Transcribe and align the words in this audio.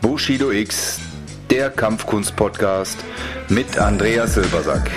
Bushido 0.00 0.50
X, 0.50 1.00
der 1.50 1.70
Kampfkunst-Podcast 1.70 2.98
mit 3.48 3.78
Andreas 3.78 4.34
Silbersack. 4.34 4.90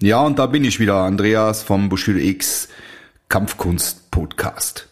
Ja, 0.00 0.20
und 0.20 0.38
da 0.38 0.46
bin 0.46 0.64
ich 0.64 0.80
wieder, 0.80 0.96
Andreas 0.96 1.62
vom 1.62 1.88
Bushido 1.88 2.18
X 2.18 2.68
Kampfkunst 3.28 4.10
Podcast. 4.10 4.88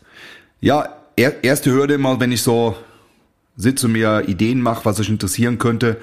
Ja, 0.63 0.89
er, 1.17 1.43
erste 1.43 1.73
Hürde 1.73 1.95
immer, 1.95 2.21
wenn 2.21 2.31
ich 2.31 2.43
so 2.43 2.77
sitze 3.57 3.87
und 3.87 3.95
mir 3.95 4.29
Ideen 4.29 4.63
mache, 4.63 4.85
was 4.85 5.01
euch 5.01 5.09
interessieren 5.09 5.59
könnte, 5.59 6.01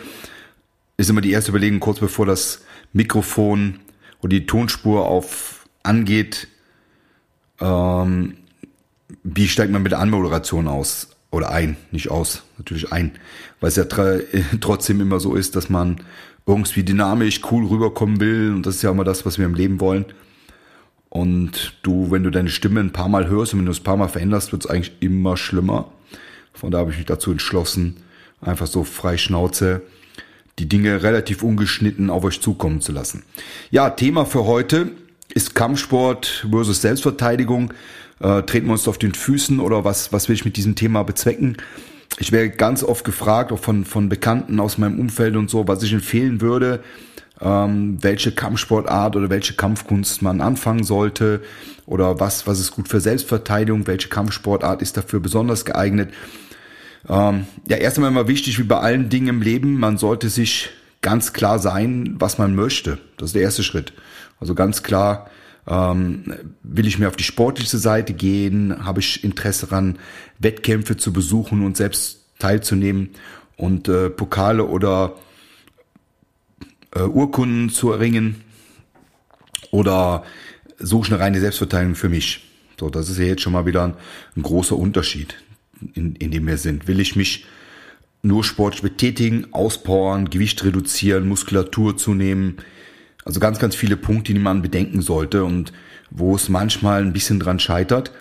ist 0.97 1.09
immer 1.09 1.21
die 1.21 1.31
erste 1.31 1.51
Überlegung, 1.51 1.79
kurz 1.79 1.99
bevor 1.99 2.25
das 2.25 2.61
Mikrofon 2.91 3.79
oder 4.20 4.31
die 4.31 4.45
Tonspur 4.45 5.05
auf 5.05 5.65
angeht, 5.81 6.49
ähm, 7.61 8.35
wie 9.23 9.48
steigt 9.48 9.71
man 9.71 9.81
mit 9.81 9.93
der 9.93 9.99
Anmoderation 9.99 10.67
aus? 10.67 11.15
Oder 11.31 11.51
ein, 11.51 11.77
nicht 11.91 12.12
aus, 12.12 12.43
natürlich 12.57 12.91
ein. 12.91 13.13
Weil 13.62 13.70
es 13.70 13.77
ja 13.77 13.85
trotzdem 14.59 14.99
immer 14.99 15.21
so 15.21 15.35
ist, 15.35 15.55
dass 15.55 15.70
man 15.70 16.03
irgendwie 16.45 16.84
dynamisch, 16.84 17.39
cool 17.49 17.65
rüberkommen 17.65 18.20
will. 18.20 18.51
Und 18.51 18.65
das 18.65 18.76
ist 18.76 18.81
ja 18.81 18.91
immer 18.91 19.05
das, 19.05 19.26
was 19.26 19.37
wir 19.37 19.45
im 19.45 19.53
Leben 19.53 19.79
wollen. 19.79 20.03
Und 21.09 21.73
du, 21.81 22.12
wenn 22.12 22.23
du 22.23 22.30
deine 22.30 22.49
Stimme 22.49 22.80
ein 22.80 22.94
paar 22.94 23.09
Mal 23.09 23.27
hörst 23.27 23.54
und 23.54 23.59
wenn 23.59 23.66
du 23.66 23.72
es 23.72 23.80
ein 23.80 23.84
paar 23.84 23.98
Mal 23.98 24.09
veränderst, 24.09 24.52
wird 24.52 24.66
es 24.66 24.70
eigentlich 24.70 24.94
immer 24.99 25.38
schlimmer. 25.38 25.91
Von 26.54 26.72
da 26.72 26.80
habe 26.80 26.91
ich 26.91 26.98
mich 26.98 27.05
dazu 27.05 27.32
entschlossen, 27.32 27.98
einfach 28.41 28.68
so 28.68 28.84
frei 28.84 29.18
Schnauze 29.18 29.82
die 30.60 30.68
Dinge 30.68 31.04
relativ 31.04 31.41
ungeschnitten 31.41 32.10
auf 32.10 32.26
euch 32.26 32.41
zukommen 32.41 32.82
zu 32.82 32.91
lassen. 32.91 33.24
Ja, 33.71 33.90
Thema 33.90 34.26
für 34.26 34.46
heute 34.46 34.91
ist 35.34 35.55
Kampfsport 35.55 36.46
versus 36.49 36.82
Selbstverteidigung. 36.82 37.73
Äh, 38.20 38.44
treten 38.44 38.68
wir 38.68 38.73
uns 38.73 38.88
auf 38.88 38.98
den 38.98 39.13
Füßen 39.13 39.62
oder 39.62 39.85
was, 39.85 40.12
was 40.12 40.27
will 40.27 40.35
ich 40.35 40.44
mit 40.44 40.57
diesem 40.57 40.76
Thema 40.76 41.04
bezwecken? 41.04 41.57
ich 42.18 42.32
werde 42.32 42.49
ganz 42.49 42.84
oft 42.84 43.05
gefragt, 43.05 43.51
auch 43.51 43.60
von, 43.60 43.85
von 43.85 44.10
Bekannten 44.10 44.60
aus 44.60 44.77
meinem 44.77 44.99
Umfeld 44.99 45.35
und 45.35 45.49
so, 45.49 45.68
was 45.68 45.84
ich 45.84 45.94
empfehlen 45.94 46.41
würde, 46.41 46.84
ähm, 47.41 47.98
welche 48.01 48.32
Kampfsportart 48.32 49.15
oder 49.15 49.29
welche 49.29 49.54
Kampfkunst 49.54 50.21
man 50.21 50.41
anfangen 50.41 50.84
sollte 50.84 51.41
oder 51.85 52.20
was, 52.20 52.48
was 52.48 52.59
ist 52.59 52.71
gut 52.71 52.87
für 52.87 52.99
Selbstverteidigung, 52.99 53.87
welche 53.87 54.09
Kampfsportart 54.09 54.82
ist 54.82 54.98
dafür 54.98 55.20
besonders 55.20 55.65
geeignet. 55.65 56.13
Ähm, 57.07 57.48
ja, 57.67 57.77
erst 57.77 57.98
einmal 57.98 58.12
immer 58.12 58.27
wichtig, 58.27 58.60
wie 58.60 58.63
bei 58.63 58.79
allen 58.79 59.10
Dingen 59.10 59.27
im 59.27 59.41
Leben, 59.41 59.79
man 59.79 59.98
sollte 59.98 60.29
sich 60.29 60.70
ganz 61.01 61.32
klar 61.32 61.60
sein, 61.60 62.15
was 62.20 62.37
man 62.37 62.55
möchte. 62.55 62.98
Das 63.17 63.29
ist 63.29 63.35
der 63.35 63.43
erste 63.43 63.63
Schritt. 63.63 63.93
Also 64.40 64.53
ganz 64.53 64.84
klar, 64.84 65.29
ähm, 65.67 66.34
will 66.63 66.88
ich 66.88 67.00
mehr 67.00 67.07
auf 67.07 67.16
die 67.16 67.23
sportliche 67.23 67.78
Seite 67.78 68.13
gehen? 68.13 68.85
Habe 68.85 69.00
ich 69.00 69.23
Interesse 69.23 69.67
daran, 69.67 69.97
Wettkämpfe 70.40 70.97
zu 70.97 71.13
besuchen 71.13 71.66
und 71.66 71.78
selbst 71.78 72.25
teilzunehmen 72.40 73.12
und 73.56 73.88
äh, 73.88 74.09
Pokale 74.09 74.66
oder 74.66 75.16
äh, 76.95 77.01
Urkunden 77.01 77.69
zu 77.69 77.91
erringen? 77.91 78.41
Oder 79.72 80.23
suche 80.78 81.07
ich 81.07 81.13
eine 81.13 81.22
reine 81.22 81.40
Selbstverteidigung 81.40 81.95
für 81.95 82.09
mich? 82.09 82.45
So, 82.79 82.90
das 82.90 83.09
ist 83.09 83.19
ja 83.19 83.25
jetzt 83.25 83.41
schon 83.41 83.53
mal 83.53 83.66
wieder 83.66 83.84
ein, 83.84 83.94
ein 84.35 84.44
großer 84.44 84.75
Unterschied, 84.75 85.35
in, 85.94 86.16
in 86.16 86.31
dem 86.31 86.47
wir 86.47 86.57
sind. 86.57 86.88
Will 86.88 87.00
ich 87.00 87.16
mich 87.16 87.45
nur 88.22 88.44
sportlich 88.44 88.81
betätigen, 88.81 89.47
auspowern, 89.53 90.29
Gewicht 90.29 90.63
reduzieren, 90.63 91.28
Muskulatur 91.28 91.97
zunehmen, 91.97 92.57
also 93.25 93.39
ganz, 93.39 93.59
ganz 93.59 93.75
viele 93.75 93.97
Punkte, 93.97 94.33
die 94.33 94.39
man 94.39 94.61
bedenken 94.61 95.01
sollte 95.01 95.44
und 95.44 95.71
wo 96.09 96.35
es 96.35 96.50
manchmal 96.50 97.01
ein 97.01 97.13
bisschen 97.13 97.39
dran 97.39 97.59
scheitert. 97.59 98.11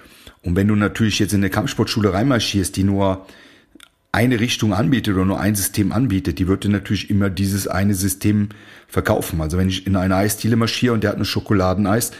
Und 0.43 0.57
wenn 0.57 0.69
du 0.69 0.75
natürlich 0.75 1.19
jetzt 1.19 1.33
in 1.33 1.41
eine 1.41 1.51
Kampfsportschule 1.51 2.13
reinmarschierst, 2.13 2.77
die 2.77 2.85
nur 2.85 3.27
eine 4.11 4.41
Richtung 4.41 4.73
anbietet 4.73 5.15
oder 5.15 5.25
nur 5.25 5.41
ein 5.41 5.55
System 5.55 5.93
anbietet, 5.93 6.39
die 6.39 6.49
wird 6.49 6.65
dir 6.65 6.71
natürlich 6.71 7.11
immer 7.11 7.31
dieses 7.31 7.69
eine 7.69 7.95
System 7.95 8.49
verkaufen. 8.87 9.41
Also 9.41 9.59
wenn 9.59 9.69
ich 9.69 9.87
in 9.87 9.97
eine 9.97 10.17
Eisdiele 10.17 10.57
marschiere 10.57 10.95
und 10.95 11.05
der 11.05 11.11
hat 11.11 11.17
eine 11.17 11.25
Schokoladeneis, 11.25 12.13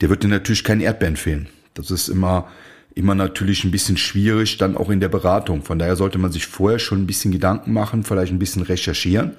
der 0.00 0.08
dir 0.08 0.28
natürlich 0.28 0.64
kein 0.64 0.80
Erdbeeren 0.80 1.16
fehlen. 1.16 1.48
Das 1.74 1.90
ist 1.90 2.08
immer, 2.08 2.48
immer 2.94 3.14
natürlich 3.14 3.64
ein 3.64 3.70
bisschen 3.70 3.96
schwierig, 3.96 4.58
dann 4.58 4.76
auch 4.76 4.90
in 4.90 5.00
der 5.00 5.08
Beratung. 5.08 5.62
Von 5.62 5.78
daher 5.78 5.96
sollte 5.96 6.18
man 6.18 6.32
sich 6.32 6.46
vorher 6.46 6.78
schon 6.78 7.02
ein 7.02 7.06
bisschen 7.06 7.32
Gedanken 7.32 7.72
machen, 7.72 8.02
vielleicht 8.02 8.32
ein 8.32 8.38
bisschen 8.38 8.62
recherchieren 8.62 9.32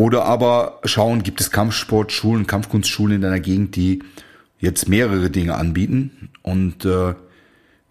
oder 0.00 0.24
aber 0.24 0.80
schauen, 0.84 1.22
gibt 1.22 1.42
es 1.42 1.50
Kampfsportschulen, 1.50 2.46
Kampfkunstschulen 2.46 3.16
in 3.16 3.20
deiner 3.20 3.38
Gegend, 3.38 3.76
die 3.76 4.02
jetzt 4.58 4.88
mehrere 4.88 5.28
Dinge 5.28 5.56
anbieten. 5.56 6.30
Und 6.40 6.86
äh, 6.86 7.14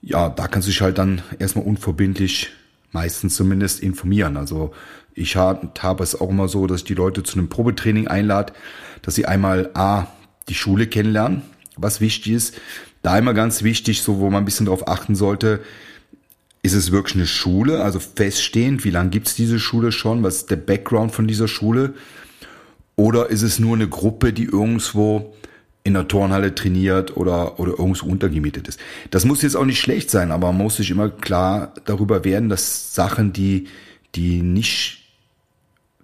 ja, 0.02 0.30
da 0.30 0.48
kannst 0.48 0.68
du 0.68 0.72
dich 0.72 0.82
halt 0.82 0.98
dann 0.98 1.22
erstmal 1.38 1.66
unverbindlich 1.66 2.50
meistens 2.92 3.36
zumindest 3.36 3.82
informieren. 3.82 4.38
Also 4.38 4.72
ich 5.14 5.36
habe 5.36 6.04
es 6.04 6.20
auch 6.20 6.30
immer 6.30 6.48
so, 6.48 6.68
dass 6.68 6.82
ich 6.82 6.86
die 6.86 6.94
Leute 6.94 7.24
zu 7.24 7.38
einem 7.38 7.50
Probetraining 7.50 8.08
einlade, 8.08 8.54
dass 9.02 9.16
sie 9.16 9.26
einmal 9.26 9.70
A, 9.74 10.08
die 10.48 10.56
Schule 10.56 10.88
kennenlernen, 10.88 11.44
was 11.78 12.02
wichtig 12.02 12.34
ist. 12.34 12.56
Da 13.02 13.18
immer 13.18 13.34
ganz 13.34 13.64
wichtig, 13.64 14.02
so 14.02 14.20
wo 14.20 14.30
man 14.30 14.44
ein 14.44 14.46
bisschen 14.46 14.66
drauf 14.66 14.88
achten 14.88 15.16
sollte, 15.16 15.62
ist 16.62 16.74
es 16.74 16.92
wirklich 16.92 17.16
eine 17.16 17.28
Schule, 17.28 17.84
also 17.84 18.00
feststehend, 18.00 18.84
wie 18.84 18.90
lange 18.90 19.12
gibt's 19.12 19.36
diese 19.36 19.60
Schule 19.60 19.92
schon, 19.92 20.24
was 20.24 20.38
ist 20.38 20.52
der 20.52 20.58
Background 20.58 21.14
von 21.14 21.28
dieser 21.28 21.48
Schule? 21.48 21.94
Oder 22.98 23.30
ist 23.30 23.44
es 23.44 23.60
nur 23.60 23.76
eine 23.76 23.88
Gruppe, 23.88 24.34
die 24.34 24.44
irgendwo 24.44 25.34
in 25.84 25.94
der 25.94 26.08
Turnhalle 26.08 26.54
trainiert 26.54 27.16
oder, 27.18 27.60
oder 27.60 27.72
irgendwo 27.78 28.08
untergemietet 28.08 28.68
ist? 28.68 28.80
Das 29.12 29.26
muss 29.26 29.42
jetzt 29.42 29.56
auch 29.56 29.66
nicht 29.66 29.80
schlecht 29.80 30.10
sein, 30.10 30.32
aber 30.32 30.48
man 30.52 30.64
muss 30.64 30.78
sich 30.78 30.92
immer 30.92 31.10
klar 31.10 31.74
darüber 31.86 32.24
werden, 32.24 32.50
dass 32.50 32.94
Sachen, 32.94 33.34
die, 33.34 33.68
die 34.16 34.42
nicht 34.42 35.08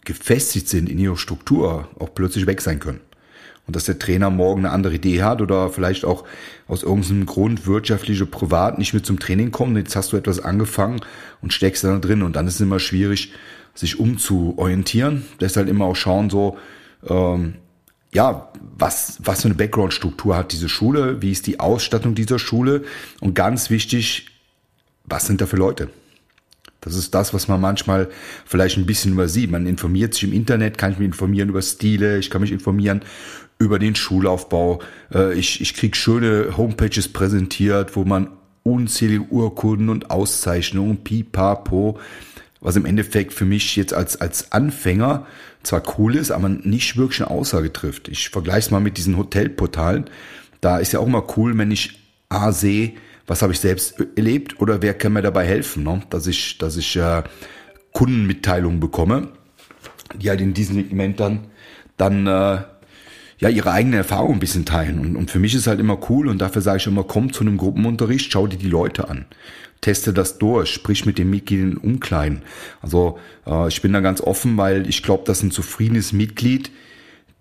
gefestigt 0.04 0.70
sind 0.70 0.90
in 0.90 1.00
ihrer 1.00 1.18
Struktur, 1.18 1.90
auch 2.00 2.14
plötzlich 2.14 2.46
weg 2.46 2.62
sein 2.62 2.80
können 2.80 3.02
und 3.68 3.76
dass 3.76 3.86
der 3.86 4.00
Trainer 4.00 4.30
morgen 4.30 4.66
eine 4.66 4.74
andere 4.74 4.96
Idee 4.96 5.24
hat 5.24 5.42
oder 5.42 5.70
vielleicht 5.70 6.06
auch 6.06 6.24
aus 6.68 6.84
irgendeinem 6.84 7.26
Grund 7.26 7.66
wirtschaftliche 7.66 8.26
privat 8.26 8.78
nicht 8.78 8.94
mehr 8.94 9.04
zum 9.04 9.20
Training 9.20 9.52
kommt. 9.52 9.78
Jetzt 9.78 9.96
hast 9.96 10.14
du 10.14 10.18
etwas 10.18 10.40
angefangen 10.40 11.02
und 11.42 11.54
steckst 11.54 11.84
da 11.84 11.98
drin 11.98 12.22
und 12.22 12.36
dann 12.36 12.48
ist 12.48 12.56
es 12.56 12.62
immer 12.62 12.80
schwierig, 12.80 13.34
sich 13.74 14.00
umzuorientieren. 14.00 15.26
Deshalb 15.40 15.68
immer 15.68 15.86
auch 15.86 15.96
schauen 15.96 16.30
so, 16.30 16.58
ähm, 17.08 17.56
ja, 18.16 18.50
was, 18.78 19.18
was 19.24 19.42
für 19.42 19.50
eine 19.50 19.56
Background-Struktur 19.56 20.38
hat 20.38 20.54
diese 20.54 20.70
Schule, 20.70 21.22
wie 21.22 21.32
ist 21.32 21.48
die 21.48 21.60
Ausstattung 21.60 22.16
dieser 22.16 22.40
Schule 22.40 22.86
und 23.20 23.36
ganz 23.36 23.70
wichtig, 23.70 24.28
was 25.04 25.28
sind 25.28 25.42
da 25.42 25.46
für 25.46 25.58
Leute? 25.58 25.90
Das 26.80 26.96
ist 26.96 27.14
das, 27.14 27.34
was 27.34 27.50
man 27.50 27.60
manchmal 27.60 28.08
vielleicht 28.46 28.78
ein 28.78 28.86
bisschen 28.86 29.14
übersieht. 29.14 29.52
Man 29.52 29.68
informiert 29.68 30.14
sich 30.14 30.24
im 30.24 30.34
Internet, 30.34 30.78
kann 30.78 30.94
ich 30.94 30.98
mich 30.98 31.08
informieren 31.08 31.50
über 31.50 31.62
Stile, 31.62 32.18
ich 32.18 32.30
kann 32.30 32.42
mich 32.42 32.54
informieren 32.54 33.02
über 33.60 33.80
den 33.80 33.96
Schulaufbau. 33.96 34.80
Äh, 35.14 35.34
ich, 35.34 35.60
ich 35.60 35.74
krieg 35.74 35.98
schöne 35.98 36.56
Homepages 36.56 37.10
präsentiert, 37.12 37.98
wo 37.98 38.06
man 38.06 38.30
unzählige 38.64 39.24
Urkunden 39.24 39.90
und 39.90 40.10
Auszeichnungen, 40.10 41.04
pipapo, 41.04 42.00
was 42.62 42.78
im 42.78 42.86
Endeffekt 42.86 43.34
für 43.34 43.46
mich 43.46 43.76
jetzt 43.76 43.94
als, 43.94 44.22
als 44.22 44.54
Anfänger 44.54 45.26
zwar 45.66 45.84
cool 45.98 46.16
ist, 46.16 46.32
aber 46.32 46.50
nicht 46.50 46.98
wirklich 46.98 47.22
eine 47.22 47.32
Aussage 47.32 47.74
trifft. 47.74 48.08
Ich 48.08 48.30
vergleiche 48.30 48.60
es 48.60 48.72
mal 48.72 48.80
mit 48.80 48.98
diesen 48.98 49.18
Hotelportalen. 49.18 50.06
Da 50.62 50.78
ist 50.78 50.94
ja 50.94 51.00
auch 51.00 51.08
mal 51.08 51.24
cool, 51.38 51.58
wenn 51.58 51.72
ich 51.72 52.00
A 52.30 52.52
sehe, 52.52 52.94
was 53.28 53.42
habe 53.42 53.54
ich 53.54 53.60
selbst 53.60 53.96
erlebt 54.16 54.60
oder 54.62 54.82
wer 54.82 54.94
kann 54.94 55.14
mir 55.14 55.22
dabei 55.22 55.46
helfen, 55.46 55.84
ne? 55.84 56.02
dass 56.10 56.28
ich, 56.28 56.58
dass 56.58 56.78
ich 56.78 56.96
äh, 56.96 57.24
Kundenmitteilungen 57.94 58.80
bekomme, 58.80 59.30
die 60.16 60.30
halt 60.30 60.42
in 60.42 60.54
diesem 60.54 60.76
Segment 60.76 61.20
dann, 61.20 61.48
dann 61.98 62.28
äh, 62.28 62.62
ja 63.40 63.50
ihre 63.50 63.72
eigene 63.72 63.98
Erfahrung 63.98 64.34
ein 64.34 64.40
bisschen 64.40 64.66
teilen. 64.66 65.00
Und, 65.00 65.16
und 65.16 65.32
für 65.32 65.40
mich 65.40 65.54
ist 65.54 65.68
halt 65.68 65.80
immer 65.80 66.00
cool 66.10 66.28
und 66.28 66.40
dafür 66.40 66.62
sage 66.62 66.78
ich 66.78 66.88
immer, 66.88 67.04
komm 67.04 67.34
zu 67.34 67.42
einem 67.42 67.58
Gruppenunterricht, 67.58 68.32
schau 68.32 68.48
dir 68.48 68.58
die 68.58 68.70
Leute 68.70 69.10
an. 69.10 69.26
Teste 69.82 70.14
das 70.14 70.38
durch, 70.40 70.72
sprich 70.72 71.06
mit 71.06 71.18
den 71.18 71.30
Mitgliedern 71.30 71.78
umkleiden. 71.78 72.42
Also 72.82 73.20
äh, 73.46 73.68
ich 73.68 73.82
bin 73.82 73.94
da 73.94 74.00
ganz 74.00 74.22
offen, 74.22 74.58
weil 74.58 74.90
ich 74.90 75.04
glaube, 75.04 75.26
dass 75.26 75.44
ein 75.44 75.52
zufriedenes 75.52 76.14
Mitglied 76.14 76.72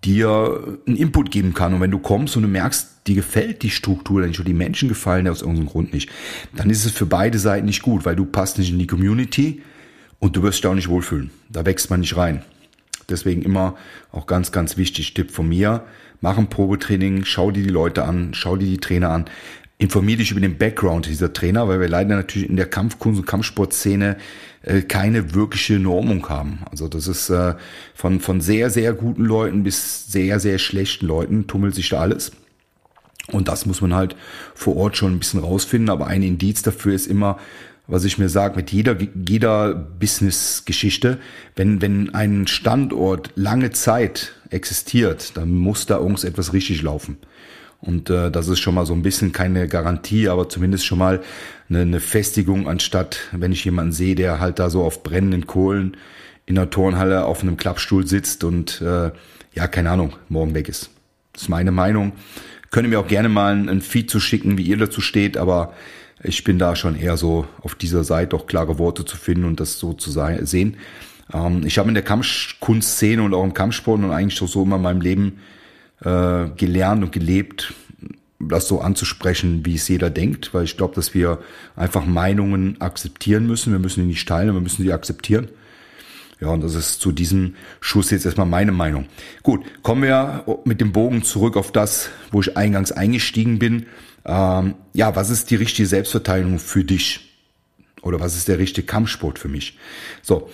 dir 0.03 0.77
einen 0.85 0.97
Input 0.97 1.31
geben 1.31 1.53
kann. 1.53 1.73
Und 1.73 1.81
wenn 1.81 1.91
du 1.91 1.99
kommst 1.99 2.35
und 2.35 2.43
du 2.43 2.49
merkst, 2.49 3.07
dir 3.07 3.15
gefällt 3.15 3.63
die 3.63 3.69
Struktur 3.69 4.21
nicht 4.21 4.39
oder 4.39 4.47
die 4.47 4.53
Menschen 4.53 4.89
gefallen 4.89 5.25
dir 5.25 5.31
aus 5.31 5.41
irgendeinem 5.41 5.67
Grund 5.67 5.93
nicht, 5.93 6.09
dann 6.55 6.69
ist 6.69 6.85
es 6.85 6.91
für 6.91 7.05
beide 7.05 7.39
Seiten 7.39 7.65
nicht 7.65 7.81
gut, 7.81 8.05
weil 8.05 8.15
du 8.15 8.25
passt 8.25 8.59
nicht 8.59 8.71
in 8.71 8.79
die 8.79 8.87
Community 8.87 9.61
und 10.19 10.35
du 10.35 10.43
wirst 10.43 10.59
dich 10.59 10.67
auch 10.67 10.75
nicht 10.75 10.89
wohlfühlen. 10.89 11.31
Da 11.49 11.65
wächst 11.65 11.89
man 11.89 12.01
nicht 12.01 12.17
rein. 12.17 12.43
Deswegen 13.09 13.41
immer 13.41 13.75
auch 14.11 14.27
ganz, 14.27 14.51
ganz 14.51 14.77
wichtig, 14.77 15.13
Tipp 15.13 15.31
von 15.31 15.47
mir. 15.47 15.83
Mach 16.21 16.37
ein 16.37 16.49
Probetraining, 16.49 17.25
schau 17.25 17.51
dir 17.51 17.63
die 17.63 17.69
Leute 17.69 18.05
an, 18.05 18.33
schau 18.33 18.55
dir 18.55 18.67
die 18.67 18.79
Trainer 18.79 19.09
an. 19.09 19.25
informier 19.77 20.15
dich 20.17 20.31
über 20.31 20.39
den 20.39 20.57
Background 20.57 21.05
dieser 21.05 21.33
Trainer, 21.33 21.67
weil 21.67 21.81
wir 21.81 21.89
leider 21.89 22.15
natürlich 22.15 22.49
in 22.49 22.55
der 22.55 22.71
Kampfkunst- 22.71 23.19
und 23.19 23.27
Kampfsportszene 23.27 24.15
äh, 24.61 24.81
keine 24.81 25.33
wirkliche 25.33 25.79
Normung 25.79 26.27
haben. 26.29 26.59
Also 26.71 26.87
das 26.87 27.07
ist 27.07 27.29
äh, 27.29 27.55
von, 27.93 28.21
von 28.21 28.39
sehr, 28.39 28.69
sehr 28.69 28.93
guten 28.93 29.25
Leuten 29.25 29.63
bis 29.63 30.07
sehr, 30.07 30.39
sehr 30.39 30.59
schlechten 30.59 31.05
Leuten 31.05 31.47
tummelt 31.47 31.75
sich 31.75 31.89
da 31.89 31.99
alles. 31.99 32.31
Und 33.31 33.47
das 33.47 33.65
muss 33.65 33.81
man 33.81 33.93
halt 33.93 34.15
vor 34.53 34.77
Ort 34.77 34.97
schon 34.97 35.13
ein 35.13 35.19
bisschen 35.19 35.41
rausfinden. 35.41 35.89
Aber 35.89 36.07
ein 36.07 36.23
Indiz 36.23 36.61
dafür 36.61 36.93
ist 36.93 37.07
immer, 37.07 37.37
was 37.87 38.03
ich 38.03 38.17
mir 38.17 38.29
sage, 38.29 38.55
mit 38.55 38.71
jeder, 38.71 38.97
jeder 39.27 39.75
Business-Geschichte, 39.75 41.19
wenn, 41.55 41.81
wenn 41.81 42.13
ein 42.13 42.47
Standort 42.47 43.31
lange 43.35 43.71
Zeit 43.71 44.33
existiert, 44.49 45.37
dann 45.37 45.51
muss 45.53 45.85
da 45.85 45.97
irgendwas 45.97 46.23
etwas 46.23 46.53
richtig 46.53 46.81
laufen. 46.81 47.17
Und 47.81 48.09
äh, 48.09 48.31
das 48.31 48.47
ist 48.47 48.59
schon 48.59 48.75
mal 48.75 48.85
so 48.85 48.93
ein 48.93 49.03
bisschen 49.03 49.31
keine 49.31 49.67
Garantie, 49.67 50.27
aber 50.27 50.49
zumindest 50.49 50.85
schon 50.85 50.97
mal 50.97 51.21
eine, 51.69 51.81
eine 51.81 51.99
Festigung, 51.99 52.67
anstatt 52.67 53.19
wenn 53.31 53.51
ich 53.51 53.63
jemanden 53.65 53.91
sehe, 53.91 54.15
der 54.15 54.39
halt 54.39 54.57
da 54.59 54.69
so 54.69 54.83
auf 54.83 55.03
brennenden 55.03 55.45
Kohlen 55.45 55.95
in 56.47 56.55
der 56.55 56.69
Turnhalle 56.69 57.25
auf 57.25 57.41
einem 57.41 57.57
Klappstuhl 57.57 58.07
sitzt 58.07 58.43
und 58.43 58.81
äh, 58.81 59.11
ja, 59.53 59.67
keine 59.67 59.91
Ahnung, 59.91 60.13
morgen 60.29 60.53
weg 60.55 60.67
ist. 60.67 60.89
Das 61.33 61.43
ist 61.43 61.49
meine 61.49 61.71
Meinung. 61.71 62.13
Könnt 62.71 62.87
ihr 62.87 62.89
mir 62.89 62.99
auch 62.99 63.07
gerne 63.07 63.29
mal 63.29 63.53
ein 63.69 63.81
Feed 63.81 64.09
zu 64.09 64.19
schicken, 64.19 64.57
wie 64.57 64.63
ihr 64.63 64.77
dazu 64.77 65.01
steht, 65.01 65.37
aber 65.37 65.73
ich 66.27 66.43
bin 66.43 66.59
da 66.59 66.75
schon 66.75 66.95
eher 66.95 67.17
so 67.17 67.47
auf 67.61 67.75
dieser 67.75 68.03
Seite 68.03 68.35
auch 68.35 68.47
klare 68.47 68.79
Worte 68.79 69.05
zu 69.05 69.17
finden 69.17 69.45
und 69.45 69.59
das 69.59 69.79
so 69.79 69.93
zu 69.93 70.11
sehen. 70.11 70.77
Ähm, 71.33 71.63
ich 71.65 71.77
habe 71.77 71.87
in 71.89 71.93
der 71.93 72.03
Kampfkunstszene 72.03 73.21
und 73.21 73.33
auch 73.33 73.43
im 73.43 73.53
Kampfsport 73.53 73.99
und 74.03 74.11
eigentlich 74.11 74.37
so 74.37 74.63
immer 74.63 74.75
in 74.77 74.81
meinem 74.81 75.01
Leben 75.01 75.39
äh, 76.01 76.49
gelernt 76.57 77.03
und 77.03 77.11
gelebt, 77.11 77.73
das 78.39 78.67
so 78.67 78.81
anzusprechen, 78.81 79.65
wie 79.65 79.75
es 79.75 79.87
jeder 79.87 80.09
denkt, 80.09 80.53
weil 80.53 80.65
ich 80.65 80.77
glaube, 80.77 80.95
dass 80.95 81.13
wir 81.13 81.39
einfach 81.75 82.05
Meinungen 82.05 82.79
akzeptieren 82.81 83.47
müssen. 83.47 83.71
Wir 83.71 83.79
müssen 83.79 84.01
die 84.01 84.07
nicht 84.07 84.27
teilen, 84.27 84.53
wir 84.53 84.61
müssen 84.61 84.83
sie 84.83 84.93
akzeptieren. 84.93 85.47
Ja, 86.41 86.49
und 86.49 86.61
das 86.61 86.75
ist 86.75 86.99
zu 86.99 87.13
diesem 87.13 87.55
Schuss 87.79 88.11
jetzt 88.11 88.25
erstmal 88.25 88.45
meine 88.45 88.73
Meinung. 88.73 89.05
Gut, 89.41 89.63
kommen 89.83 90.03
wir 90.03 90.43
mit 90.65 90.81
dem 90.81 90.91
Bogen 90.91 91.23
zurück 91.23 91.55
auf 91.55 91.71
das, 91.71 92.09
wo 92.31 92.41
ich 92.41 92.57
eingangs 92.57 92.91
eingestiegen 92.91 93.57
bin. 93.57 93.85
Ähm, 94.25 94.75
ja, 94.93 95.15
was 95.15 95.29
ist 95.29 95.51
die 95.51 95.55
richtige 95.55 95.87
Selbstverteidigung 95.87 96.59
für 96.59 96.83
dich? 96.83 97.21
Oder 98.01 98.19
was 98.19 98.35
ist 98.35 98.47
der 98.47 98.59
richtige 98.59 98.85
Kampfsport 98.85 99.39
für 99.39 99.47
mich? 99.47 99.77
So, 100.21 100.49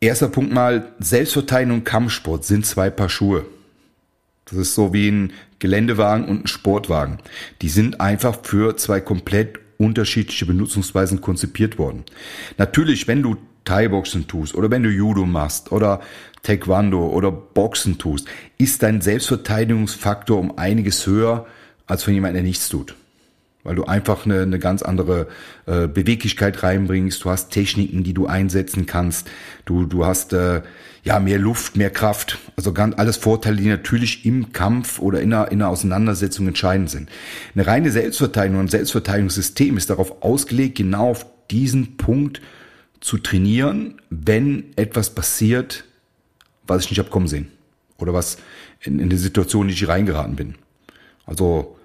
erster 0.00 0.28
Punkt 0.28 0.52
mal, 0.52 0.92
Selbstverteidigung 0.98 1.78
und 1.78 1.84
Kampfsport 1.84 2.44
sind 2.44 2.66
zwei 2.66 2.90
Paar 2.90 3.08
Schuhe. 3.08 3.46
Das 4.46 4.58
ist 4.58 4.74
so 4.74 4.92
wie 4.92 5.08
ein 5.08 5.32
Geländewagen 5.58 6.26
und 6.26 6.44
ein 6.44 6.46
Sportwagen. 6.48 7.18
Die 7.62 7.68
sind 7.68 8.00
einfach 8.00 8.38
für 8.42 8.76
zwei 8.76 9.00
komplett 9.00 9.60
unterschiedliche 9.78 10.46
Benutzungsweisen 10.46 11.20
konzipiert 11.20 11.78
worden. 11.78 12.04
Natürlich, 12.58 13.08
wenn 13.08 13.22
du 13.22 13.36
Thai-Boxen 13.64 14.26
tust 14.26 14.54
oder 14.54 14.70
wenn 14.70 14.82
du 14.82 14.90
Judo 14.90 15.24
machst 15.24 15.70
oder 15.70 16.00
Taekwondo 16.42 17.06
oder 17.06 17.30
Boxen 17.30 17.98
tust, 17.98 18.26
ist 18.58 18.82
dein 18.82 19.00
Selbstverteidigungsfaktor 19.00 20.38
um 20.38 20.58
einiges 20.58 21.06
höher 21.06 21.46
als 21.92 22.04
von 22.04 22.14
jemandem, 22.14 22.42
der 22.42 22.42
nichts 22.42 22.68
tut. 22.68 22.94
Weil 23.64 23.76
du 23.76 23.84
einfach 23.84 24.26
eine, 24.26 24.42
eine 24.42 24.58
ganz 24.58 24.82
andere 24.82 25.28
äh, 25.66 25.86
Beweglichkeit 25.86 26.64
reinbringst, 26.64 27.22
du 27.22 27.30
hast 27.30 27.50
Techniken, 27.50 28.02
die 28.02 28.12
du 28.12 28.26
einsetzen 28.26 28.86
kannst, 28.86 29.30
du, 29.66 29.86
du 29.86 30.04
hast 30.04 30.32
äh, 30.32 30.62
ja 31.04 31.20
mehr 31.20 31.38
Luft, 31.38 31.76
mehr 31.76 31.90
Kraft, 31.90 32.38
also 32.56 32.72
ganz 32.72 32.98
alles 32.98 33.16
Vorteile, 33.16 33.56
die 33.56 33.68
natürlich 33.68 34.26
im 34.26 34.52
Kampf 34.52 34.98
oder 34.98 35.20
in 35.20 35.32
einer, 35.32 35.52
in 35.52 35.62
einer 35.62 35.70
Auseinandersetzung 35.70 36.48
entscheidend 36.48 36.90
sind. 36.90 37.08
Eine 37.54 37.66
reine 37.66 37.90
Selbstverteidigung 37.92 38.58
und 38.58 38.70
Selbstverteidigungssystem 38.70 39.76
ist 39.76 39.90
darauf 39.90 40.22
ausgelegt, 40.22 40.76
genau 40.76 41.10
auf 41.10 41.26
diesen 41.50 41.96
Punkt 41.96 42.40
zu 43.00 43.18
trainieren, 43.18 44.00
wenn 44.10 44.72
etwas 44.76 45.10
passiert, 45.10 45.84
was 46.66 46.84
ich 46.84 46.90
nicht 46.90 46.98
hab 46.98 47.10
kommen 47.10 47.28
sehen. 47.28 47.48
Oder 47.98 48.12
was 48.12 48.38
in, 48.80 48.98
in 48.98 49.08
die 49.08 49.16
Situation, 49.16 49.62
in 49.62 49.68
die 49.68 49.74
ich 49.74 49.88
reingeraten 49.88 50.34
bin. 50.34 50.54
Also 51.26 51.76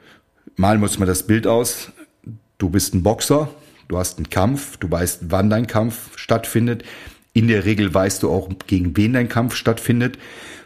malen 0.58 0.82
wir 0.82 0.88
uns 0.88 1.00
mal 1.00 1.06
das 1.06 1.24
Bild 1.24 1.48
aus. 1.48 1.92
Du 2.58 2.70
bist 2.70 2.94
ein 2.94 3.04
Boxer, 3.04 3.50
du 3.88 3.98
hast 3.98 4.18
einen 4.18 4.30
Kampf, 4.30 4.78
du 4.78 4.92
weißt, 4.92 5.30
wann 5.30 5.50
dein 5.50 5.68
Kampf 5.68 6.18
stattfindet. 6.18 6.84
In 7.34 7.48
der 7.48 7.66
Regel 7.66 7.94
weißt 7.94 8.24
du 8.24 8.32
auch, 8.32 8.50
gegen 8.66 8.98
wen 8.98 9.14
dein 9.14 9.30
Kampf 9.30 9.56
stattfindet. 9.56 10.18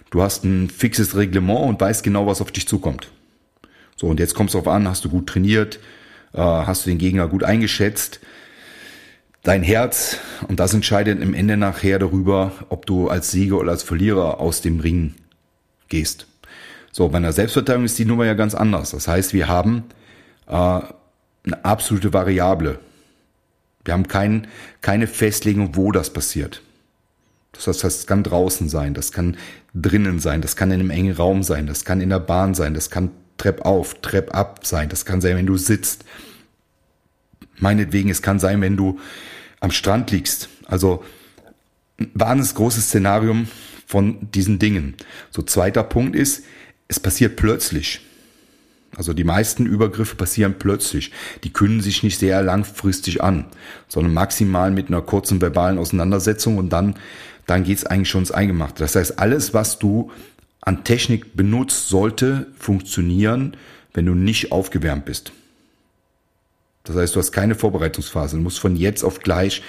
Du 0.09 0.21
hast 0.21 0.43
ein 0.45 0.69
fixes 0.69 1.15
Reglement 1.15 1.67
und 1.67 1.79
weißt 1.79 2.03
genau, 2.03 2.25
was 2.25 2.41
auf 2.41 2.51
dich 2.51 2.67
zukommt. 2.67 3.11
So, 3.97 4.07
und 4.07 4.19
jetzt 4.19 4.33
kommt 4.33 4.49
es 4.49 4.53
darauf 4.53 4.69
an, 4.69 4.88
hast 4.88 5.05
du 5.05 5.09
gut 5.09 5.27
trainiert, 5.27 5.79
äh, 6.33 6.39
hast 6.39 6.85
du 6.85 6.89
den 6.89 6.97
Gegner 6.97 7.27
gut 7.27 7.43
eingeschätzt, 7.43 8.21
dein 9.43 9.63
Herz 9.63 10.17
und 10.47 10.59
das 10.59 10.73
entscheidet 10.73 11.21
im 11.21 11.33
Ende 11.33 11.57
nachher 11.57 11.99
darüber, 11.99 12.53
ob 12.69 12.85
du 12.85 13.09
als 13.09 13.31
Sieger 13.31 13.59
oder 13.59 13.71
als 13.71 13.83
Verlierer 13.83 14.39
aus 14.39 14.61
dem 14.61 14.79
Ring 14.79 15.15
gehst. 15.89 16.27
So, 16.91 17.07
bei 17.09 17.17
einer 17.17 17.33
Selbstverteidigung 17.33 17.85
ist 17.85 17.97
die 17.99 18.05
Nummer 18.05 18.25
ja 18.25 18.33
ganz 18.33 18.53
anders. 18.53 18.91
Das 18.91 19.07
heißt, 19.07 19.33
wir 19.33 19.47
haben 19.47 19.85
äh, 20.47 20.51
eine 20.51 21.63
absolute 21.63 22.13
Variable. 22.13 22.79
Wir 23.85 23.93
haben 23.93 24.07
kein, 24.07 24.47
keine 24.81 25.07
Festlegung, 25.07 25.75
wo 25.75 25.91
das 25.91 26.11
passiert. 26.11 26.61
Das 27.53 27.67
heißt, 27.67 27.83
das 27.83 28.07
kann 28.07 28.23
draußen 28.23 28.69
sein, 28.69 28.93
das 28.93 29.11
kann 29.11 29.38
drinnen 29.73 30.19
sein, 30.19 30.41
das 30.41 30.55
kann 30.55 30.71
in 30.71 30.79
einem 30.79 30.89
engen 30.89 31.13
Raum 31.13 31.43
sein, 31.43 31.67
das 31.67 31.83
kann 31.83 32.01
in 32.01 32.09
der 32.09 32.19
Bahn 32.19 32.53
sein, 32.53 32.73
das 32.73 32.89
kann 32.89 33.11
Trepp 33.38 33.65
auf, 33.65 34.01
Trepp 34.01 34.35
ab 34.35 34.65
sein, 34.65 34.89
das 34.89 35.05
kann 35.05 35.21
sein, 35.21 35.35
wenn 35.35 35.45
du 35.45 35.57
sitzt. 35.57 36.05
Meinetwegen, 37.57 38.09
es 38.09 38.21
kann 38.21 38.39
sein, 38.39 38.61
wenn 38.61 38.77
du 38.77 38.99
am 39.59 39.71
Strand 39.71 40.11
liegst. 40.11 40.49
Also 40.65 41.03
ein 41.99 42.11
wahnsinnig 42.13 42.55
großes 42.55 42.85
Szenarium 42.85 43.47
von 43.85 44.31
diesen 44.31 44.57
Dingen. 44.57 44.95
So 45.29 45.41
zweiter 45.41 45.83
Punkt 45.83 46.15
ist, 46.15 46.43
es 46.91 46.99
passiert 46.99 47.38
plötzlich. 47.38 48.01
Also 48.97 49.13
die 49.13 49.23
meisten 49.23 49.65
Übergriffe 49.65 50.17
passieren 50.17 50.55
plötzlich. 50.59 51.13
Die 51.45 51.53
künden 51.53 51.79
sich 51.79 52.03
nicht 52.03 52.19
sehr 52.19 52.43
langfristig 52.43 53.23
an, 53.23 53.45
sondern 53.88 54.13
maximal 54.13 54.71
mit 54.71 54.89
einer 54.89 55.01
kurzen 55.01 55.39
verbalen 55.39 55.77
Auseinandersetzung 55.77 56.57
und 56.57 56.69
dann, 56.69 56.95
dann 57.47 57.63
geht's 57.63 57.85
eigentlich 57.85 58.09
schon 58.09 58.23
ins 58.23 58.33
Eingemachte. 58.33 58.83
Das 58.83 58.97
heißt, 58.97 59.19
alles, 59.19 59.53
was 59.53 59.79
du 59.79 60.11
an 60.59 60.83
Technik 60.83 61.38
benutzt, 61.38 61.88
sollte 61.88 62.47
funktionieren, 62.59 63.55
wenn 63.93 64.05
du 64.05 64.13
nicht 64.13 64.51
aufgewärmt 64.51 65.05
bist. 65.05 65.31
Das 66.83 66.97
heißt, 66.97 67.15
du 67.15 67.19
hast 67.19 67.31
keine 67.31 67.55
Vorbereitungsphase. 67.55 68.35
Du 68.35 68.43
musst 68.43 68.59
von 68.59 68.75
jetzt 68.75 69.05
auf 69.05 69.19
gleich 69.19 69.63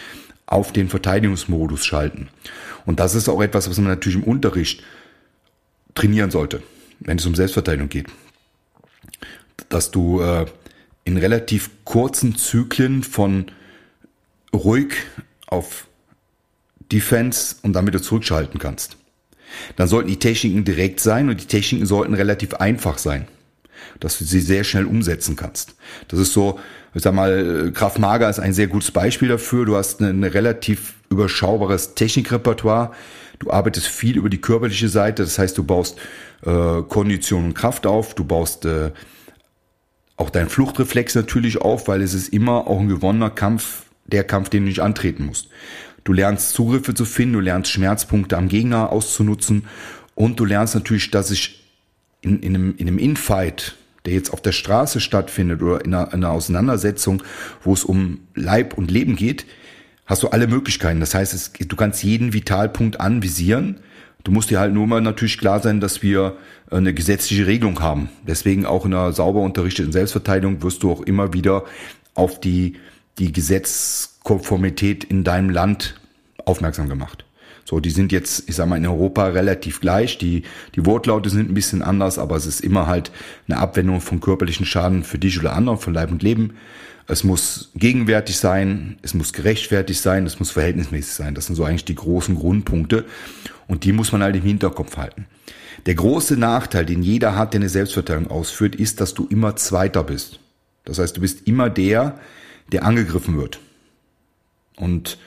auf 0.47 0.73
den 0.73 0.89
Verteidigungsmodus 0.89 1.87
schalten. 1.87 2.31
Und 2.85 2.99
das 2.99 3.15
ist 3.15 3.29
auch 3.29 3.41
etwas, 3.41 3.71
was 3.71 3.77
man 3.79 3.87
natürlich 3.87 4.19
im 4.19 4.25
Unterricht 4.25 4.83
trainieren 5.95 6.33
sollte, 6.33 6.63
wenn 7.05 7.19
es 7.19 7.27
um 7.27 7.35
Selbstverteidigung 7.35 7.89
geht. 7.89 8.07
Dass 9.69 9.91
du 9.91 10.21
äh, 10.21 10.47
in 11.05 11.17
relativ 11.17 11.71
kurzen 11.85 12.37
Zyklen 12.37 13.03
von 13.03 13.47
ruhig 14.55 14.95
auf 15.47 15.87
Defense 16.93 17.57
und 17.63 17.73
dann 17.73 17.87
wieder 17.87 18.03
zurückschalten 18.03 18.61
kannst. 18.61 18.97
Dann 19.77 19.89
sollten 19.89 20.09
die 20.09 20.19
Techniken 20.19 20.65
direkt 20.65 21.01
sein 21.01 21.29
und 21.29 21.41
die 21.41 21.47
Techniken 21.47 21.87
sollten 21.87 22.15
relativ 22.15 22.55
einfach 22.55 22.99
sein, 22.99 23.27
dass 24.01 24.19
du 24.19 24.25
sie 24.25 24.41
sehr 24.41 24.65
schnell 24.65 24.87
umsetzen 24.87 25.37
kannst. 25.37 25.75
Das 26.09 26.19
ist 26.19 26.33
so, 26.33 26.59
ich 26.95 27.03
sag 27.03 27.15
mal, 27.15 27.71
Kraft 27.75 27.99
Mager 27.99 28.31
ist 28.31 28.39
ein 28.39 28.55
sehr 28.55 28.67
gutes 28.67 28.91
Beispiel 28.91 29.29
dafür. 29.29 29.67
Du 29.67 29.77
hast 29.77 30.01
ein 30.01 30.25
relativ 30.25 30.95
überschaubares 31.13 31.95
Technikrepertoire. 31.95 32.93
Du 33.39 33.51
arbeitest 33.51 33.87
viel 33.87 34.17
über 34.17 34.29
die 34.29 34.41
körperliche 34.41 34.89
Seite. 34.89 35.23
Das 35.23 35.39
heißt, 35.39 35.57
du 35.59 35.65
baust 35.65 35.99
äh, 36.45 36.83
Kondition 36.83 37.47
und 37.47 37.55
Kraft 37.55 37.87
auf. 37.87 38.15
Du 38.15 38.25
baust 38.25 38.65
äh, 38.65 38.91
auch 40.17 40.31
deinen 40.31 40.49
Fluchtreflex 40.49 41.15
natürlich 41.15 41.61
auf, 41.61 41.89
weil 41.89 42.03
es 42.03 42.15
ist 42.15 42.29
immer 42.29 42.67
auch 42.67 42.81
ein 42.81 42.89
gewonnener 42.89 43.31
Kampf, 43.31 43.85
der 44.07 44.25
Kampf, 44.25 44.49
den 44.49 44.65
du 44.65 44.69
nicht 44.69 44.81
antreten 44.81 45.27
musst. 45.27 45.49
Du 46.05 46.13
lernst 46.13 46.53
Zugriffe 46.53 46.95
zu 46.95 47.05
finden, 47.05 47.35
du 47.35 47.41
lernst 47.41 47.71
Schmerzpunkte 47.71 48.37
am 48.37 48.49
Gegner 48.49 48.91
auszunutzen 48.91 49.67
und 50.15 50.41
du 50.41 50.45
lernst 50.45 50.75
natürlich, 50.75 51.11
dass 51.11 51.31
ich 51.31 51.65
in, 52.21 52.41
in 52.41 52.55
einem, 52.55 52.75
in 52.77 52.89
einem 52.89 52.99
Infight 52.99 53.77
der 54.05 54.15
jetzt 54.15 54.33
auf 54.33 54.43
der 54.43 54.53
Straße 54.53 55.01
stattfindet 55.01 55.63
oder 55.63 55.85
in 55.85 55.95
einer, 55.95 56.09
in 56.09 56.25
einer 56.25 56.31
Auseinandersetzung, 56.31 57.23
wo 57.63 57.73
es 57.73 57.85
um 57.85 58.21
Leib 58.35 58.77
und 58.77 58.91
Leben 58.91 59.17
geht, 59.17 59.47
hast 60.13 60.23
du 60.23 60.29
alle 60.29 60.47
Möglichkeiten. 60.47 61.01
Das 61.01 61.15
heißt, 61.15 61.33
es, 61.33 61.53
du 61.53 61.75
kannst 61.75 62.05
jeden 62.05 62.35
Vitalpunkt 62.35 63.01
anvisieren. 63.01 63.81
Du 64.25 64.31
musst 64.31 64.51
dir 64.51 64.61
halt 64.61 64.75
nur 64.75 64.87
mal 64.87 65.01
natürlich 65.01 65.39
klar 65.39 65.61
sein, 65.61 65.81
dass 65.81 66.03
wir 66.03 66.37
eine 66.71 66.93
gesetzliche 66.93 67.47
Regelung 67.47 67.81
haben. 67.81 68.11
Deswegen 68.27 68.67
auch 68.67 68.85
in 68.85 68.93
einer 68.93 69.13
sauber 69.13 69.41
unterrichteten 69.41 69.91
Selbstverteidigung 69.91 70.63
wirst 70.63 70.83
du 70.83 70.93
auch 70.93 71.01
immer 71.01 71.33
wieder 71.33 71.65
auf 72.15 72.41
die, 72.41 72.77
die 73.19 73.33
Gesetzkonformität 73.33 75.03
in 75.03 75.25
deinem 75.25 75.49
Land 75.49 75.99
aufmerksam 76.45 76.91
gemacht. 76.91 77.25
So, 77.65 77.81
die 77.81 77.91
sind 77.91 78.13
jetzt, 78.13 78.49
ich 78.49 78.57
sag 78.57 78.69
mal, 78.69 78.77
in 78.77 78.87
Europa 78.87 79.27
relativ 79.27 79.81
gleich. 79.81 80.19
Die, 80.19 80.43
die 80.75 80.85
Wortlaute 80.85 81.31
sind 81.31 81.51
ein 81.51 81.55
bisschen 81.55 81.83
anders, 81.83 82.19
aber 82.19 82.37
es 82.37 82.47
ist 82.47 82.61
immer 82.61 82.87
halt 82.87 83.13
eine 83.49 83.59
Abwendung 83.59 84.01
von 84.01 84.21
körperlichen 84.21 84.67
Schaden 84.67 85.05
für 85.05 85.19
dich 85.19 85.39
oder 85.39 85.55
anderen, 85.55 85.79
von 85.79 85.95
Leib 85.95 86.11
und 86.11 86.23
Leben. 86.23 86.55
Es 87.07 87.25
muss 87.25 87.71
gegenwärtig 87.75 88.37
sein, 88.37 88.99
es 89.03 89.15
muss 89.15 89.33
gerechtfertigt 89.33 90.01
sein, 90.01 90.27
es 90.27 90.39
muss 90.39 90.51
verhältnismäßig 90.51 91.13
sein. 91.13 91.35
Das 91.35 91.47
sind 91.47 91.57
so 91.57 91.65
eigentlich 91.65 91.85
die 91.85 91.95
großen 91.95 92.35
Grundpunkte. 92.35 93.05
Und 93.67 93.85
die 93.85 93.93
muss 93.93 94.13
man 94.13 94.23
halt 94.23 94.37
im 94.37 94.43
Hinterkopf 94.43 94.97
halten. 94.97 95.27
Der 95.87 95.95
große 95.95 96.37
Nachteil, 96.37 96.87
den 96.87 97.03
jeder 97.03 97.37
hat, 97.37 97.55
der 97.55 97.61
eine 97.61 97.69
Selbstverteidigung 97.69 98.31
ausführt, 98.31 98.77
ist, 98.77 99.01
dass 99.01 99.15
du 99.15 99.27
immer 99.29 99.57
Zweiter 99.57 100.05
bist. 100.05 100.39
Das 100.85 100.99
heißt, 100.99 101.17
du 101.17 101.21
bist 101.21 101.47
immer 101.47 101.71
der, 101.71 102.19
der 102.71 102.85
angegriffen 102.85 103.37
wird. 103.37 103.59
Und 104.77 105.19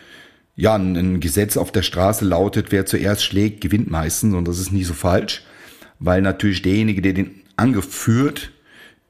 ja, 0.55 0.75
ein 0.75 1.19
Gesetz 1.19 1.57
auf 1.57 1.71
der 1.71 1.81
Straße 1.81 2.23
lautet, 2.23 2.71
wer 2.71 2.85
zuerst 2.85 3.23
schlägt, 3.23 3.61
gewinnt 3.61 3.89
meistens. 3.91 4.33
Und 4.33 4.47
das 4.47 4.59
ist 4.59 4.71
nie 4.71 4.83
so 4.83 4.93
falsch, 4.93 5.43
weil 5.99 6.21
natürlich 6.21 6.61
derjenige, 6.61 7.01
der 7.01 7.13
den 7.13 7.41
Angriff 7.57 7.93
führt, 7.93 8.51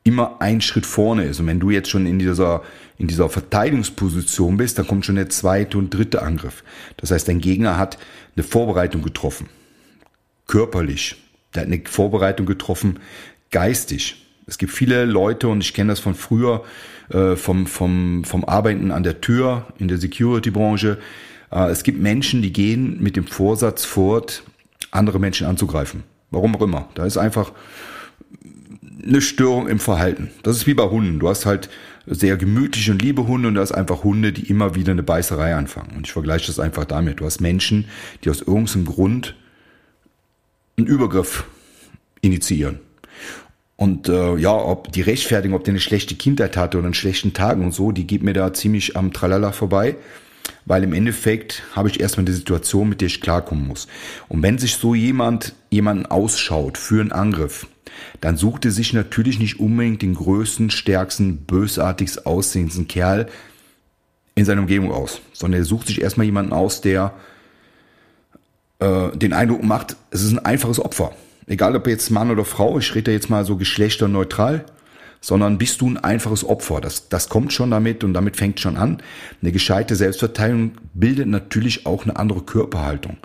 immer 0.04 0.38
ein 0.40 0.62
Schritt 0.62 0.86
vorne 0.86 1.26
ist. 1.26 1.40
Und 1.40 1.48
wenn 1.48 1.60
du 1.60 1.72
jetzt 1.72 1.90
schon 1.90 2.06
in 2.06 2.20
dieser, 2.20 2.64
in 2.98 3.08
dieser 3.08 3.30
Verteidigungsposition 3.30 4.58
bist, 4.58 4.78
dann 4.78 4.88
kommt 4.88 5.06
schon 5.06 5.16
der 5.16 5.30
zweite 5.30 5.78
und 5.78 5.92
dritte 5.92 6.22
Angriff. 6.22 6.64
Das 6.98 7.12
heißt, 7.12 7.28
dein 7.28 7.42
Gegner 7.42 7.78
hat 7.78 7.98
eine 8.36 8.44
Vorbereitung 8.44 9.02
getroffen. 9.02 9.50
Körperlich. 10.48 11.16
Der 11.54 11.64
hat 11.64 11.68
eine 11.68 11.82
Vorbereitung 11.86 12.46
getroffen, 12.46 13.00
geistig. 13.50 14.28
Es 14.46 14.60
gibt 14.60 14.72
viele 14.72 15.06
Leute, 15.06 15.48
und 15.48 15.62
ich 15.62 15.74
kenne 15.74 15.92
das 15.92 16.00
von 16.00 16.14
früher, 16.14 16.64
äh, 17.10 17.36
vom, 17.36 17.66
vom, 17.66 18.24
vom 18.26 18.46
Arbeiten 18.46 18.92
an 18.92 19.02
der 19.04 19.22
Tür 19.22 19.68
in 19.80 19.88
der 19.88 19.98
Security-Branche. 19.98 21.00
Äh, 21.52 21.70
es 21.70 21.84
gibt 21.84 22.02
Menschen, 22.02 22.42
die 22.42 22.54
gehen 22.54 23.02
mit 23.02 23.16
dem 23.16 23.28
Vorsatz 23.28 23.86
fort, 23.86 24.44
andere 24.92 25.20
Menschen 25.20 25.48
anzugreifen. 25.48 26.04
Warum 26.32 26.56
auch 26.56 26.62
immer. 26.62 26.90
Da 26.96 27.06
ist 27.06 27.18
einfach 27.18 27.52
eine 29.06 29.22
Störung 29.22 29.68
im 29.68 29.80
Verhalten. 29.80 30.32
Das 30.44 30.58
ist 30.58 30.68
wie 30.68 30.74
bei 30.74 30.90
Hunden. 30.90 31.20
Du 31.20 31.30
hast 31.30 31.46
halt 31.46 31.70
sehr 32.08 32.38
gemütliche 32.38 32.92
und 32.92 33.02
liebe 33.02 33.28
Hunde 33.28 33.48
und 33.48 33.56
du 33.56 33.62
hast 33.62 33.72
einfach 33.72 34.04
Hunde, 34.04 34.32
die 34.32 34.50
immer 34.50 34.76
wieder 34.76 34.92
eine 34.92 35.04
Beißerei 35.04 35.56
anfangen. 35.56 35.96
Und 35.96 36.08
ich 36.08 36.14
vergleiche 36.14 36.48
das 36.48 36.60
einfach 36.60 36.86
damit. 36.86 37.20
Du 37.20 37.26
hast 37.26 37.42
Menschen, 37.42 37.86
die 38.24 38.30
aus 38.30 38.42
irgendeinem 38.42 38.86
Grund 38.86 39.36
einen 40.78 40.88
Übergriff 40.88 41.46
initiieren. 42.22 42.80
Und 43.78 44.08
äh, 44.08 44.36
ja, 44.38 44.54
ob 44.54 44.92
die 44.92 45.02
Rechtfertigung, 45.02 45.58
ob 45.58 45.64
der 45.64 45.74
eine 45.74 45.82
schlechte 45.82 46.16
Kindheit 46.16 46.56
hatte 46.56 46.78
oder 46.78 46.88
einen 46.88 46.94
schlechten 46.94 47.34
Tag 47.34 47.58
und 47.58 47.74
so, 47.74 47.92
die 47.92 48.08
geht 48.08 48.24
mir 48.24 48.34
da 48.34 48.54
ziemlich 48.54 48.96
am 48.96 49.12
Tralala 49.12 49.52
vorbei. 49.52 49.96
Weil 50.66 50.84
im 50.84 50.94
Endeffekt 50.94 51.64
habe 51.76 51.90
ich 51.90 52.00
erstmal 52.00 52.26
eine 52.26 52.36
Situation, 52.36 52.90
mit 52.90 53.02
der 53.02 53.08
ich 53.08 53.22
klarkommen 53.22 53.68
muss. 53.68 53.88
Und 54.28 54.42
wenn 54.42 54.58
sich 54.58 54.76
so 54.76 54.96
jemand 54.96 55.54
jemanden 55.70 56.06
ausschaut 56.06 56.78
für 56.78 57.02
einen 57.02 57.12
Angriff, 57.12 57.68
dann 58.22 58.38
sucht 58.38 58.66
er 58.66 58.72
sich 58.72 58.94
natürlich 58.94 59.40
nicht 59.40 59.60
unbedingt 59.60 60.02
den 60.02 60.16
größten, 60.16 60.70
stärksten, 60.70 61.38
bösartigst 61.46 62.26
aussehendsten 62.26 62.88
Kerl 62.88 63.28
in 64.36 64.46
seiner 64.46 64.62
Umgebung 64.62 64.92
aus, 64.92 65.22
sondern 65.34 65.62
er 65.62 65.66
sucht 65.66 65.88
sich 65.88 66.02
erstmal 66.02 66.26
jemanden 66.26 66.54
aus, 66.54 66.82
der 66.82 67.14
äh, 68.80 69.16
den 69.16 69.34
Eindruck 69.34 69.64
macht, 69.64 69.96
es 70.12 70.24
ist 70.24 70.32
ein 70.32 70.44
einfaches 70.46 70.80
Opfer. 70.80 71.14
Egal 71.48 71.76
ob 71.76 71.88
jetzt 71.88 72.10
Mann 72.10 72.32
oder 72.32 72.44
Frau, 72.44 72.80
ich 72.80 72.94
rede 72.96 73.12
jetzt 73.12 73.30
mal 73.30 73.46
so 73.46 73.56
geschlechterneutral, 73.56 74.66
sondern 75.26 75.58
bist 75.58 75.82
du 75.82 75.90
ein 75.90 75.98
einfaches 75.98 76.44
Opfer. 76.44 76.82
Das, 76.82 77.10
das 77.10 77.30
kommt 77.30 77.52
schon 77.52 77.72
damit 77.72 78.04
und 78.04 78.14
damit 78.14 78.38
fängt 78.38 78.60
schon 78.60 78.78
an. 78.78 79.02
Eine 79.42 79.52
gescheite 79.52 79.96
Selbstverteidigung 79.96 80.74
bildet 80.94 81.28
natürlich 81.28 81.88
auch 81.88 82.04
eine 82.04 82.16
andere 82.16 82.42
Körperhaltung 82.42 83.18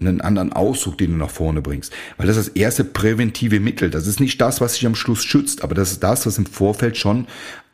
einen 0.00 0.20
anderen 0.20 0.52
Ausdruck, 0.52 0.98
den 0.98 1.12
du 1.12 1.16
nach 1.16 1.30
vorne 1.30 1.62
bringst. 1.62 1.92
Weil 2.16 2.26
das 2.26 2.36
ist 2.36 2.48
das 2.48 2.56
erste 2.56 2.84
präventive 2.84 3.60
Mittel. 3.60 3.88
Das 3.88 4.08
ist 4.08 4.18
nicht 4.18 4.40
das, 4.40 4.60
was 4.60 4.74
dich 4.74 4.86
am 4.86 4.96
Schluss 4.96 5.22
schützt, 5.22 5.62
aber 5.62 5.76
das 5.76 5.92
ist 5.92 6.02
das, 6.02 6.26
was 6.26 6.38
im 6.38 6.46
Vorfeld 6.46 6.96
schon 6.96 7.28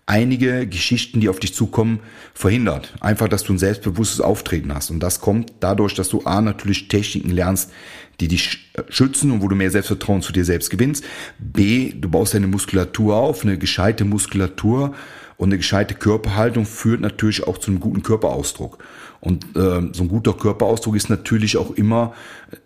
einige 0.08 0.66
Geschichten, 0.66 1.20
die 1.20 1.28
auf 1.28 1.38
dich 1.38 1.54
zukommen, 1.54 2.00
verhindert. 2.34 2.94
Einfach, 3.00 3.28
dass 3.28 3.44
du 3.44 3.52
ein 3.52 3.58
selbstbewusstes 3.58 4.20
Auftreten 4.20 4.74
hast. 4.74 4.90
Und 4.90 5.00
das 5.00 5.20
kommt 5.20 5.52
dadurch, 5.60 5.94
dass 5.94 6.08
du 6.08 6.22
A, 6.24 6.40
natürlich 6.40 6.88
Techniken 6.88 7.30
lernst, 7.30 7.70
die 8.18 8.28
dich 8.28 8.70
schützen 8.88 9.30
und 9.30 9.42
wo 9.42 9.48
du 9.48 9.54
mehr 9.54 9.70
Selbstvertrauen 9.70 10.22
zu 10.22 10.32
dir 10.32 10.44
selbst 10.44 10.70
gewinnst. 10.70 11.04
B, 11.38 11.92
du 11.92 12.08
baust 12.08 12.34
deine 12.34 12.46
Muskulatur 12.46 13.16
auf, 13.16 13.44
eine 13.44 13.58
gescheite 13.58 14.04
Muskulatur 14.04 14.94
und 15.36 15.50
eine 15.50 15.58
gescheite 15.58 15.94
Körperhaltung 15.94 16.64
führt 16.64 17.00
natürlich 17.00 17.46
auch 17.46 17.58
zu 17.58 17.70
einem 17.70 17.80
guten 17.80 18.02
Körperausdruck. 18.02 18.78
Und 19.20 19.44
äh, 19.56 19.90
so 19.92 20.04
ein 20.04 20.08
guter 20.08 20.32
Körperausdruck 20.32 20.96
ist 20.96 21.10
natürlich 21.10 21.56
auch 21.58 21.72
immer 21.72 22.14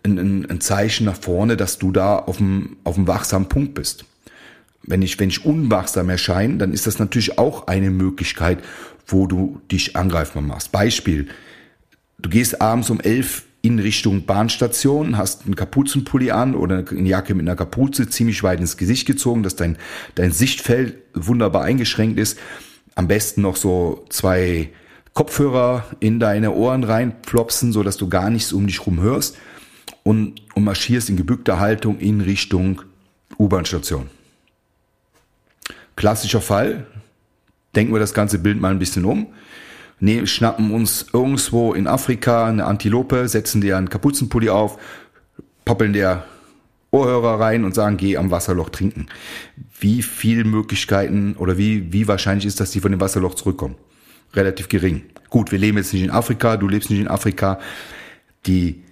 ein, 0.03 0.17
ein, 0.17 0.49
ein 0.49 0.61
Zeichen 0.61 1.05
nach 1.05 1.17
vorne, 1.17 1.57
dass 1.57 1.77
du 1.77 1.91
da 1.91 2.17
auf 2.17 2.37
dem, 2.37 2.77
auf 2.83 2.95
dem 2.95 3.07
wachsamen 3.07 3.49
Punkt 3.49 3.73
bist. 3.73 4.05
Wenn 4.83 5.01
ich, 5.01 5.19
wenn 5.19 5.29
ich 5.29 5.45
unwachsam 5.45 6.09
erscheine, 6.09 6.57
dann 6.57 6.73
ist 6.73 6.87
das 6.87 6.99
natürlich 6.99 7.37
auch 7.37 7.67
eine 7.67 7.89
Möglichkeit, 7.89 8.59
wo 9.07 9.27
du 9.27 9.61
dich 9.71 9.95
angreifbar 9.95 10.41
machst. 10.41 10.71
Beispiel. 10.71 11.27
Du 12.19 12.29
gehst 12.29 12.61
abends 12.61 12.89
um 12.89 12.99
elf 12.99 13.43
in 13.61 13.79
Richtung 13.79 14.25
Bahnstation, 14.25 15.17
hast 15.17 15.45
einen 15.45 15.55
Kapuzenpulli 15.55 16.31
an 16.31 16.53
oder 16.53 16.83
eine 16.89 17.07
Jacke 17.07 17.33
mit 17.33 17.47
einer 17.47 17.55
Kapuze 17.55 18.09
ziemlich 18.09 18.43
weit 18.43 18.59
ins 18.59 18.75
Gesicht 18.75 19.07
gezogen, 19.07 19.41
dass 19.41 19.55
dein, 19.55 19.77
dein 20.15 20.33
Sichtfeld 20.33 20.97
wunderbar 21.13 21.63
eingeschränkt 21.63 22.19
ist. 22.19 22.37
Am 22.95 23.07
besten 23.07 23.41
noch 23.41 23.55
so 23.55 24.05
zwei 24.09 24.69
Kopfhörer 25.13 25.85
in 26.01 26.19
deine 26.19 26.51
Ohren 26.51 26.83
reinplopsen, 26.83 27.71
so 27.71 27.83
dass 27.83 27.95
du 27.95 28.09
gar 28.09 28.29
nichts 28.29 28.51
um 28.51 28.67
dich 28.67 28.85
rum 28.85 28.99
hörst 28.99 29.37
und, 30.03 30.41
und 30.55 30.63
marschierst 30.65 31.09
in 31.09 31.15
gebückter 31.15 31.59
Haltung 31.59 31.99
in 31.99 32.19
Richtung 32.19 32.81
U-Bahn-Station. 33.39 34.09
Klassischer 35.95 36.41
Fall. 36.41 36.85
Denken 37.75 37.93
wir 37.93 37.99
das 37.99 38.13
ganze 38.13 38.39
Bild 38.39 38.59
mal 38.59 38.71
ein 38.71 38.79
bisschen 38.79 39.05
um. 39.05 39.27
Nee, 39.99 40.25
schnappen 40.25 40.71
uns 40.71 41.07
irgendwo 41.13 41.73
in 41.73 41.87
Afrika 41.87 42.45
eine 42.45 42.65
Antilope, 42.65 43.27
setzen 43.27 43.61
dir 43.61 43.77
einen 43.77 43.89
Kapuzenpulli 43.89 44.49
auf, 44.49 44.77
poppeln 45.65 45.93
der 45.93 46.25
Ohrhörer 46.91 47.39
rein 47.39 47.63
und 47.63 47.73
sagen, 47.73 47.97
geh 47.97 48.17
am 48.17 48.29
Wasserloch 48.29 48.69
trinken. 48.69 49.07
Wie 49.79 50.03
viel 50.03 50.43
Möglichkeiten 50.43 51.35
oder 51.37 51.57
wie, 51.57 51.91
wie 51.91 52.07
wahrscheinlich 52.07 52.45
ist, 52.45 52.59
dass 52.59 52.71
die 52.71 52.81
von 52.81 52.91
dem 52.91 53.01
Wasserloch 53.01 53.33
zurückkommen? 53.35 53.75
Relativ 54.33 54.69
gering. 54.69 55.03
Gut, 55.29 55.51
wir 55.51 55.57
leben 55.57 55.77
jetzt 55.77 55.93
nicht 55.93 56.03
in 56.03 56.11
Afrika, 56.11 56.57
du 56.57 56.67
lebst 56.67 56.89
nicht 56.89 56.99
in 56.99 57.07
Afrika. 57.07 57.59
Die 58.45 58.82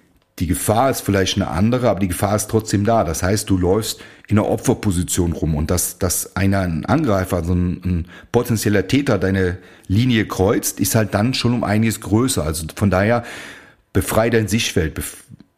die 0.42 0.48
Gefahr 0.48 0.90
ist 0.90 1.02
vielleicht 1.02 1.36
eine 1.36 1.50
andere, 1.50 1.88
aber 1.88 2.00
die 2.00 2.08
Gefahr 2.08 2.36
ist 2.36 2.50
trotzdem 2.50 2.84
da. 2.84 3.04
Das 3.04 3.22
heißt, 3.22 3.48
du 3.48 3.60
läufst 3.60 4.02
in 4.28 4.40
einer 4.40 4.50
Opferposition 4.50 5.34
rum 5.34 5.54
und 5.54 5.70
dass, 5.70 6.00
dass 6.00 6.36
einer, 6.36 6.62
ein 6.62 6.84
Angreifer, 6.84 7.38
also 7.38 7.54
ein, 7.54 7.82
ein 7.86 8.06
potenzieller 8.32 8.88
Täter 8.88 9.20
deine 9.20 9.60
Linie 9.88 10.26
kreuzt, 10.26 10.80
ist 10.80 10.96
halt 10.96 11.14
dann 11.14 11.36
schon 11.36 11.54
um 11.54 11.64
einiges 11.64 12.02
größer. 12.02 12.44
Also 12.44 12.66
von 12.76 12.90
daher 12.90 13.24
befrei 13.94 14.32
dein 14.32 14.48
Sichtfeld. 14.48 15.00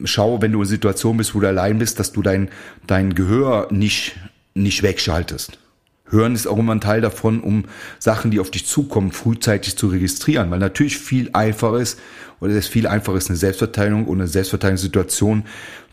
Schau, 0.04 0.42
wenn 0.42 0.52
du 0.52 0.60
in 0.60 0.68
Situation 0.68 1.16
bist, 1.16 1.34
wo 1.34 1.40
du 1.40 1.48
allein 1.48 1.78
bist, 1.78 1.98
dass 1.98 2.12
du 2.12 2.20
dein, 2.20 2.50
dein 2.86 3.14
Gehör 3.14 3.68
nicht, 3.70 4.16
nicht 4.52 4.82
wegschaltest. 4.82 5.58
Hören 6.06 6.34
ist 6.34 6.46
auch 6.46 6.58
immer 6.58 6.74
ein 6.74 6.80
Teil 6.80 7.00
davon, 7.00 7.40
um 7.40 7.64
Sachen, 7.98 8.30
die 8.30 8.38
auf 8.38 8.50
dich 8.50 8.66
zukommen, 8.66 9.10
frühzeitig 9.10 9.76
zu 9.76 9.88
registrieren, 9.88 10.50
weil 10.50 10.58
natürlich 10.58 10.98
viel 10.98 11.30
einfacher 11.32 11.78
ist 11.78 11.98
oder 12.40 12.52
es 12.52 12.66
viel 12.66 12.86
einfacher 12.86 13.16
ist, 13.16 13.30
eine 13.30 13.38
Selbstverteidigung 13.38 14.06
oder 14.06 14.20
eine 14.20 14.28
Selbstverteidigungssituation 14.28 15.44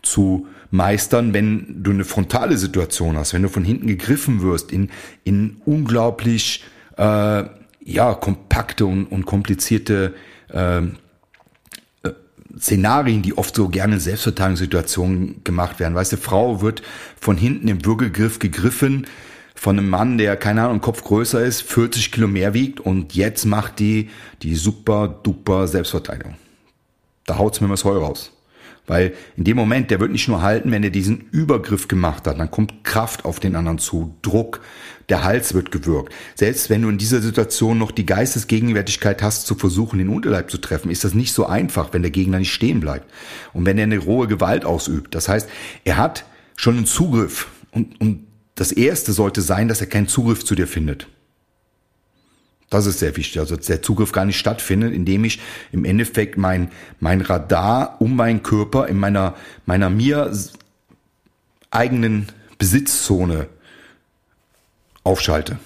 zu 0.02 0.46
meistern, 0.70 1.32
wenn 1.32 1.82
du 1.82 1.92
eine 1.92 2.04
frontale 2.04 2.58
Situation 2.58 3.16
hast, 3.16 3.32
wenn 3.32 3.42
du 3.42 3.48
von 3.48 3.64
hinten 3.64 3.86
gegriffen 3.86 4.42
wirst 4.42 4.70
in, 4.70 4.90
in 5.24 5.60
unglaublich 5.64 6.64
äh, 6.98 7.44
ja 7.84 8.14
kompakte 8.14 8.86
und, 8.86 9.06
und 9.06 9.24
komplizierte 9.24 10.14
äh, 10.52 10.78
äh 10.78 10.90
Szenarien, 12.58 13.22
die 13.22 13.36
oft 13.38 13.54
so 13.54 13.68
gerne 13.68 13.94
in 13.94 14.00
Selbstverteidigungssituationen 14.00 15.42
gemacht 15.42 15.80
werden. 15.80 15.94
Weißt 15.94 16.12
du, 16.12 16.16
Frau 16.18 16.60
wird 16.60 16.82
von 17.18 17.38
hinten 17.38 17.68
im 17.68 17.84
Würgegriff 17.86 18.38
gegriffen, 18.38 19.06
von 19.62 19.78
einem 19.78 19.88
Mann, 19.88 20.18
der, 20.18 20.36
keine 20.36 20.64
Ahnung, 20.64 20.80
Kopf 20.80 21.04
größer 21.04 21.40
ist, 21.40 21.62
40 21.62 22.10
Kilo 22.10 22.26
mehr 22.26 22.52
wiegt 22.52 22.80
und 22.80 23.14
jetzt 23.14 23.44
macht 23.44 23.78
die 23.78 24.10
die 24.42 24.56
super 24.56 25.06
duper 25.22 25.68
Selbstverteidigung. 25.68 26.34
Da 27.26 27.38
haut's 27.38 27.60
mir 27.60 27.70
was 27.70 27.84
Heu 27.84 27.96
raus. 27.96 28.32
Weil 28.88 29.14
in 29.36 29.44
dem 29.44 29.56
Moment, 29.56 29.92
der 29.92 30.00
wird 30.00 30.10
nicht 30.10 30.26
nur 30.26 30.42
halten, 30.42 30.72
wenn 30.72 30.82
er 30.82 30.90
diesen 30.90 31.28
Übergriff 31.30 31.86
gemacht 31.86 32.26
hat, 32.26 32.40
dann 32.40 32.50
kommt 32.50 32.82
Kraft 32.82 33.24
auf 33.24 33.38
den 33.38 33.54
anderen 33.54 33.78
zu, 33.78 34.16
Druck, 34.22 34.62
der 35.08 35.22
Hals 35.22 35.54
wird 35.54 35.70
gewürgt. 35.70 36.12
Selbst 36.34 36.68
wenn 36.68 36.82
du 36.82 36.88
in 36.88 36.98
dieser 36.98 37.20
Situation 37.20 37.78
noch 37.78 37.92
die 37.92 38.04
Geistesgegenwärtigkeit 38.04 39.22
hast, 39.22 39.46
zu 39.46 39.54
versuchen, 39.54 40.00
den 40.00 40.08
Unterleib 40.08 40.50
zu 40.50 40.58
treffen, 40.58 40.90
ist 40.90 41.04
das 41.04 41.14
nicht 41.14 41.32
so 41.32 41.46
einfach, 41.46 41.92
wenn 41.92 42.02
der 42.02 42.10
Gegner 42.10 42.40
nicht 42.40 42.52
stehen 42.52 42.80
bleibt. 42.80 43.08
Und 43.52 43.64
wenn 43.64 43.78
er 43.78 43.84
eine 43.84 43.98
rohe 43.98 44.26
Gewalt 44.26 44.64
ausübt. 44.64 45.14
Das 45.14 45.28
heißt, 45.28 45.48
er 45.84 45.98
hat 45.98 46.24
schon 46.56 46.78
einen 46.78 46.86
Zugriff 46.86 47.46
und, 47.70 48.00
und 48.00 48.31
das 48.54 48.72
erste 48.72 49.12
sollte 49.12 49.40
sein, 49.40 49.68
dass 49.68 49.80
er 49.80 49.86
keinen 49.86 50.08
Zugriff 50.08 50.44
zu 50.44 50.54
dir 50.54 50.66
findet. 50.66 51.06
Das 52.72 52.86
ist 52.86 53.00
sehr 53.00 53.16
wichtig. 53.16 53.38
Also 53.38 53.56
der 53.56 53.82
Zugriff 53.82 54.12
gar 54.12 54.24
nicht 54.24 54.38
stattfindet, 54.38 54.94
indem 54.94 55.24
ich 55.24 55.40
im 55.72 55.84
Endeffekt 55.84 56.38
mein, 56.38 56.70
mein 57.00 57.20
Radar 57.20 58.00
um 58.00 58.16
meinen 58.16 58.42
Körper 58.42 58.88
in 58.88 58.98
meiner, 58.98 59.34
meiner 59.66 59.90
mir 59.90 60.32
eigenen 61.70 62.28
Besitzzone 62.56 63.48
aufschalte. 65.04 65.58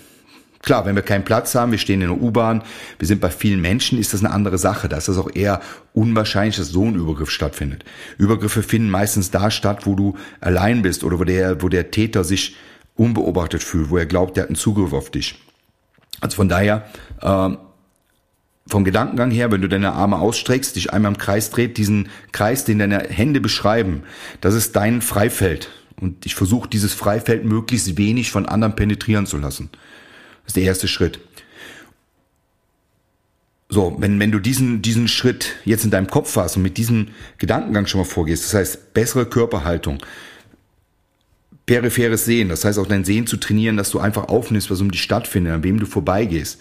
Klar, 0.63 0.85
wenn 0.85 0.97
wir 0.97 1.03
keinen 1.03 1.25
Platz 1.25 1.55
haben, 1.55 1.71
wir 1.71 1.79
stehen 1.79 2.03
in 2.03 2.09
der 2.09 2.21
U-Bahn, 2.21 2.65
wir 2.99 3.07
sind 3.07 3.21
bei 3.21 3.31
vielen 3.31 3.61
Menschen, 3.61 4.01
ist 4.01 4.13
das 4.13 4.25
eine 4.25 4.35
andere 4.35 4.59
Sache. 4.59 4.89
Da 4.89 4.97
ist 4.97 5.07
das 5.07 5.17
auch 5.17 5.31
eher 5.33 5.61
unwahrscheinlich, 5.93 6.57
dass 6.57 6.71
so 6.71 6.87
ein 6.87 6.97
Übergriff 6.97 7.31
stattfindet. 7.31 7.85
Übergriffe 8.19 8.65
finden 8.65 8.91
meistens 8.91 9.31
da 9.31 9.53
statt, 9.53 9.87
wo 9.87 9.95
du 9.95 10.17
allein 10.41 10.83
bist 10.83 11.05
oder 11.05 11.21
wo 11.21 11.25
der, 11.25 11.63
wo 11.63 11.69
der 11.69 11.93
Täter 11.93 12.25
sich 12.25 12.57
unbeobachtet 12.97 13.63
fühlt, 13.63 13.91
wo 13.91 13.97
er 13.97 14.07
glaubt, 14.07 14.37
er 14.37 14.45
hat 14.45 14.51
einen 14.51 14.57
Zugriff 14.57 14.93
auf 14.93 15.11
dich. 15.11 15.41
Also 16.21 16.37
von 16.37 16.49
daher, 16.49 16.89
äh, 17.21 17.51
vom 18.69 18.85
Gedankengang 18.85 19.31
her, 19.31 19.53
wenn 19.53 19.63
du 19.63 19.69
deine 19.69 19.93
Arme 19.93 20.19
ausstreckst, 20.19 20.75
dich 20.75 20.93
einmal 20.93 21.13
im 21.13 21.19
Kreis 21.19 21.51
dreht, 21.51 21.79
diesen 21.79 22.09
Kreis, 22.33 22.65
den 22.65 22.79
deine 22.79 22.99
Hände 22.99 23.41
beschreiben, 23.41 24.03
das 24.41 24.55
ist 24.55 24.75
dein 24.75 25.03
Freifeld. 25.03 25.71
Und 26.01 26.27
ich 26.27 26.35
versuche 26.35 26.69
dieses 26.69 26.93
Freifeld 26.93 27.45
möglichst 27.45 27.97
wenig 27.97 28.31
von 28.31 28.47
anderen 28.47 28.75
penetrieren 28.75 29.27
zu 29.27 29.39
lassen. 29.39 29.71
Das 30.43 30.49
ist 30.49 30.57
der 30.57 30.65
erste 30.65 30.89
Schritt. 30.89 31.21
So, 33.69 33.97
wenn, 33.99 34.21
wenn 34.21 34.31
du 34.31 34.39
diesen, 34.39 34.83
diesen 34.83 35.09
Schritt 35.09 35.57
jetzt 35.65 35.85
in 35.85 35.91
deinem 35.91 36.07
Kopf 36.07 36.37
hast 36.37 36.57
und 36.57 36.63
mit 36.63 36.77
diesem 36.77 37.09
Gedankengang 37.39 37.87
schon 37.87 38.01
mal 38.01 38.05
vorgehst, 38.05 38.45
das 38.45 38.55
heißt 38.55 38.95
bessere 38.95 39.27
Körperhaltung, 39.27 39.99
peripheres 41.67 42.25
Sehen, 42.25 42.49
das 42.49 42.65
heißt 42.65 42.79
auch 42.79 42.87
dein 42.87 43.05
Sehen 43.05 43.27
zu 43.27 43.37
trainieren, 43.37 43.77
dass 43.77 43.91
du 43.91 43.99
einfach 43.99 44.29
aufnimmst, 44.29 44.71
was 44.71 44.81
um 44.81 44.91
die 44.91 44.99
Stadt 44.99 45.27
findet, 45.27 45.53
an 45.53 45.65
wem 45.65 45.81
du 45.81 45.87
vorbeigehst. 45.87 46.61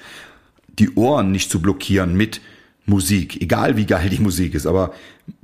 Die 0.79 0.95
Ohren 0.95 1.31
nicht 1.31 1.51
zu 1.51 1.61
blockieren 1.61 2.15
mit 2.17 2.41
Musik, 2.85 3.41
egal 3.41 3.77
wie 3.77 3.85
geil 3.85 4.09
die 4.09 4.19
Musik 4.19 4.55
ist, 4.55 4.65
aber 4.65 4.93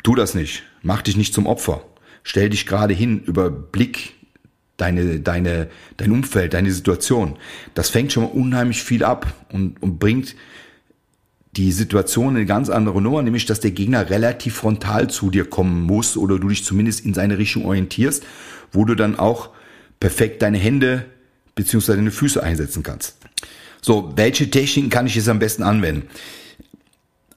tu 0.04 0.16
das 0.16 0.36
nicht. 0.36 0.64
Mach 0.82 1.02
dich 1.02 1.16
nicht 1.16 1.34
zum 1.34 1.46
Opfer. 1.46 1.84
Stell 2.24 2.50
dich 2.50 2.66
gerade 2.66 2.94
hin, 2.94 3.22
überblick 3.24 4.14
deine, 4.78 5.20
deine, 5.20 5.70
dein 5.98 6.12
Umfeld, 6.12 6.54
deine 6.54 6.72
Situation. 6.72 7.38
Das 7.74 7.90
fängt 7.90 8.12
schon 8.12 8.24
mal 8.24 8.30
unheimlich 8.30 8.84
viel 8.84 9.04
ab 9.04 9.34
und, 9.52 9.82
und 9.82 10.00
bringt 10.00 10.36
die 11.58 11.72
Situation 11.72 12.36
eine 12.36 12.46
ganz 12.46 12.70
andere 12.70 13.02
Nummer, 13.02 13.22
nämlich 13.22 13.46
dass 13.46 13.60
der 13.60 13.72
Gegner 13.72 14.10
relativ 14.10 14.56
frontal 14.56 15.10
zu 15.10 15.30
dir 15.30 15.46
kommen 15.46 15.82
muss 15.82 16.16
oder 16.16 16.40
du 16.40 16.48
dich 16.48 16.64
zumindest 16.64 17.06
in 17.06 17.14
seine 17.14 17.38
Richtung 17.38 17.66
orientierst, 17.66 18.24
wo 18.72 18.86
du 18.86 18.96
dann 18.96 19.18
auch 19.18 19.50
perfekt 20.00 20.42
deine 20.42 20.58
Hände 20.58 21.06
beziehungsweise 21.56 21.98
deine 21.98 22.12
Füße 22.12 22.42
einsetzen 22.42 22.84
kannst. 22.84 23.18
So, 23.82 24.14
welche 24.16 24.50
Techniken 24.50 24.90
kann 24.90 25.08
ich 25.08 25.16
jetzt 25.16 25.30
am 25.30 25.40
besten 25.40 25.64
anwenden? 25.64 26.08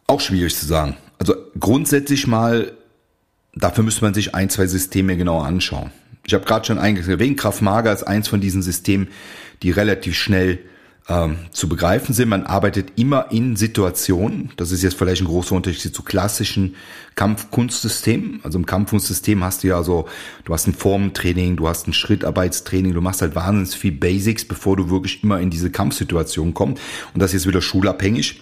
Auch 0.06 0.20
schwierig 0.20 0.54
zu 0.54 0.66
sagen. 0.66 0.96
Also 1.18 1.34
grundsätzlich 1.58 2.26
mal, 2.26 2.72
dafür 3.54 3.84
müsste 3.84 4.04
man 4.04 4.14
sich 4.14 4.34
ein, 4.34 4.50
zwei 4.50 4.66
Systeme 4.66 5.16
genauer 5.16 5.46
anschauen. 5.46 5.90
Ich 6.26 6.34
habe 6.34 6.44
gerade 6.44 6.66
schon 6.66 6.78
eingangs 6.78 7.08
erwähnt, 7.08 7.38
Kraft 7.38 7.62
Mager 7.62 7.92
ist 7.92 8.02
eins 8.02 8.28
von 8.28 8.40
diesen 8.40 8.62
Systemen, 8.62 9.08
die 9.62 9.70
relativ 9.70 10.16
schnell 10.16 10.58
ähm, 11.08 11.36
zu 11.50 11.68
begreifen 11.68 12.14
sind. 12.14 12.30
Man 12.30 12.44
arbeitet 12.44 12.92
immer 12.96 13.30
in 13.30 13.56
Situationen. 13.56 14.52
Das 14.56 14.72
ist 14.72 14.82
jetzt 14.82 14.96
vielleicht 14.96 15.22
ein 15.22 15.26
großer 15.26 15.54
Unterschied 15.54 15.94
zu 15.94 16.02
klassischen 16.02 16.76
Kampfkunstsystemen. 17.14 18.40
Also 18.42 18.58
im 18.58 18.66
Kampfkunstsystem 18.66 19.44
hast 19.44 19.62
du 19.62 19.68
ja 19.68 19.82
so, 19.82 20.08
du 20.44 20.52
hast 20.54 20.66
ein 20.66 20.74
Formentraining, 20.74 21.56
du 21.56 21.68
hast 21.68 21.86
ein 21.86 21.92
Schrittarbeitstraining, 21.92 22.94
du 22.94 23.02
machst 23.02 23.20
halt 23.20 23.34
wahnsinnig 23.34 23.78
viel 23.78 23.92
Basics, 23.92 24.46
bevor 24.46 24.76
du 24.76 24.88
wirklich 24.88 25.22
immer 25.22 25.40
in 25.40 25.50
diese 25.50 25.70
Kampfsituation 25.70 26.54
kommst. 26.54 26.82
Und 27.12 27.20
das 27.20 27.30
ist 27.30 27.42
jetzt 27.42 27.48
wieder 27.48 27.60
schulabhängig. 27.60 28.40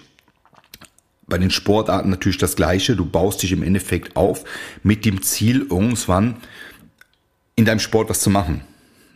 Bei 1.27 1.39
den 1.39 1.51
Sportarten 1.51 2.11
natürlich 2.11 2.39
das 2.39 2.57
Gleiche. 2.57 2.95
Du 2.95 3.07
baust 3.07 3.43
dich 3.43 3.53
im 3.53 3.63
Endeffekt 3.63 4.17
auf 4.17 4.45
mit 4.83 5.05
dem 5.05 5.23
Ziel, 5.23 5.67
irgendwann 5.69 6.37
in 7.57 7.65
deinem 7.65 7.81
Sport 7.81 8.09
was 8.09 8.21
zu 8.21 8.31
machen. 8.31 8.63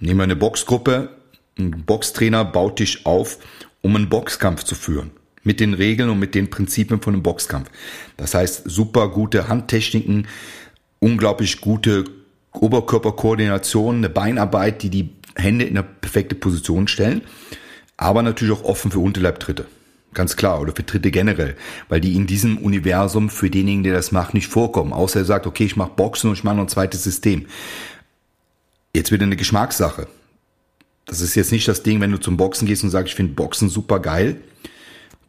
Nehmen 0.00 0.18
wir 0.18 0.24
eine 0.24 0.36
Boxgruppe, 0.36 1.15
ein 1.58 1.84
Boxtrainer 1.84 2.44
baut 2.44 2.78
dich 2.78 3.06
auf, 3.06 3.38
um 3.82 3.96
einen 3.96 4.08
Boxkampf 4.08 4.64
zu 4.64 4.74
führen. 4.74 5.10
Mit 5.42 5.60
den 5.60 5.74
Regeln 5.74 6.10
und 6.10 6.18
mit 6.18 6.34
den 6.34 6.50
Prinzipien 6.50 7.00
von 7.00 7.14
einem 7.14 7.22
Boxkampf. 7.22 7.70
Das 8.16 8.34
heißt, 8.34 8.62
super 8.66 9.08
gute 9.08 9.48
Handtechniken, 9.48 10.26
unglaublich 10.98 11.60
gute 11.60 12.04
Oberkörperkoordination, 12.52 13.96
eine 13.96 14.08
Beinarbeit, 14.08 14.82
die 14.82 14.90
die 14.90 15.10
Hände 15.36 15.64
in 15.66 15.76
eine 15.76 15.86
perfekte 15.86 16.34
Position 16.34 16.88
stellen, 16.88 17.22
aber 17.96 18.22
natürlich 18.22 18.54
auch 18.54 18.64
offen 18.64 18.90
für 18.90 18.98
Unterleibtritte. 18.98 19.66
Ganz 20.14 20.36
klar, 20.36 20.62
oder 20.62 20.72
für 20.74 20.86
Tritte 20.86 21.10
generell, 21.10 21.56
weil 21.90 22.00
die 22.00 22.16
in 22.16 22.26
diesem 22.26 22.56
Universum 22.56 23.28
für 23.28 23.50
denjenigen, 23.50 23.82
der 23.82 23.92
das 23.92 24.12
macht, 24.12 24.32
nicht 24.32 24.48
vorkommen. 24.48 24.94
Außer 24.94 25.20
er 25.20 25.24
sagt, 25.26 25.46
okay, 25.46 25.64
ich 25.64 25.76
mache 25.76 25.92
Boxen 25.94 26.30
und 26.30 26.36
ich 26.36 26.44
mache 26.44 26.56
noch 26.56 26.62
ein 26.62 26.68
zweites 26.68 27.04
System. 27.04 27.46
Jetzt 28.94 29.12
wieder 29.12 29.24
eine 29.24 29.36
Geschmackssache. 29.36 30.08
Das 31.06 31.20
ist 31.20 31.36
jetzt 31.36 31.52
nicht 31.52 31.68
das 31.68 31.82
Ding, 31.82 32.00
wenn 32.00 32.10
du 32.10 32.18
zum 32.18 32.36
Boxen 32.36 32.66
gehst 32.66 32.84
und 32.84 32.90
sagst, 32.90 33.10
ich 33.10 33.14
finde 33.14 33.34
Boxen 33.34 33.68
super 33.68 34.00
geil, 34.00 34.40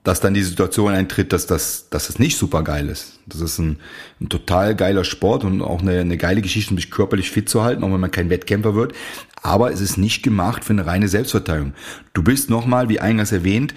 dass 0.04 0.20
dann 0.22 0.34
die 0.34 0.44
Situation 0.44 0.92
eintritt, 0.92 1.34
dass 1.34 1.46
das, 1.46 1.90
dass 1.90 2.08
das 2.08 2.18
nicht 2.18 2.38
super 2.38 2.64
geil 2.64 2.90
ist. 2.90 3.20
Das 3.28 3.42
ist 3.42 3.60
ein, 3.60 3.78
ein 4.20 4.30
total 4.30 4.76
geiler 4.76 5.04
Sport 5.04 5.44
und 5.44 5.62
auch 5.62 5.82
eine, 5.82 6.00
eine 6.00 6.18
geile 6.18 6.42
Geschichte, 6.42 6.72
um 6.72 6.78
sich 6.78 6.90
körperlich 6.90 7.30
fit 7.30 7.48
zu 7.48 7.64
halten, 7.64 7.84
auch 7.84 7.92
wenn 7.92 8.00
man 8.00 8.12
kein 8.12 8.30
Wettkämpfer 8.30 8.74
wird. 8.74 8.94
Aber 9.42 9.72
es 9.72 9.82
ist 9.82 9.98
nicht 9.98 10.24
gemacht 10.24 10.66
für 10.66 10.74
eine 10.74 10.86
reine 10.86 11.08
Selbstverteidigung. 11.10 11.74
Du 12.14 12.24
bist 12.24 12.50
nochmal, 12.50 12.90
wie 12.90 13.00
eingangs 13.00 13.32
erwähnt, 13.32 13.76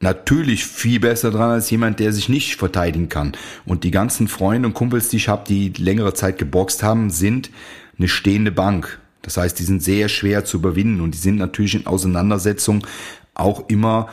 natürlich 0.00 0.66
viel 0.66 1.00
besser 1.00 1.30
dran 1.30 1.50
als 1.50 1.70
jemand, 1.70 2.00
der 2.00 2.12
sich 2.12 2.28
nicht 2.28 2.56
verteidigen 2.56 3.08
kann. 3.08 3.32
Und 3.64 3.84
die 3.84 3.90
ganzen 3.90 4.28
Freunde 4.28 4.68
und 4.68 4.74
Kumpels, 4.74 5.08
die 5.08 5.16
ich 5.16 5.28
habe, 5.28 5.44
die 5.46 5.72
längere 5.78 6.14
Zeit 6.14 6.36
geboxt 6.36 6.82
haben, 6.82 7.10
sind 7.10 7.50
eine 7.98 8.08
stehende 8.08 8.50
Bank. 8.50 8.99
Das 9.22 9.36
heißt, 9.36 9.58
die 9.58 9.64
sind 9.64 9.82
sehr 9.82 10.08
schwer 10.08 10.44
zu 10.44 10.56
überwinden 10.58 11.00
und 11.00 11.12
die 11.12 11.18
sind 11.18 11.36
natürlich 11.36 11.74
in 11.74 11.86
Auseinandersetzung 11.86 12.86
auch 13.34 13.68
immer 13.68 14.08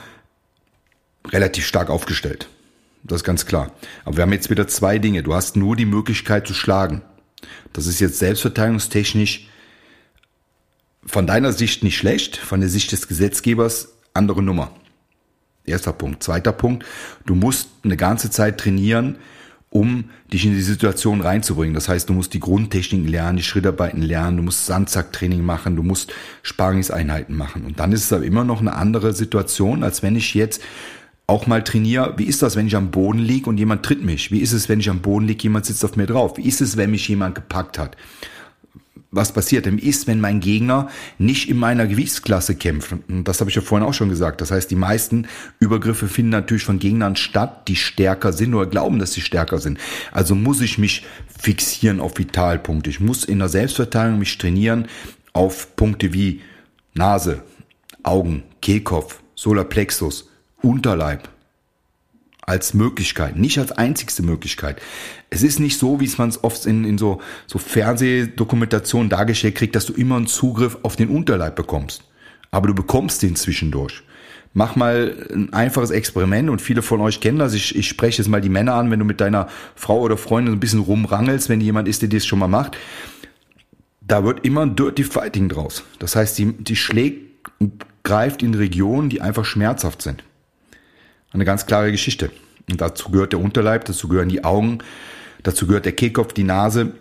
relativ 1.29 1.65
stark 1.65 1.89
aufgestellt. 1.89 2.49
Das 3.03 3.17
ist 3.17 3.23
ganz 3.23 3.45
klar. 3.45 3.71
Aber 4.05 4.17
wir 4.17 4.23
haben 4.23 4.33
jetzt 4.33 4.49
wieder 4.49 4.67
zwei 4.67 4.99
Dinge. 4.99 5.23
Du 5.23 5.33
hast 5.33 5.55
nur 5.55 5.75
die 5.75 5.85
Möglichkeit 5.85 6.47
zu 6.47 6.53
schlagen. 6.53 7.01
Das 7.73 7.87
ist 7.87 7.99
jetzt 7.99 8.19
selbstverteidigungstechnisch 8.19 9.47
von 11.05 11.25
deiner 11.25 11.53
Sicht 11.53 11.83
nicht 11.83 11.97
schlecht, 11.97 12.37
von 12.37 12.59
der 12.59 12.69
Sicht 12.69 12.91
des 12.91 13.07
Gesetzgebers 13.07 13.93
andere 14.13 14.43
Nummer. 14.43 14.71
Erster 15.65 15.93
Punkt. 15.93 16.23
Zweiter 16.23 16.51
Punkt, 16.51 16.85
du 17.25 17.35
musst 17.35 17.69
eine 17.83 17.97
ganze 17.97 18.29
Zeit 18.29 18.57
trainieren, 18.59 19.17
um 19.69 20.05
dich 20.31 20.45
in 20.45 20.53
die 20.53 20.61
Situation 20.61 21.21
reinzubringen. 21.21 21.73
Das 21.73 21.89
heißt, 21.89 22.09
du 22.09 22.13
musst 22.13 22.33
die 22.33 22.39
Grundtechniken 22.39 23.07
lernen, 23.07 23.37
die 23.37 23.43
Schrittarbeiten 23.43 24.01
lernen, 24.01 24.37
du 24.37 24.43
musst 24.43 24.65
Sandsacktraining 24.65 25.43
machen, 25.43 25.75
du 25.75 25.83
musst 25.83 26.13
Sparingseinheiten 26.41 27.35
machen. 27.35 27.65
Und 27.65 27.79
dann 27.79 27.91
ist 27.91 28.05
es 28.05 28.13
aber 28.13 28.23
immer 28.23 28.43
noch 28.43 28.61
eine 28.61 28.75
andere 28.75 29.13
Situation, 29.13 29.83
als 29.83 30.03
wenn 30.03 30.15
ich 30.15 30.33
jetzt 30.33 30.61
auch 31.27 31.45
mal 31.45 31.63
trainiere, 31.63 32.13
wie 32.17 32.23
ist 32.23 32.41
das, 32.41 32.55
wenn 32.55 32.67
ich 32.67 32.75
am 32.77 32.89
Boden 32.89 33.19
liege 33.19 33.49
und 33.49 33.57
jemand 33.57 33.83
tritt 33.83 34.01
mich? 34.01 34.31
Wie 34.31 34.39
ist 34.39 34.53
es, 34.53 34.69
wenn 34.69 34.79
ich 34.79 34.89
am 34.89 35.01
Boden 35.01 35.27
liege, 35.27 35.43
jemand 35.43 35.65
sitzt 35.65 35.83
auf 35.83 35.97
mir 35.97 36.07
drauf? 36.07 36.37
Wie 36.37 36.47
ist 36.47 36.61
es, 36.61 36.77
wenn 36.77 36.91
mich 36.91 37.07
jemand 37.09 37.35
gepackt 37.35 37.77
hat? 37.77 37.97
Was 39.11 39.31
passiert 39.31 39.65
denn 39.65 39.77
ist, 39.77 40.07
wenn 40.07 40.19
mein 40.19 40.39
Gegner 40.39 40.89
nicht 41.17 41.49
in 41.49 41.57
meiner 41.57 41.87
Gewichtsklasse 41.87 42.55
kämpft. 42.55 42.93
Und 43.07 43.23
das 43.23 43.39
habe 43.39 43.49
ich 43.49 43.55
ja 43.55 43.61
vorhin 43.61 43.87
auch 43.87 43.93
schon 43.93 44.09
gesagt. 44.09 44.41
Das 44.41 44.51
heißt, 44.51 44.69
die 44.69 44.75
meisten 44.75 45.27
Übergriffe 45.59 46.07
finden 46.07 46.31
natürlich 46.31 46.65
von 46.65 46.79
Gegnern 46.79 47.15
statt, 47.15 47.67
die 47.67 47.77
stärker 47.77 48.33
sind 48.33 48.53
oder 48.53 48.65
glauben, 48.65 48.99
dass 48.99 49.13
sie 49.13 49.21
stärker 49.21 49.59
sind. 49.59 49.79
Also 50.11 50.35
muss 50.35 50.61
ich 50.61 50.77
mich 50.77 51.05
fixieren 51.39 51.99
auf 52.01 52.17
Vitalpunkte. 52.17 52.89
Ich 52.89 52.99
muss 52.99 53.23
in 53.23 53.39
der 53.39 53.49
Selbstverteidigung 53.49 54.19
mich 54.19 54.37
trainieren 54.37 54.87
auf 55.33 55.75
Punkte 55.75 56.13
wie 56.13 56.41
Nase, 56.93 57.43
Augen, 58.03 58.43
Kehlkopf, 58.61 59.21
Solarplexus, 59.35 60.29
Unterleib, 60.61 61.29
als 62.47 62.73
Möglichkeit, 62.73 63.35
nicht 63.35 63.59
als 63.59 63.73
einzigste 63.73 64.23
Möglichkeit. 64.23 64.81
Es 65.29 65.43
ist 65.43 65.59
nicht 65.59 65.77
so, 65.77 65.99
wie 65.99 66.05
es 66.05 66.17
man 66.17 66.29
es 66.29 66.43
oft 66.43 66.65
in, 66.65 66.85
in 66.85 66.97
so, 66.97 67.21
so 67.45 67.59
Fernsehdokumentationen 67.59 69.09
dargestellt 69.09 69.55
kriegt, 69.55 69.75
dass 69.75 69.85
du 69.85 69.93
immer 69.93 70.15
einen 70.15 70.27
Zugriff 70.27 70.77
auf 70.81 70.95
den 70.95 71.09
Unterleib 71.09 71.57
bekommst. 71.57 72.03
Aber 72.49 72.67
du 72.67 72.73
bekommst 72.73 73.21
den 73.21 73.35
zwischendurch. 73.35 74.01
Mach 74.53 74.77
mal 74.77 75.27
ein 75.31 75.51
einfaches 75.51 75.91
Experiment 75.91 76.49
und 76.49 76.61
viele 76.61 76.81
von 76.81 77.01
euch 77.01 77.19
kennen 77.19 77.37
das. 77.37 77.53
Ich, 77.53 77.75
ich 77.75 77.89
spreche 77.89 78.21
jetzt 78.21 78.29
mal 78.29 78.39
die 78.39 78.49
Männer 78.49 78.75
an, 78.75 78.89
wenn 78.89 78.99
du 78.99 79.05
mit 79.05 79.19
deiner 79.19 79.49
Frau 79.75 79.99
oder 79.99 80.15
Freundin 80.15 80.53
ein 80.53 80.61
bisschen 80.61 80.79
rumrangelst, 80.79 81.49
wenn 81.49 81.59
jemand 81.59 81.89
ist, 81.89 82.01
der 82.01 82.09
das 82.09 82.25
schon 82.25 82.39
mal 82.39 82.47
macht. 82.47 82.77
Da 83.99 84.23
wird 84.23 84.45
immer 84.45 84.61
ein 84.61 84.77
Dirty 84.77 85.03
Fighting 85.03 85.49
draus. 85.49 85.83
Das 85.99 86.15
heißt, 86.15 86.37
die, 86.37 86.53
die 86.53 86.77
schlägt 86.77 87.49
und 87.59 87.85
greift 88.03 88.41
in 88.41 88.53
Regionen, 88.53 89.09
die 89.09 89.19
einfach 89.19 89.43
schmerzhaft 89.43 90.01
sind. 90.01 90.23
Eine 91.37 91.45
ganz 91.45 91.67
klare 91.67 91.91
Geschichte. 91.91 92.31
Und 92.67 92.81
dazu 92.81 93.11
gehört 93.11 93.31
der 93.31 93.39
Unterleib, 93.39 93.85
dazu 93.85 94.07
gehören 94.07 94.27
die 94.27 94.43
Augen, 94.43 94.79
dazu 95.43 95.67
gehört 95.67 95.85
der 95.85 95.93
Kehlkopf, 95.93 96.33
die 96.33 96.43
Nase. 96.43 96.93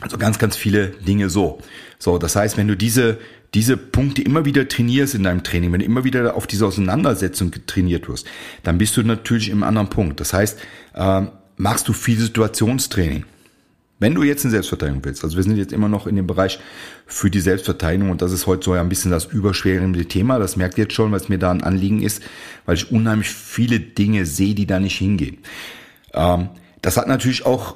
Also 0.00 0.18
ganz, 0.18 0.40
ganz 0.40 0.56
viele 0.56 0.88
Dinge 0.88 1.30
so. 1.30 1.60
So, 2.00 2.18
das 2.18 2.34
heißt, 2.34 2.56
wenn 2.56 2.66
du 2.66 2.76
diese 2.76 3.18
diese 3.54 3.76
Punkte 3.76 4.22
immer 4.22 4.44
wieder 4.44 4.68
trainierst 4.68 5.14
in 5.14 5.22
deinem 5.22 5.42
Training, 5.42 5.72
wenn 5.72 5.80
du 5.80 5.86
immer 5.86 6.04
wieder 6.04 6.34
auf 6.34 6.46
diese 6.46 6.66
Auseinandersetzung 6.66 7.52
trainiert 7.66 8.08
wirst, 8.08 8.26
dann 8.62 8.78
bist 8.78 8.96
du 8.96 9.02
natürlich 9.02 9.48
im 9.48 9.62
anderen 9.62 9.88
Punkt. 9.88 10.20
Das 10.20 10.32
heißt, 10.32 10.58
äh, 10.94 11.22
machst 11.56 11.88
du 11.88 11.92
viel 11.92 12.18
Situationstraining. 12.18 13.24
Wenn 14.00 14.14
du 14.14 14.22
jetzt 14.22 14.44
eine 14.44 14.52
Selbstverteidigung 14.52 15.04
willst, 15.04 15.24
also 15.24 15.36
wir 15.36 15.42
sind 15.42 15.56
jetzt 15.56 15.72
immer 15.72 15.88
noch 15.88 16.06
in 16.06 16.14
dem 16.14 16.26
Bereich 16.26 16.60
für 17.06 17.30
die 17.30 17.40
Selbstverteidigung 17.40 18.10
und 18.10 18.22
das 18.22 18.30
ist 18.30 18.46
heute 18.46 18.64
so 18.64 18.72
ein 18.72 18.88
bisschen 18.88 19.10
das 19.10 19.24
überschwerende 19.24 20.04
Thema, 20.06 20.38
das 20.38 20.56
merkt 20.56 20.78
ihr 20.78 20.84
jetzt 20.84 20.94
schon, 20.94 21.10
was 21.10 21.28
mir 21.28 21.38
da 21.38 21.50
ein 21.50 21.64
Anliegen 21.64 22.02
ist, 22.02 22.22
weil 22.64 22.76
ich 22.76 22.92
unheimlich 22.92 23.28
viele 23.28 23.80
Dinge 23.80 24.24
sehe, 24.24 24.54
die 24.54 24.66
da 24.66 24.78
nicht 24.78 24.96
hingehen. 24.96 25.38
Ähm, 26.14 26.50
das 26.80 26.96
hat 26.96 27.08
natürlich 27.08 27.44
auch 27.44 27.74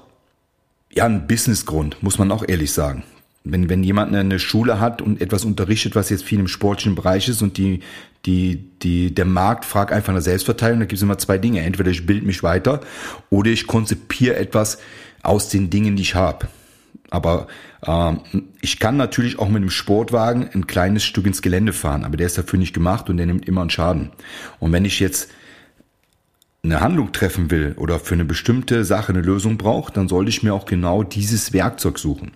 ja 0.92 1.06
einen 1.06 1.26
Businessgrund, 1.26 2.02
muss 2.02 2.18
man 2.18 2.30
auch 2.30 2.44
ehrlich 2.46 2.72
sagen. 2.72 3.02
Wenn, 3.44 3.68
wenn 3.68 3.82
jemand 3.82 4.14
eine 4.14 4.38
Schule 4.38 4.78
hat 4.78 5.02
und 5.02 5.20
etwas 5.20 5.44
unterrichtet, 5.44 5.96
was 5.96 6.10
jetzt 6.10 6.22
viel 6.22 6.38
im 6.38 6.46
sportlichen 6.46 6.94
Bereich 6.94 7.28
ist 7.28 7.42
und 7.42 7.56
die, 7.58 7.80
die, 8.24 8.70
die, 8.82 9.12
der 9.12 9.24
Markt 9.24 9.64
fragt 9.64 9.92
einfach 9.92 10.12
nach 10.12 10.20
Selbstverteidigung, 10.20 10.78
da 10.78 10.86
gibt 10.86 10.98
es 10.98 11.02
immer 11.02 11.18
zwei 11.18 11.38
Dinge. 11.38 11.62
Entweder 11.62 11.90
ich 11.90 12.06
bilde 12.06 12.24
mich 12.24 12.44
weiter 12.44 12.80
oder 13.30 13.50
ich 13.50 13.66
konzipiere 13.66 14.36
etwas 14.36 14.78
aus 15.22 15.48
den 15.48 15.70
Dingen, 15.70 15.96
die 15.96 16.02
ich 16.02 16.14
habe. 16.14 16.48
Aber 17.10 17.46
ähm, 17.86 18.20
ich 18.60 18.78
kann 18.78 18.96
natürlich 18.96 19.38
auch 19.38 19.48
mit 19.48 19.56
einem 19.56 19.70
Sportwagen 19.70 20.48
ein 20.54 20.66
kleines 20.66 21.04
Stück 21.04 21.26
ins 21.26 21.42
Gelände 21.42 21.72
fahren, 21.72 22.04
aber 22.04 22.16
der 22.16 22.26
ist 22.26 22.38
dafür 22.38 22.58
nicht 22.58 22.72
gemacht 22.72 23.10
und 23.10 23.18
der 23.18 23.26
nimmt 23.26 23.46
immer 23.46 23.60
einen 23.60 23.70
Schaden. 23.70 24.12
Und 24.60 24.72
wenn 24.72 24.84
ich 24.84 24.98
jetzt 24.98 25.30
eine 26.64 26.80
Handlung 26.80 27.12
treffen 27.12 27.50
will 27.50 27.74
oder 27.76 27.98
für 27.98 28.14
eine 28.14 28.24
bestimmte 28.24 28.84
Sache 28.84 29.12
eine 29.12 29.20
Lösung 29.20 29.58
braucht, 29.58 29.96
dann 29.96 30.08
sollte 30.08 30.30
ich 30.30 30.42
mir 30.42 30.54
auch 30.54 30.64
genau 30.64 31.02
dieses 31.02 31.52
Werkzeug 31.52 31.98
suchen. 31.98 32.32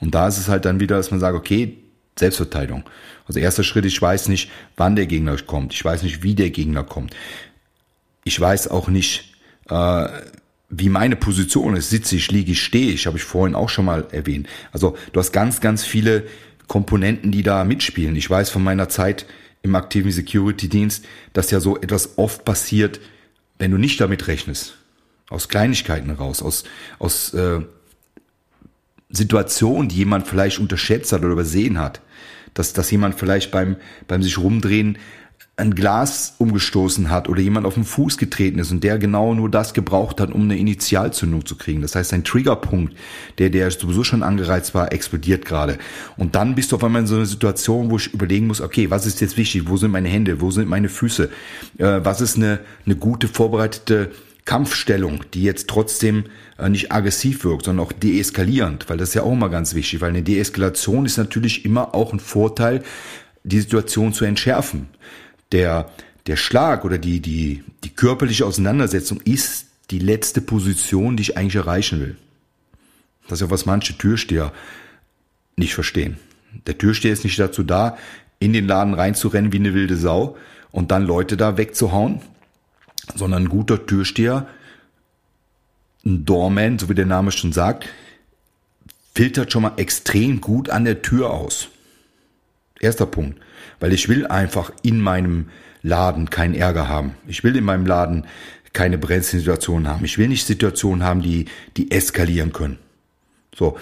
Und 0.00 0.14
da 0.14 0.28
ist 0.28 0.38
es 0.38 0.48
halt 0.48 0.64
dann 0.64 0.80
wieder, 0.80 0.96
dass 0.96 1.10
man 1.10 1.20
sagt, 1.20 1.36
okay, 1.36 1.76
Selbstverteidigung. 2.18 2.84
Also 3.26 3.40
erster 3.40 3.62
Schritt, 3.62 3.84
ich 3.84 4.00
weiß 4.00 4.28
nicht, 4.28 4.50
wann 4.76 4.96
der 4.96 5.06
Gegner 5.06 5.36
kommt. 5.36 5.74
Ich 5.74 5.84
weiß 5.84 6.02
nicht, 6.02 6.22
wie 6.22 6.34
der 6.34 6.50
Gegner 6.50 6.82
kommt. 6.82 7.14
Ich 8.24 8.40
weiß 8.40 8.68
auch 8.68 8.88
nicht, 8.88 9.34
äh, 9.68 10.08
wie 10.70 10.88
meine 10.88 11.16
Position 11.16 11.76
ist. 11.76 11.90
Sitze 11.90 12.16
ich, 12.16 12.30
liege 12.30 12.52
ich, 12.52 12.62
stehe 12.62 12.92
ich, 12.92 13.06
habe 13.06 13.16
ich 13.16 13.24
vorhin 13.24 13.54
auch 13.54 13.68
schon 13.68 13.86
mal 13.86 14.06
erwähnt. 14.12 14.48
Also 14.72 14.96
du 15.12 15.20
hast 15.20 15.32
ganz, 15.32 15.60
ganz 15.60 15.84
viele 15.84 16.26
Komponenten, 16.66 17.32
die 17.32 17.42
da 17.42 17.64
mitspielen. 17.64 18.16
Ich 18.16 18.28
weiß 18.28 18.50
von 18.50 18.62
meiner 18.62 18.88
Zeit 18.88 19.26
im 19.62 19.74
aktiven 19.74 20.10
Security-Dienst, 20.10 21.04
dass 21.32 21.50
ja 21.50 21.60
so 21.60 21.78
etwas 21.78 22.18
oft 22.18 22.44
passiert, 22.44 23.00
wenn 23.58 23.70
du 23.70 23.78
nicht 23.78 24.00
damit 24.00 24.28
rechnest. 24.28 24.76
Aus 25.30 25.48
Kleinigkeiten 25.48 26.10
raus, 26.10 26.42
aus, 26.42 26.64
aus 26.98 27.34
äh, 27.34 27.60
Situation, 29.10 29.88
die 29.88 29.96
jemand 29.96 30.26
vielleicht 30.26 30.58
unterschätzt 30.58 31.12
hat 31.12 31.20
oder 31.20 31.32
übersehen 31.32 31.78
hat, 31.78 32.00
dass, 32.54 32.72
dass 32.72 32.90
jemand 32.90 33.18
vielleicht 33.18 33.50
beim, 33.50 33.76
beim 34.06 34.22
sich 34.22 34.38
rumdrehen 34.38 34.98
ein 35.58 35.74
Glas 35.74 36.34
umgestoßen 36.38 37.10
hat 37.10 37.28
oder 37.28 37.40
jemand 37.40 37.66
auf 37.66 37.74
den 37.74 37.84
Fuß 37.84 38.16
getreten 38.16 38.58
ist 38.60 38.70
und 38.70 38.84
der 38.84 38.98
genau 38.98 39.34
nur 39.34 39.50
das 39.50 39.74
gebraucht 39.74 40.20
hat, 40.20 40.32
um 40.32 40.42
eine 40.42 40.56
Initialzündung 40.56 41.44
zu 41.44 41.56
kriegen. 41.56 41.82
Das 41.82 41.96
heißt, 41.96 42.12
ein 42.12 42.24
Triggerpunkt, 42.24 42.94
der, 43.38 43.50
der 43.50 43.70
sowieso 43.70 44.04
schon 44.04 44.22
angereizt 44.22 44.74
war, 44.74 44.92
explodiert 44.92 45.44
gerade. 45.44 45.78
Und 46.16 46.36
dann 46.36 46.54
bist 46.54 46.70
du 46.70 46.76
auf 46.76 46.84
einmal 46.84 47.02
in 47.02 47.08
so 47.08 47.16
einer 47.16 47.26
Situation, 47.26 47.90
wo 47.90 47.96
ich 47.96 48.14
überlegen 48.14 48.46
muss, 48.46 48.60
okay, 48.60 48.90
was 48.90 49.04
ist 49.04 49.20
jetzt 49.20 49.36
wichtig? 49.36 49.64
Wo 49.66 49.76
sind 49.76 49.90
meine 49.90 50.08
Hände? 50.08 50.40
Wo 50.40 50.50
sind 50.52 50.68
meine 50.68 50.88
Füße? 50.88 51.28
Äh, 51.78 52.00
was 52.04 52.20
ist 52.20 52.36
eine, 52.36 52.60
eine 52.86 52.94
gute 52.94 53.26
vorbereitete 53.26 54.12
Kampfstellung, 54.44 55.24
die 55.34 55.42
jetzt 55.42 55.68
trotzdem 55.68 56.24
äh, 56.56 56.68
nicht 56.68 56.92
aggressiv 56.92 57.42
wirkt, 57.44 57.64
sondern 57.64 57.84
auch 57.84 57.92
deeskalierend, 57.92 58.88
weil 58.88 58.96
das 58.96 59.10
ist 59.10 59.14
ja 59.16 59.22
auch 59.22 59.32
immer 59.32 59.48
ganz 59.48 59.74
wichtig, 59.74 60.00
weil 60.00 60.10
eine 60.10 60.22
Deeskalation 60.22 61.04
ist 61.04 61.18
natürlich 61.18 61.64
immer 61.64 61.94
auch 61.94 62.12
ein 62.12 62.20
Vorteil, 62.20 62.82
die 63.44 63.60
Situation 63.60 64.12
zu 64.12 64.24
entschärfen. 64.24 64.88
Der, 65.52 65.90
der 66.26 66.36
Schlag 66.36 66.84
oder 66.84 66.98
die, 66.98 67.20
die, 67.20 67.64
die 67.84 67.90
körperliche 67.90 68.46
Auseinandersetzung 68.46 69.20
ist 69.22 69.66
die 69.90 69.98
letzte 69.98 70.40
Position, 70.40 71.16
die 71.16 71.22
ich 71.22 71.36
eigentlich 71.36 71.56
erreichen 71.56 72.00
will. 72.00 72.16
Das 73.28 73.40
ist 73.40 73.46
ja 73.46 73.50
was 73.50 73.66
manche 73.66 73.96
Türsteher 73.96 74.52
nicht 75.56 75.74
verstehen. 75.74 76.18
Der 76.66 76.78
Türsteher 76.78 77.12
ist 77.12 77.24
nicht 77.24 77.38
dazu 77.38 77.62
da, 77.62 77.96
in 78.38 78.52
den 78.52 78.66
Laden 78.66 78.94
reinzurennen 78.94 79.52
wie 79.52 79.58
eine 79.58 79.74
wilde 79.74 79.96
Sau 79.96 80.36
und 80.70 80.90
dann 80.90 81.04
Leute 81.04 81.36
da 81.36 81.56
wegzuhauen, 81.56 82.20
sondern 83.14 83.44
ein 83.44 83.48
guter 83.48 83.84
Türsteher, 83.86 84.46
ein 86.04 86.24
Doorman, 86.24 86.78
so 86.78 86.88
wie 86.88 86.94
der 86.94 87.06
Name 87.06 87.32
schon 87.32 87.52
sagt, 87.52 87.88
filtert 89.14 89.52
schon 89.52 89.62
mal 89.62 89.72
extrem 89.76 90.40
gut 90.40 90.70
an 90.70 90.84
der 90.84 91.02
Tür 91.02 91.30
aus. 91.30 91.68
Erster 92.80 93.06
Punkt. 93.06 93.40
Weil 93.80 93.92
ich 93.92 94.08
will 94.08 94.26
einfach 94.26 94.72
in 94.82 95.00
meinem 95.00 95.48
Laden 95.82 96.30
keinen 96.30 96.54
Ärger 96.54 96.88
haben. 96.88 97.14
Ich 97.26 97.44
will 97.44 97.56
in 97.56 97.64
meinem 97.64 97.86
Laden 97.86 98.26
keine 98.72 98.98
Brenzsituationen 98.98 99.88
haben. 99.88 100.04
Ich 100.04 100.18
will 100.18 100.28
nicht 100.28 100.46
Situationen 100.46 101.02
haben, 101.02 101.22
die, 101.22 101.46
die 101.76 101.90
eskalieren 101.90 102.52
können. 102.52 102.78
So. 103.54 103.76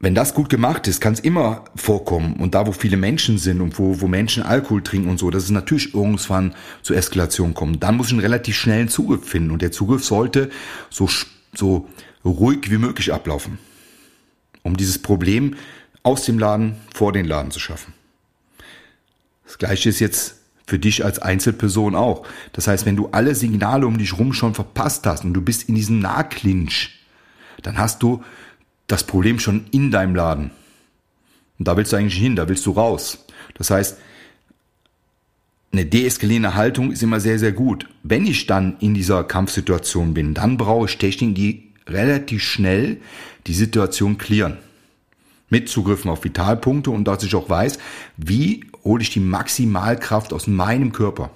Wenn 0.00 0.14
das 0.14 0.32
gut 0.32 0.48
gemacht 0.48 0.86
ist, 0.86 1.00
kann 1.00 1.14
es 1.14 1.20
immer 1.20 1.64
vorkommen. 1.74 2.34
Und 2.34 2.54
da, 2.54 2.68
wo 2.68 2.72
viele 2.72 2.96
Menschen 2.96 3.36
sind 3.36 3.60
und 3.60 3.80
wo, 3.80 4.00
wo 4.00 4.06
Menschen 4.06 4.44
Alkohol 4.44 4.82
trinken 4.82 5.08
und 5.08 5.18
so, 5.18 5.28
dass 5.30 5.42
es 5.42 5.50
natürlich 5.50 5.92
irgendwann 5.92 6.54
zur 6.82 6.96
Eskalation 6.96 7.52
kommt. 7.52 7.82
Dann 7.82 7.96
muss 7.96 8.06
ich 8.06 8.12
einen 8.12 8.20
relativ 8.20 8.54
schnellen 8.54 8.88
Zugriff 8.88 9.28
finden. 9.28 9.50
Und 9.50 9.60
der 9.60 9.72
Zugriff 9.72 10.04
sollte 10.04 10.50
so, 10.88 11.08
so 11.52 11.88
ruhig 12.24 12.70
wie 12.70 12.78
möglich 12.78 13.12
ablaufen. 13.12 13.58
Um 14.62 14.76
dieses 14.76 15.00
Problem 15.00 15.56
aus 16.04 16.24
dem 16.24 16.38
Laden 16.38 16.76
vor 16.94 17.12
den 17.12 17.26
Laden 17.26 17.50
zu 17.50 17.58
schaffen. 17.58 17.92
Das 19.48 19.56
gleiche 19.56 19.88
ist 19.88 19.98
jetzt 19.98 20.36
für 20.66 20.78
dich 20.78 21.02
als 21.02 21.18
Einzelperson 21.18 21.94
auch. 21.94 22.26
Das 22.52 22.68
heißt, 22.68 22.84
wenn 22.84 22.96
du 22.96 23.08
alle 23.08 23.34
Signale 23.34 23.86
um 23.86 23.96
dich 23.96 24.18
rum 24.18 24.34
schon 24.34 24.52
verpasst 24.52 25.06
hast 25.06 25.24
und 25.24 25.32
du 25.32 25.40
bist 25.40 25.70
in 25.70 25.74
diesem 25.74 25.98
Nahclinch, 25.98 27.00
dann 27.62 27.78
hast 27.78 28.02
du 28.02 28.22
das 28.86 29.04
Problem 29.04 29.38
schon 29.38 29.64
in 29.70 29.90
deinem 29.90 30.14
Laden. 30.14 30.50
Und 31.58 31.66
da 31.66 31.76
willst 31.78 31.92
du 31.92 31.96
eigentlich 31.96 32.18
hin, 32.18 32.36
da 32.36 32.48
willst 32.48 32.66
du 32.66 32.72
raus. 32.72 33.24
Das 33.54 33.70
heißt, 33.70 33.96
eine 35.72 35.86
deeskalierende 35.86 36.54
Haltung 36.54 36.92
ist 36.92 37.02
immer 37.02 37.20
sehr, 37.20 37.38
sehr 37.38 37.52
gut. 37.52 37.88
Wenn 38.02 38.26
ich 38.26 38.46
dann 38.46 38.76
in 38.80 38.92
dieser 38.92 39.24
Kampfsituation 39.24 40.12
bin, 40.12 40.34
dann 40.34 40.58
brauche 40.58 40.86
ich 40.86 40.98
Techniken, 40.98 41.34
die 41.34 41.72
relativ 41.86 42.42
schnell 42.42 43.00
die 43.46 43.54
Situation 43.54 44.18
klären. 44.18 44.58
Mit 45.48 45.70
Zugriffen 45.70 46.10
auf 46.10 46.24
Vitalpunkte 46.24 46.90
und 46.90 47.04
dass 47.04 47.22
ich 47.22 47.34
auch 47.34 47.48
weiß, 47.48 47.78
wie 48.18 48.66
hole 48.88 49.02
ich 49.02 49.10
die 49.10 49.20
Maximalkraft 49.20 50.32
aus 50.32 50.46
meinem 50.46 50.92
Körper. 50.92 51.30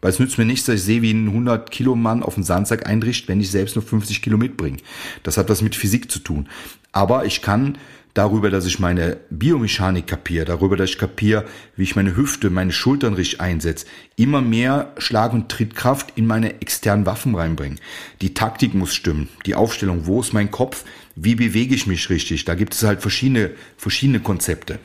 Weil 0.00 0.10
es 0.10 0.18
nützt 0.18 0.38
mir 0.38 0.44
nichts, 0.44 0.66
dass 0.66 0.76
ich 0.76 0.82
sehe, 0.82 1.02
wie 1.02 1.12
ein 1.12 1.28
100 1.28 1.70
Kilo 1.70 1.94
Mann 1.94 2.22
auf 2.22 2.34
den 2.34 2.44
Sandsack 2.44 2.86
einbricht, 2.86 3.28
wenn 3.28 3.40
ich 3.40 3.50
selbst 3.50 3.76
nur 3.76 3.84
50 3.84 4.22
Kilo 4.22 4.38
mitbringe. 4.38 4.78
Das 5.22 5.36
hat 5.36 5.48
was 5.48 5.62
mit 5.62 5.76
Physik 5.76 6.10
zu 6.10 6.18
tun. 6.18 6.48
Aber 6.92 7.24
ich 7.24 7.42
kann 7.42 7.78
darüber, 8.14 8.48
dass 8.50 8.66
ich 8.66 8.78
meine 8.78 9.18
Biomechanik 9.30 10.06
kapiere, 10.06 10.46
darüber, 10.46 10.76
dass 10.76 10.90
ich 10.90 10.98
kapiere, 10.98 11.44
wie 11.76 11.82
ich 11.82 11.96
meine 11.96 12.16
Hüfte, 12.16 12.48
meine 12.50 12.72
Schultern 12.72 13.14
richtig 13.14 13.40
einsetze, 13.40 13.86
immer 14.16 14.40
mehr 14.40 14.92
Schlag- 14.96 15.34
und 15.34 15.50
Trittkraft 15.50 16.12
in 16.16 16.26
meine 16.26 16.60
externen 16.62 17.04
Waffen 17.04 17.34
reinbringen. 17.34 17.80
Die 18.22 18.32
Taktik 18.32 18.74
muss 18.74 18.94
stimmen, 18.94 19.28
die 19.44 19.54
Aufstellung, 19.54 20.06
wo 20.06 20.20
ist 20.20 20.32
mein 20.32 20.50
Kopf, 20.50 20.84
wie 21.14 21.34
bewege 21.34 21.74
ich 21.74 21.86
mich 21.86 22.08
richtig. 22.08 22.44
Da 22.44 22.54
gibt 22.54 22.74
es 22.74 22.82
halt 22.82 23.02
verschiedene, 23.02 23.50
verschiedene 23.76 24.20
Konzepte, 24.20 24.78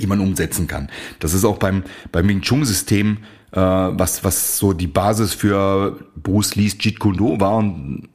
die 0.00 0.06
man 0.06 0.20
umsetzen 0.20 0.66
kann. 0.66 0.88
Das 1.18 1.34
ist 1.34 1.44
auch 1.44 1.58
beim, 1.58 1.82
beim 2.10 2.28
Wing 2.28 2.40
Chun 2.40 2.64
System 2.64 3.18
äh, 3.52 3.60
was, 3.60 4.24
was 4.24 4.58
so 4.58 4.72
die 4.72 4.86
Basis 4.86 5.34
für 5.34 5.98
Bruce 6.16 6.54
Lees 6.56 6.76
Jeet 6.80 6.98
Kune 6.98 7.16
Do 7.16 7.38
war 7.38 7.56
und 7.56 8.08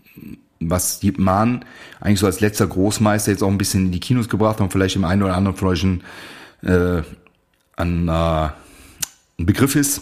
was 0.60 1.02
Yip 1.04 1.20
Man 1.20 1.64
eigentlich 2.00 2.20
so 2.20 2.26
als 2.26 2.40
letzter 2.40 2.68
Großmeister 2.68 3.32
jetzt 3.32 3.44
auch 3.44 3.50
ein 3.50 3.58
bisschen 3.58 3.86
in 3.86 3.92
die 3.92 4.00
Kinos 4.00 4.30
gebracht 4.30 4.60
haben, 4.60 4.72
vielleicht 4.72 4.96
im 4.96 5.06
einen 5.06 5.24
oder 5.24 5.36
anderen 5.36 5.56
von 5.56 5.68
euch 5.70 5.84
ein, 5.84 6.04
äh, 6.64 7.04
ein, 7.76 8.08
äh, 8.08 8.12
ein 8.12 9.46
Begriff 9.46 9.76
ist 9.76 10.02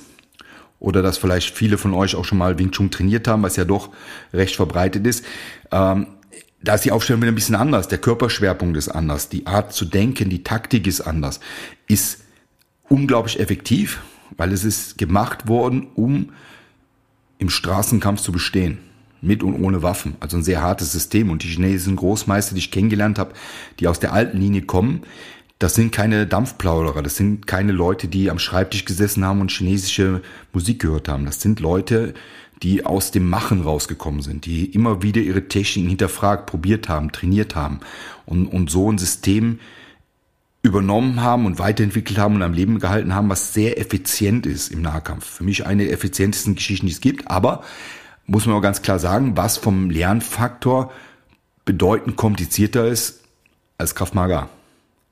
oder 0.79 1.01
dass 1.01 1.17
vielleicht 1.17 1.55
viele 1.55 1.77
von 1.77 1.93
euch 1.93 2.15
auch 2.15 2.25
schon 2.25 2.38
mal 2.38 2.57
Wing 2.57 2.71
Chun 2.71 2.91
trainiert 2.91 3.27
haben, 3.27 3.43
was 3.43 3.55
ja 3.57 3.65
doch 3.65 3.89
recht 4.33 4.55
verbreitet 4.55 5.05
ist. 5.05 5.25
Ähm, 5.71 6.07
da 6.65 6.75
ist 6.75 6.86
die 6.86 6.91
Aufstellung 6.91 7.21
wieder 7.21 7.32
ein 7.32 7.36
bisschen 7.36 7.56
anders. 7.56 7.88
Der 7.88 7.99
Körperschwerpunkt 7.99 8.78
ist 8.78 8.89
anders. 8.89 9.30
Die 9.30 9.47
Art 9.47 9.71
zu 9.71 9.86
denken, 9.86 10.30
die 10.30 10.43
Taktik 10.43 10.88
ist 10.88 11.01
anders. 11.01 11.39
Ist 11.88 12.19
unglaublich 12.89 13.39
effektiv 13.39 14.01
weil 14.38 14.51
es 14.51 14.63
ist 14.63 14.97
gemacht 14.97 15.47
worden, 15.47 15.88
um 15.95 16.32
im 17.38 17.49
Straßenkampf 17.49 18.21
zu 18.21 18.32
bestehen. 18.32 18.80
Mit 19.21 19.43
und 19.43 19.56
ohne 19.56 19.82
Waffen. 19.82 20.15
Also 20.19 20.38
ein 20.38 20.43
sehr 20.43 20.62
hartes 20.62 20.91
System. 20.91 21.32
Und 21.32 21.43
die 21.43 21.47
chinesischen 21.47 21.95
Großmeister, 21.95 22.54
die 22.54 22.60
ich 22.60 22.71
kennengelernt 22.71 23.17
habe, 23.17 23.34
die 23.80 23.88
aus 23.88 23.99
der 23.99 24.13
alten 24.13 24.38
Linie 24.38 24.62
kommen, 24.62 25.01
das 25.58 25.73
sind 25.73 25.91
keine 25.91 26.28
Dampfplauderer, 26.28 27.01
das 27.01 27.15
sind 27.15 27.47
keine 27.47 27.71
Leute, 27.71 28.10
die 28.10 28.30
am 28.30 28.39
Schreibtisch 28.39 28.84
gesessen 28.84 29.23
haben 29.23 29.39
und 29.39 29.51
chinesische 29.51 30.21
Musik 30.51 30.82
gehört 30.82 31.08
haben. 31.08 31.25
Das 31.25 31.41
sind 31.41 31.60
Leute, 31.62 32.13
die 32.63 32.85
aus 32.85 33.11
dem 33.11 33.29
Machen 33.29 33.61
rausgekommen 33.61 34.21
sind, 34.21 34.45
die 34.45 34.65
immer 34.65 35.01
wieder 35.01 35.21
ihre 35.21 35.47
Techniken 35.47 35.89
hinterfragt, 35.89 36.45
probiert 36.45 36.89
haben, 36.89 37.11
trainiert 37.11 37.55
haben 37.55 37.79
und, 38.25 38.47
und 38.47 38.69
so 38.69 38.91
ein 38.91 38.97
System 38.97 39.59
übernommen 40.61 41.21
haben 41.21 41.45
und 41.45 41.59
weiterentwickelt 41.59 42.17
haben 42.17 42.35
und 42.35 42.41
am 42.41 42.53
Leben 42.53 42.79
gehalten 42.79 43.13
haben, 43.13 43.29
was 43.29 43.53
sehr 43.53 43.79
effizient 43.79 44.45
ist 44.47 44.71
im 44.71 44.81
Nahkampf. 44.81 45.25
Für 45.25 45.43
mich 45.43 45.65
eine 45.65 45.83
der 45.83 45.93
effizientesten 45.93 46.55
Geschichten, 46.55 46.87
die 46.87 46.93
es 46.93 47.01
gibt, 47.01 47.29
aber 47.29 47.63
muss 48.25 48.47
man 48.47 48.55
auch 48.55 48.61
ganz 48.61 48.81
klar 48.81 48.97
sagen, 48.97 49.37
was 49.37 49.57
vom 49.57 49.91
Lernfaktor 49.91 50.91
bedeutend 51.65 52.15
komplizierter 52.15 52.87
ist 52.87 53.21
als 53.77 53.93
Kraft 53.93 54.15
Maga. 54.15 54.49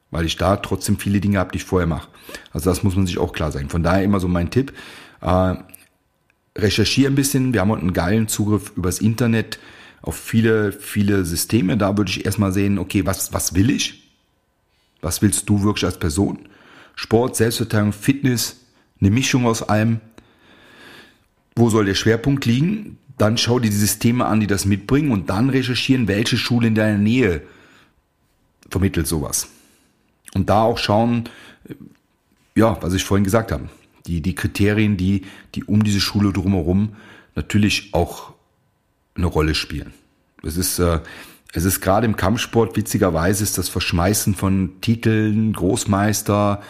Weil 0.10 0.26
ich 0.26 0.38
da 0.38 0.58
trotzdem 0.58 0.98
viele 0.98 1.20
Dinge 1.20 1.40
habe, 1.40 1.52
die 1.52 1.58
ich 1.58 1.66
vorher 1.66 1.88
mache. 1.88 2.08
Also 2.52 2.70
das 2.70 2.84
muss 2.84 2.96
man 2.96 3.06
sich 3.06 3.18
auch 3.18 3.34
klar 3.34 3.52
sein. 3.52 3.70
Von 3.70 3.84
daher 3.84 4.04
immer 4.04 4.20
so 4.20 4.28
mein 4.28 4.52
Tipp. 4.52 4.74
Äh, 5.22 5.56
recherchiere 6.58 7.12
ein 7.12 7.16
bisschen. 7.16 7.54
Wir 7.54 7.62
haben 7.62 7.70
heute 7.70 7.82
einen 7.82 7.94
geilen 7.94 8.28
Zugriff 8.28 8.74
übers 8.76 9.00
Internet 9.00 9.60
auf 10.02 10.16
viele, 10.16 10.72
viele 10.72 11.26
Systeme. 11.26 11.78
Da 11.78 11.98
würde 11.98 12.12
ich 12.12 12.26
erstmal 12.26 12.52
sehen, 12.52 12.78
okay, 12.78 13.06
was, 13.06 13.34
was 13.34 13.56
will 13.56 13.70
ich? 13.70 14.12
Was 15.02 15.22
willst 15.22 15.50
du 15.50 15.64
wirklich 15.64 15.86
als 15.86 15.98
Person? 15.98 16.48
Sport, 16.96 17.36
Selbstverteidigung, 17.36 17.94
Fitness, 17.94 18.58
eine 19.00 19.10
Mischung 19.10 19.46
aus 19.46 19.64
allem. 19.64 20.00
Wo 21.56 21.70
soll 21.70 21.86
der 21.86 21.96
Schwerpunkt 21.96 22.46
liegen? 22.46 22.98
Dann 23.18 23.38
schau 23.38 23.60
dir 23.60 23.70
die 23.70 23.76
Systeme 23.76 24.26
an, 24.26 24.40
die 24.40 24.48
das 24.48 24.66
mitbringen 24.66 25.12
und 25.12 25.30
dann 25.30 25.50
recherchieren, 25.50 26.08
welche 26.08 26.38
Schule 26.38 26.68
in 26.68 26.76
deiner 26.76 26.98
Nähe 26.98 27.42
vermittelt 28.70 29.08
sowas. 29.08 29.48
Und 30.34 30.50
da 30.50 30.64
auch 30.64 30.78
schauen, 30.78 31.30
ja, 32.56 32.82
was 32.82 32.94
ich 32.94 33.04
vorhin 33.04 33.24
gesagt 33.24 33.52
habe, 33.52 33.70
die, 34.08 34.22
die 34.22 34.36
Kriterien, 34.36 34.98
die, 34.98 35.24
die 35.56 35.64
um 35.64 35.84
diese 35.84 36.02
Schule 36.02 36.34
drumherum 36.34 36.96
natürlich 37.36 37.94
auch 37.94 38.34
eine 39.16 39.26
Rolle 39.28 39.56
spielen. 39.56 39.94
Es 40.44 40.58
ist, 40.58 40.80
äh, 40.80 41.00
es 41.54 41.66
ist 41.66 41.82
gerade 41.82 42.06
im 42.06 42.16
Kampfsport, 42.16 42.76
witzigerweise, 42.76 43.44
ist 43.44 43.58
das 43.58 43.70
Verschmeißen 43.70 44.36
von 44.36 44.82
Titeln, 44.82 45.54
Großmeister, 45.54 46.62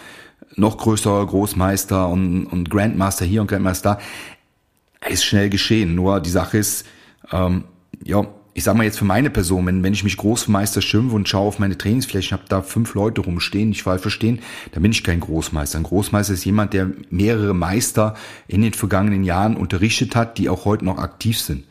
noch 0.56 0.76
größerer 0.76 1.26
Großmeister 1.26 2.08
und, 2.08 2.46
und 2.46 2.70
Grandmaster 2.70 3.24
hier 3.24 3.40
und 3.40 3.48
Grandmaster 3.48 3.98
da, 5.00 5.08
ist 5.08 5.24
schnell 5.24 5.50
geschehen. 5.50 5.94
Nur 5.94 6.20
die 6.20 6.30
Sache 6.30 6.58
ist, 6.58 6.86
ähm, 7.32 7.64
ja, 8.04 8.26
ich 8.56 8.62
sag 8.62 8.76
mal 8.76 8.84
jetzt 8.84 8.98
für 8.98 9.04
meine 9.04 9.30
Person, 9.30 9.66
wenn, 9.66 9.82
wenn 9.82 9.92
ich 9.92 10.04
mich 10.04 10.16
Großmeister 10.16 10.80
schimpfe 10.80 11.16
und 11.16 11.28
schaue 11.28 11.48
auf 11.48 11.58
meine 11.58 11.76
Trainingsfläche, 11.76 12.32
habe 12.32 12.44
da 12.48 12.62
fünf 12.62 12.94
Leute 12.94 13.20
rumstehen, 13.20 13.72
ich 13.72 13.82
fall 13.82 13.98
verstehen, 13.98 14.38
dann 14.72 14.82
bin 14.82 14.92
ich 14.92 15.02
kein 15.02 15.18
Großmeister. 15.18 15.78
Ein 15.78 15.82
Großmeister 15.82 16.34
ist 16.34 16.44
jemand, 16.44 16.72
der 16.72 16.90
mehrere 17.10 17.52
Meister 17.52 18.14
in 18.46 18.62
den 18.62 18.72
vergangenen 18.72 19.24
Jahren 19.24 19.56
unterrichtet 19.56 20.14
hat, 20.14 20.38
die 20.38 20.48
auch 20.48 20.64
heute 20.64 20.84
noch 20.84 20.98
aktiv 20.98 21.38
sind, 21.38 21.64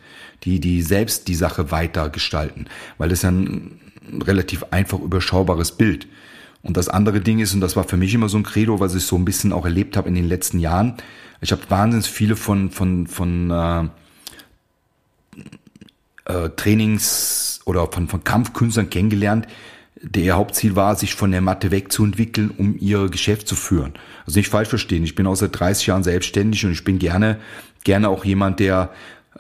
die, 0.44 0.60
die 0.60 0.82
selbst 0.82 1.30
die 1.30 1.36
Sache 1.36 1.72
weiter 1.72 2.10
gestalten, 2.10 2.66
weil 2.98 3.08
das 3.08 3.22
ja 3.22 3.32
ein 3.32 3.80
relativ 4.22 4.66
einfach 4.72 5.00
überschaubares 5.00 5.72
Bild. 5.72 6.08
Und 6.64 6.76
das 6.76 6.90
andere 6.90 7.22
Ding 7.22 7.40
ist, 7.40 7.54
und 7.54 7.62
das 7.62 7.78
war 7.78 7.86
für 7.86 7.98
mich 7.98 8.14
immer 8.14 8.28
so 8.28 8.38
ein 8.38 8.44
Credo, 8.44 8.82
was 8.82 8.94
ich 8.94 9.04
so 9.04 9.16
ein 9.16 9.26
bisschen 9.26 9.54
auch 9.54 9.64
erlebt 9.64 9.96
habe 9.96 10.10
in 10.10 10.16
den 10.16 10.28
letzten 10.28 10.60
Jahren, 10.60 10.96
ich 11.40 11.52
habe 11.52 11.62
wahnsinnig 11.70 12.08
viele 12.08 12.36
von, 12.36 12.72
von, 12.72 13.08
von 13.08 13.52
äh, 13.52 13.84
äh, 16.26 16.50
Trainings 16.50 17.62
oder 17.66 17.92
von, 17.92 18.08
von 18.08 18.24
Kampfkünstlern 18.24 18.90
kennengelernt, 18.90 19.48
der 20.02 20.24
ihr 20.24 20.36
Hauptziel 20.36 20.76
war, 20.76 20.96
sich 20.96 21.16
von 21.16 21.32
der 21.32 21.42
Matte 21.42 21.72
wegzuentwickeln, 21.72 22.52
um 22.58 22.76
ihr 22.80 23.10
Geschäft 23.10 23.48
zu 23.48 23.56
führen. 23.56 23.94
Also 24.26 24.40
nicht 24.40 24.50
falsch 24.50 24.70
verstehen. 24.70 25.04
Ich 25.04 25.16
bin 25.16 25.28
auch 25.28 25.36
seit 25.36 25.58
30 25.58 25.88
Jahren 25.88 26.04
selbstständig 26.04 26.66
und 26.66 26.72
ich 26.72 26.84
bin 26.84 27.00
gerne, 27.00 27.40
gerne 27.84 28.10
auch 28.10 28.26
jemand, 28.26 28.60
der, 28.60 28.92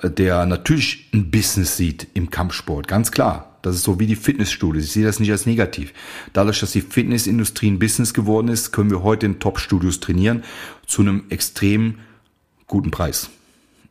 der 0.01 0.45
natürlich 0.45 1.09
ein 1.13 1.31
Business 1.31 1.75
sieht 1.75 2.07
im 2.13 2.29
Kampfsport. 2.29 2.87
Ganz 2.87 3.11
klar. 3.11 3.49
Das 3.61 3.75
ist 3.75 3.83
so 3.83 3.97
wie 3.97 4.07
die 4.07 4.17
Fitnessstudios. 4.17 4.83
Ich 4.83 4.91
sehe 4.91 5.05
das 5.05 5.21
nicht 5.21 5.31
als 5.31 5.45
negativ. 5.45 5.93
Dadurch, 6.33 6.59
dass 6.59 6.73
die 6.73 6.81
Fitnessindustrie 6.81 7.71
ein 7.71 7.79
Business 7.79 8.13
geworden 8.13 8.49
ist, 8.49 8.73
können 8.73 8.91
wir 8.91 9.03
heute 9.03 9.25
in 9.25 9.39
Top-Studios 9.39 10.01
trainieren 10.01 10.43
zu 10.85 11.01
einem 11.01 11.23
extrem 11.29 11.99
guten 12.67 12.91
Preis. 12.91 13.29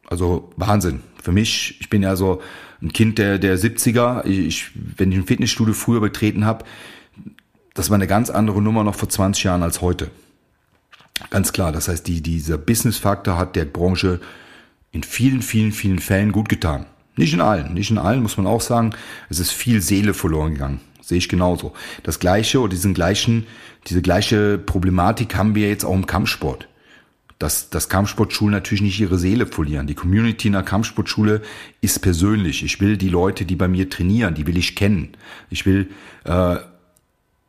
Also 0.07 0.53
Wahnsinn. 0.57 1.01
Für 1.23 1.33
mich, 1.33 1.81
ich 1.81 1.89
bin 1.89 2.03
ja 2.03 2.17
so 2.17 2.43
ein 2.83 2.93
Kind 2.93 3.19
der, 3.19 3.39
der 3.39 3.59
70er. 3.59 4.27
Ich, 4.27 4.71
wenn 4.75 5.13
ich 5.13 5.19
ein 5.19 5.27
Fitnessstudio 5.27 5.73
früher 5.73 6.01
betreten 6.01 6.45
habe, 6.45 6.65
das 7.75 7.89
war 7.89 7.95
eine 7.95 8.07
ganz 8.07 8.29
andere 8.29 8.61
Nummer 8.61 8.85
noch 8.85 8.97
vor 8.97 9.09
20 9.09 9.45
Jahren 9.45 9.63
als 9.63 9.81
heute. 9.81 10.11
Ganz 11.31 11.53
klar. 11.53 11.73
Das 11.73 11.89
heißt, 11.89 12.07
die, 12.07 12.21
dieser 12.21 12.59
Business-Faktor 12.59 13.39
hat 13.39 13.57
der 13.57 13.65
Branche 13.65 14.21
in 14.91 15.05
vielen, 15.05 15.43
vielen, 15.43 15.73
vielen 15.73 16.01
Fällen 16.01 16.33
gut 16.33 16.49
getan. 16.49 16.87
Nicht 17.17 17.33
in 17.33 17.41
allen, 17.41 17.75
nicht 17.75 17.91
in 17.91 17.99
allen, 17.99 18.23
muss 18.23 18.37
man 18.37 18.47
auch 18.47 18.61
sagen. 18.61 18.91
Es 19.29 19.39
ist 19.39 19.53
viel 19.53 19.81
Seele 19.81 20.15
verloren 20.15 20.55
gegangen. 20.55 20.81
Sehe 21.01 21.19
ich 21.19 21.29
genauso. 21.29 21.73
Das 22.03 22.19
gleiche 22.19 22.61
oder 22.61 22.71
diesen 22.71 22.95
gleichen, 22.95 23.47
diese 23.87 24.03
gleiche 24.03 24.59
Problematik 24.59 25.35
haben 25.37 25.55
wir 25.55 25.69
jetzt 25.69 25.85
auch 25.85 25.95
im 25.95 26.07
Kampfsport 26.07 26.69
dass, 27.43 27.71
dass 27.71 27.89
Kampfsportschulen 27.89 28.53
natürlich 28.53 28.83
nicht 28.83 29.01
ihre 29.01 29.19
Seele 29.19 29.47
verlieren. 29.47 29.89
Die 29.89 29.95
Community 29.95 30.47
in 30.47 30.53
der 30.53 30.63
Kampfsportschule 30.63 31.43
ist 31.81 32.01
persönlich. 32.01 32.63
Ich 32.63 32.81
will 32.81 32.97
die 32.97 33.09
Leute, 33.09 33.45
die 33.45 33.57
bei 33.57 33.67
mir 33.67 33.91
trainieren, 33.91 34.35
die 34.35 34.47
will 34.47 34.57
ich 34.57 34.77
kennen. 34.77 35.09
Ich 35.51 35.67
will 35.67 35.91
äh, 36.25 36.57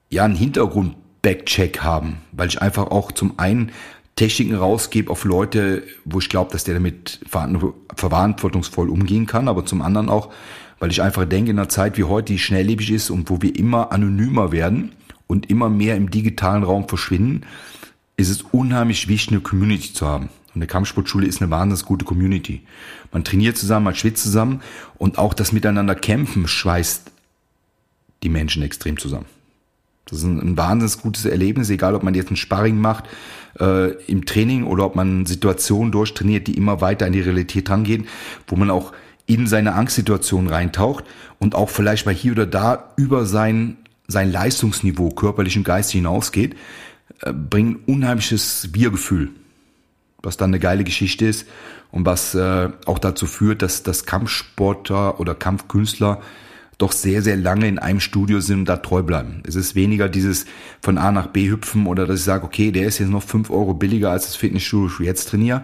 ja 0.09 0.25
einen 0.25 0.35
Hintergrund-Backcheck 0.35 1.81
haben, 1.81 2.17
weil 2.31 2.47
ich 2.47 2.59
einfach 2.59 2.87
auch 2.87 3.11
zum 3.11 3.37
einen 3.37 3.71
Techniken 4.15 4.55
rausgebe 4.55 5.11
auf 5.11 5.25
Leute, 5.25 5.83
wo 6.05 6.17
ich 6.17 6.29
glaube, 6.29 6.51
dass 6.51 6.63
der 6.63 6.73
damit 6.73 7.19
verantwortungsvoll 7.27 8.89
umgehen 8.89 9.27
kann, 9.27 9.47
aber 9.47 9.63
zum 9.65 9.83
anderen 9.83 10.09
auch, 10.09 10.31
weil 10.79 10.89
ich 10.89 11.03
einfach 11.03 11.25
denke, 11.25 11.51
in 11.51 11.59
einer 11.59 11.69
Zeit 11.69 11.97
wie 11.97 12.03
heute, 12.03 12.33
die 12.33 12.39
schnelllebig 12.39 12.89
ist 12.89 13.11
und 13.11 13.29
wo 13.29 13.43
wir 13.43 13.55
immer 13.55 13.91
anonymer 13.91 14.51
werden 14.51 14.93
und 15.27 15.51
immer 15.51 15.69
mehr 15.69 15.95
im 15.95 16.09
digitalen 16.09 16.63
Raum 16.63 16.89
verschwinden, 16.89 17.41
ist 18.23 18.29
es 18.29 18.41
unheimlich 18.41 19.07
wichtig, 19.07 19.33
eine 19.33 19.41
Community 19.41 19.93
zu 19.93 20.07
haben. 20.07 20.29
Und 20.53 20.61
eine 20.61 20.67
Kampfsportschule 20.67 21.27
ist 21.27 21.41
eine 21.41 21.51
wahnsinnig 21.51 21.85
gute 21.85 22.05
Community. 22.05 22.61
Man 23.11 23.23
trainiert 23.23 23.57
zusammen, 23.57 23.85
man 23.85 23.95
schwitzt 23.95 24.23
zusammen 24.23 24.61
und 24.97 25.17
auch 25.17 25.33
das 25.33 25.51
Miteinander 25.51 25.95
kämpfen 25.95 26.47
schweißt 26.47 27.11
die 28.21 28.29
Menschen 28.29 28.63
extrem 28.63 28.97
zusammen. 28.97 29.25
Das 30.05 30.19
ist 30.19 30.25
ein, 30.25 30.39
ein 30.39 30.57
wahnsinnig 30.57 31.01
gutes 31.01 31.25
Erlebnis, 31.25 31.69
egal 31.69 31.95
ob 31.95 32.03
man 32.03 32.13
jetzt 32.13 32.31
ein 32.31 32.35
Sparring 32.35 32.77
macht 32.77 33.05
äh, 33.59 33.93
im 34.03 34.25
Training 34.25 34.65
oder 34.65 34.85
ob 34.85 34.95
man 34.95 35.25
Situationen 35.25 35.91
durchtrainiert, 35.91 36.47
die 36.47 36.57
immer 36.57 36.81
weiter 36.81 37.07
in 37.07 37.13
die 37.13 37.21
Realität 37.21 37.69
rangehen, 37.69 38.07
wo 38.47 38.55
man 38.55 38.69
auch 38.69 38.93
in 39.25 39.47
seine 39.47 39.75
Angstsituation 39.75 40.47
reintaucht 40.47 41.05
und 41.39 41.55
auch 41.55 41.69
vielleicht 41.69 42.05
mal 42.05 42.13
hier 42.13 42.33
oder 42.33 42.45
da 42.45 42.93
über 42.97 43.25
sein, 43.25 43.77
sein 44.07 44.31
Leistungsniveau 44.31 45.11
körperlich 45.11 45.57
und 45.57 45.63
geistig 45.63 45.95
hinausgeht, 45.95 46.55
bringen 47.19 47.79
unheimliches 47.85 48.69
Wir-Gefühl, 48.73 49.29
was 50.21 50.37
dann 50.37 50.51
eine 50.51 50.59
geile 50.59 50.83
Geschichte 50.83 51.25
ist 51.25 51.47
und 51.91 52.05
was 52.05 52.35
äh, 52.35 52.69
auch 52.85 52.99
dazu 52.99 53.27
führt, 53.27 53.61
dass 53.61 53.83
das 53.83 54.05
Kampfsportler 54.05 55.19
oder 55.19 55.35
Kampfkünstler 55.35 56.21
doch 56.77 56.91
sehr, 56.91 57.21
sehr 57.21 57.37
lange 57.37 57.67
in 57.67 57.79
einem 57.79 57.99
Studio 57.99 58.39
sind 58.39 58.59
und 58.59 58.65
da 58.65 58.77
treu 58.77 59.03
bleiben. 59.03 59.43
Es 59.47 59.55
ist 59.55 59.75
weniger 59.75 60.09
dieses 60.09 60.45
von 60.81 60.97
A 60.97 61.11
nach 61.11 61.27
B 61.27 61.49
hüpfen 61.49 61.85
oder 61.85 62.05
dass 62.07 62.19
ich 62.19 62.25
sage, 62.25 62.45
okay, 62.45 62.71
der 62.71 62.87
ist 62.87 62.99
jetzt 62.99 63.09
noch 63.09 63.23
fünf 63.23 63.49
Euro 63.49 63.73
billiger 63.73 64.11
als 64.11 64.25
das 64.25 64.35
Fitnessstudio, 64.35 64.89
wo 64.97 65.01
ich 65.01 65.07
jetzt 65.07 65.29
trainiere, 65.29 65.63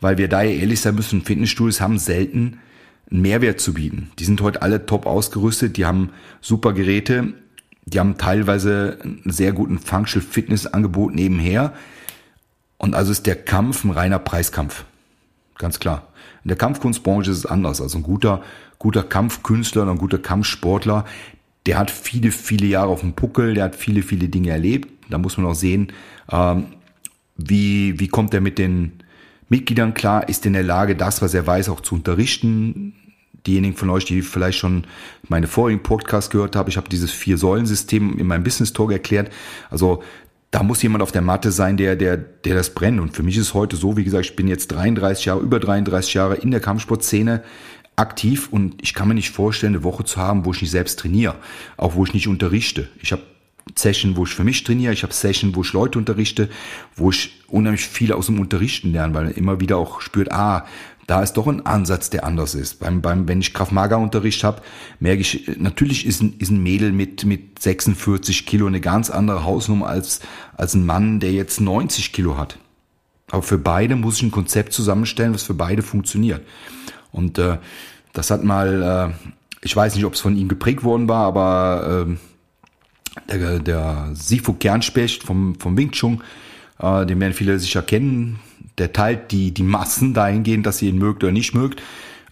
weil 0.00 0.18
wir 0.18 0.28
da 0.28 0.42
ehrlich 0.42 0.80
sein 0.80 0.94
müssen, 0.94 1.22
Fitnessstudios 1.22 1.80
haben 1.80 1.98
selten 1.98 2.58
einen 3.10 3.22
Mehrwert 3.22 3.60
zu 3.60 3.74
bieten. 3.74 4.10
Die 4.18 4.24
sind 4.24 4.40
heute 4.40 4.62
alle 4.62 4.86
top 4.86 5.06
ausgerüstet, 5.06 5.76
die 5.76 5.84
haben 5.84 6.10
super 6.40 6.72
Geräte, 6.72 7.34
die 7.92 7.98
haben 7.98 8.16
teilweise 8.18 8.98
einen 9.02 9.22
sehr 9.26 9.52
guten 9.52 9.78
Functional 9.78 10.26
Fitness 10.26 10.66
Angebot 10.66 11.14
nebenher. 11.14 11.72
Und 12.78 12.94
also 12.94 13.12
ist 13.12 13.26
der 13.26 13.36
Kampf 13.36 13.84
ein 13.84 13.90
reiner 13.90 14.18
Preiskampf. 14.18 14.84
Ganz 15.58 15.80
klar. 15.80 16.08
In 16.44 16.48
der 16.48 16.56
Kampfkunstbranche 16.56 17.30
ist 17.30 17.38
es 17.38 17.46
anders. 17.46 17.80
Also 17.80 17.98
ein 17.98 18.02
guter, 18.02 18.42
guter 18.78 19.02
Kampfkünstler 19.02 19.82
oder 19.82 19.90
ein 19.92 19.98
guter 19.98 20.18
Kampfsportler, 20.18 21.04
der 21.66 21.78
hat 21.78 21.90
viele, 21.90 22.30
viele 22.30 22.66
Jahre 22.66 22.88
auf 22.88 23.00
dem 23.00 23.12
Puckel, 23.12 23.54
der 23.54 23.64
hat 23.64 23.76
viele, 23.76 24.02
viele 24.02 24.28
Dinge 24.28 24.50
erlebt. 24.50 24.88
Da 25.10 25.18
muss 25.18 25.36
man 25.36 25.46
auch 25.46 25.54
sehen, 25.54 25.92
ähm, 26.30 26.66
wie, 27.36 27.98
wie 27.98 28.08
kommt 28.08 28.32
er 28.32 28.40
mit 28.40 28.58
den 28.58 28.92
Mitgliedern 29.48 29.94
klar, 29.94 30.28
ist 30.28 30.46
in 30.46 30.52
der 30.52 30.62
Lage, 30.62 30.94
das, 30.94 31.20
was 31.22 31.34
er 31.34 31.46
weiß, 31.46 31.68
auch 31.68 31.80
zu 31.80 31.96
unterrichten, 31.96 32.94
diejenigen 33.46 33.76
von 33.76 33.90
euch, 33.90 34.04
die 34.04 34.22
vielleicht 34.22 34.58
schon 34.58 34.84
meine 35.28 35.46
vorigen 35.46 35.82
Podcasts 35.82 36.30
gehört 36.30 36.56
haben, 36.56 36.68
ich 36.68 36.76
habe 36.76 36.88
dieses 36.88 37.10
Vier-Säulen-System 37.12 38.18
in 38.18 38.26
meinem 38.26 38.44
Business-Talk 38.44 38.92
erklärt. 38.92 39.30
Also 39.70 40.02
da 40.50 40.62
muss 40.62 40.82
jemand 40.82 41.02
auf 41.02 41.12
der 41.12 41.22
Matte 41.22 41.52
sein, 41.52 41.76
der, 41.76 41.96
der, 41.96 42.16
der 42.16 42.54
das 42.54 42.74
brennt. 42.74 43.00
Und 43.00 43.14
für 43.14 43.22
mich 43.22 43.36
ist 43.36 43.54
heute 43.54 43.76
so, 43.76 43.96
wie 43.96 44.04
gesagt, 44.04 44.26
ich 44.26 44.36
bin 44.36 44.48
jetzt 44.48 44.68
33 44.68 45.26
Jahre, 45.26 45.40
über 45.40 45.60
33 45.60 46.14
Jahre 46.14 46.34
in 46.36 46.50
der 46.50 46.60
Kampfsportszene 46.60 47.42
aktiv 47.96 48.48
und 48.50 48.82
ich 48.82 48.94
kann 48.94 49.08
mir 49.08 49.14
nicht 49.14 49.30
vorstellen, 49.30 49.74
eine 49.74 49.84
Woche 49.84 50.04
zu 50.04 50.16
haben, 50.16 50.44
wo 50.44 50.52
ich 50.52 50.62
nicht 50.62 50.70
selbst 50.70 50.98
trainiere, 50.98 51.36
auch 51.76 51.94
wo 51.94 52.04
ich 52.04 52.14
nicht 52.14 52.28
unterrichte. 52.28 52.88
Ich 53.00 53.12
habe 53.12 53.22
Session, 53.76 54.16
wo 54.16 54.24
ich 54.24 54.30
für 54.30 54.42
mich 54.42 54.64
trainiere, 54.64 54.92
ich 54.92 55.02
habe 55.02 55.12
Session, 55.12 55.54
wo 55.54 55.62
ich 55.62 55.72
Leute 55.72 55.98
unterrichte, 55.98 56.48
wo 56.96 57.10
ich 57.10 57.42
unheimlich 57.46 57.86
viel 57.86 58.12
aus 58.12 58.26
dem 58.26 58.40
Unterrichten 58.40 58.92
lerne, 58.92 59.14
weil 59.14 59.30
immer 59.32 59.60
wieder 59.60 59.76
auch 59.76 60.00
spürt, 60.00 60.32
ah, 60.32 60.66
da 61.10 61.24
ist 61.24 61.32
doch 61.32 61.48
ein 61.48 61.66
Ansatz, 61.66 62.08
der 62.08 62.24
anders 62.24 62.54
ist. 62.54 62.78
Beim, 62.78 63.02
beim, 63.02 63.26
wenn 63.26 63.40
ich 63.40 63.52
Kraft-Mager-Unterricht 63.52 64.44
habe, 64.44 64.62
merke 65.00 65.22
ich, 65.22 65.56
natürlich 65.58 66.06
ist 66.06 66.22
ein, 66.22 66.34
ist 66.38 66.52
ein 66.52 66.62
Mädel 66.62 66.92
mit, 66.92 67.24
mit 67.24 67.60
46 67.60 68.46
Kilo 68.46 68.68
eine 68.68 68.80
ganz 68.80 69.10
andere 69.10 69.42
Hausnummer 69.42 69.88
als, 69.88 70.20
als 70.56 70.74
ein 70.74 70.86
Mann, 70.86 71.18
der 71.18 71.32
jetzt 71.32 71.60
90 71.60 72.12
Kilo 72.12 72.36
hat. 72.36 72.58
Aber 73.28 73.42
für 73.42 73.58
beide 73.58 73.96
muss 73.96 74.18
ich 74.18 74.22
ein 74.22 74.30
Konzept 74.30 74.72
zusammenstellen, 74.72 75.34
was 75.34 75.42
für 75.42 75.54
beide 75.54 75.82
funktioniert. 75.82 76.42
Und 77.10 77.40
äh, 77.40 77.58
das 78.12 78.30
hat 78.30 78.44
mal, 78.44 79.12
äh, 79.20 79.30
ich 79.62 79.74
weiß 79.74 79.96
nicht, 79.96 80.04
ob 80.04 80.14
es 80.14 80.20
von 80.20 80.36
ihm 80.36 80.46
geprägt 80.46 80.84
worden 80.84 81.08
war, 81.08 81.26
aber 81.26 82.06
äh, 83.28 83.36
der, 83.36 83.58
der 83.58 84.10
Sifu 84.14 84.52
Kernspecht 84.52 85.24
vom, 85.24 85.56
vom 85.58 85.76
Wing 85.76 85.90
Chun, 85.90 86.22
äh, 86.78 87.04
den 87.04 87.18
werden 87.18 87.34
viele 87.34 87.58
sicher 87.58 87.82
kennen, 87.82 88.38
der 88.80 88.92
teilt 88.92 89.30
die, 89.30 89.52
die 89.52 89.62
Massen 89.62 90.14
dahingehend, 90.14 90.66
dass 90.66 90.82
ihr 90.82 90.88
ihn 90.88 90.98
mögt 90.98 91.22
oder 91.22 91.32
nicht 91.32 91.54
mögt. 91.54 91.82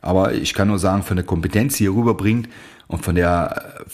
Aber 0.01 0.33
ich 0.33 0.55
kann 0.55 0.69
nur 0.69 0.79
sagen, 0.79 1.03
von 1.03 1.17
der 1.17 1.27
Kompetenz, 1.27 1.77
die 1.77 1.87
er 1.87 1.95
rüberbringt 1.95 2.49
und 2.87 3.05
von 3.05 3.15
der, 3.15 3.85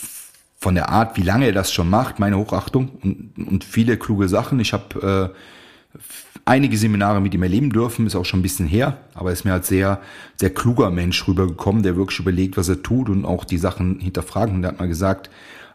von 0.59 0.75
der 0.75 0.88
Art, 0.88 1.17
wie 1.17 1.23
lange 1.23 1.47
er 1.47 1.53
das 1.53 1.73
schon 1.73 1.90
macht, 1.90 2.19
meine 2.19 2.38
Hochachtung 2.38 2.90
und, 3.03 3.33
und 3.37 3.64
viele 3.64 3.97
kluge 3.97 4.29
Sachen. 4.29 4.61
Ich 4.61 4.73
habe 4.73 5.33
äh, 5.35 5.99
einige 6.45 6.77
Seminare 6.77 7.21
mit 7.21 7.35
ihm 7.35 7.43
erleben 7.43 7.71
dürfen, 7.71 8.07
ist 8.07 8.14
auch 8.14 8.25
schon 8.25 8.40
ein 8.40 8.43
bisschen 8.43 8.67
her, 8.67 8.99
aber 9.14 9.31
er 9.31 9.33
ist 9.33 9.45
mir 9.45 9.53
als 9.53 9.69
sehr, 9.69 10.01
sehr 10.37 10.51
kluger 10.51 10.90
Mensch 10.90 11.27
rübergekommen, 11.27 11.83
der 11.83 11.97
wirklich 11.97 12.21
überlegt, 12.21 12.57
was 12.57 12.69
er 12.69 12.83
tut 12.83 13.09
und 13.09 13.25
auch 13.25 13.45
die 13.45 13.59
Sachen 13.59 13.99
hinterfragt. 13.99 14.53
Und 14.53 14.62
er 14.62 14.69
hat 14.69 14.79
mal 14.79 14.88
gesagt, 14.88 15.31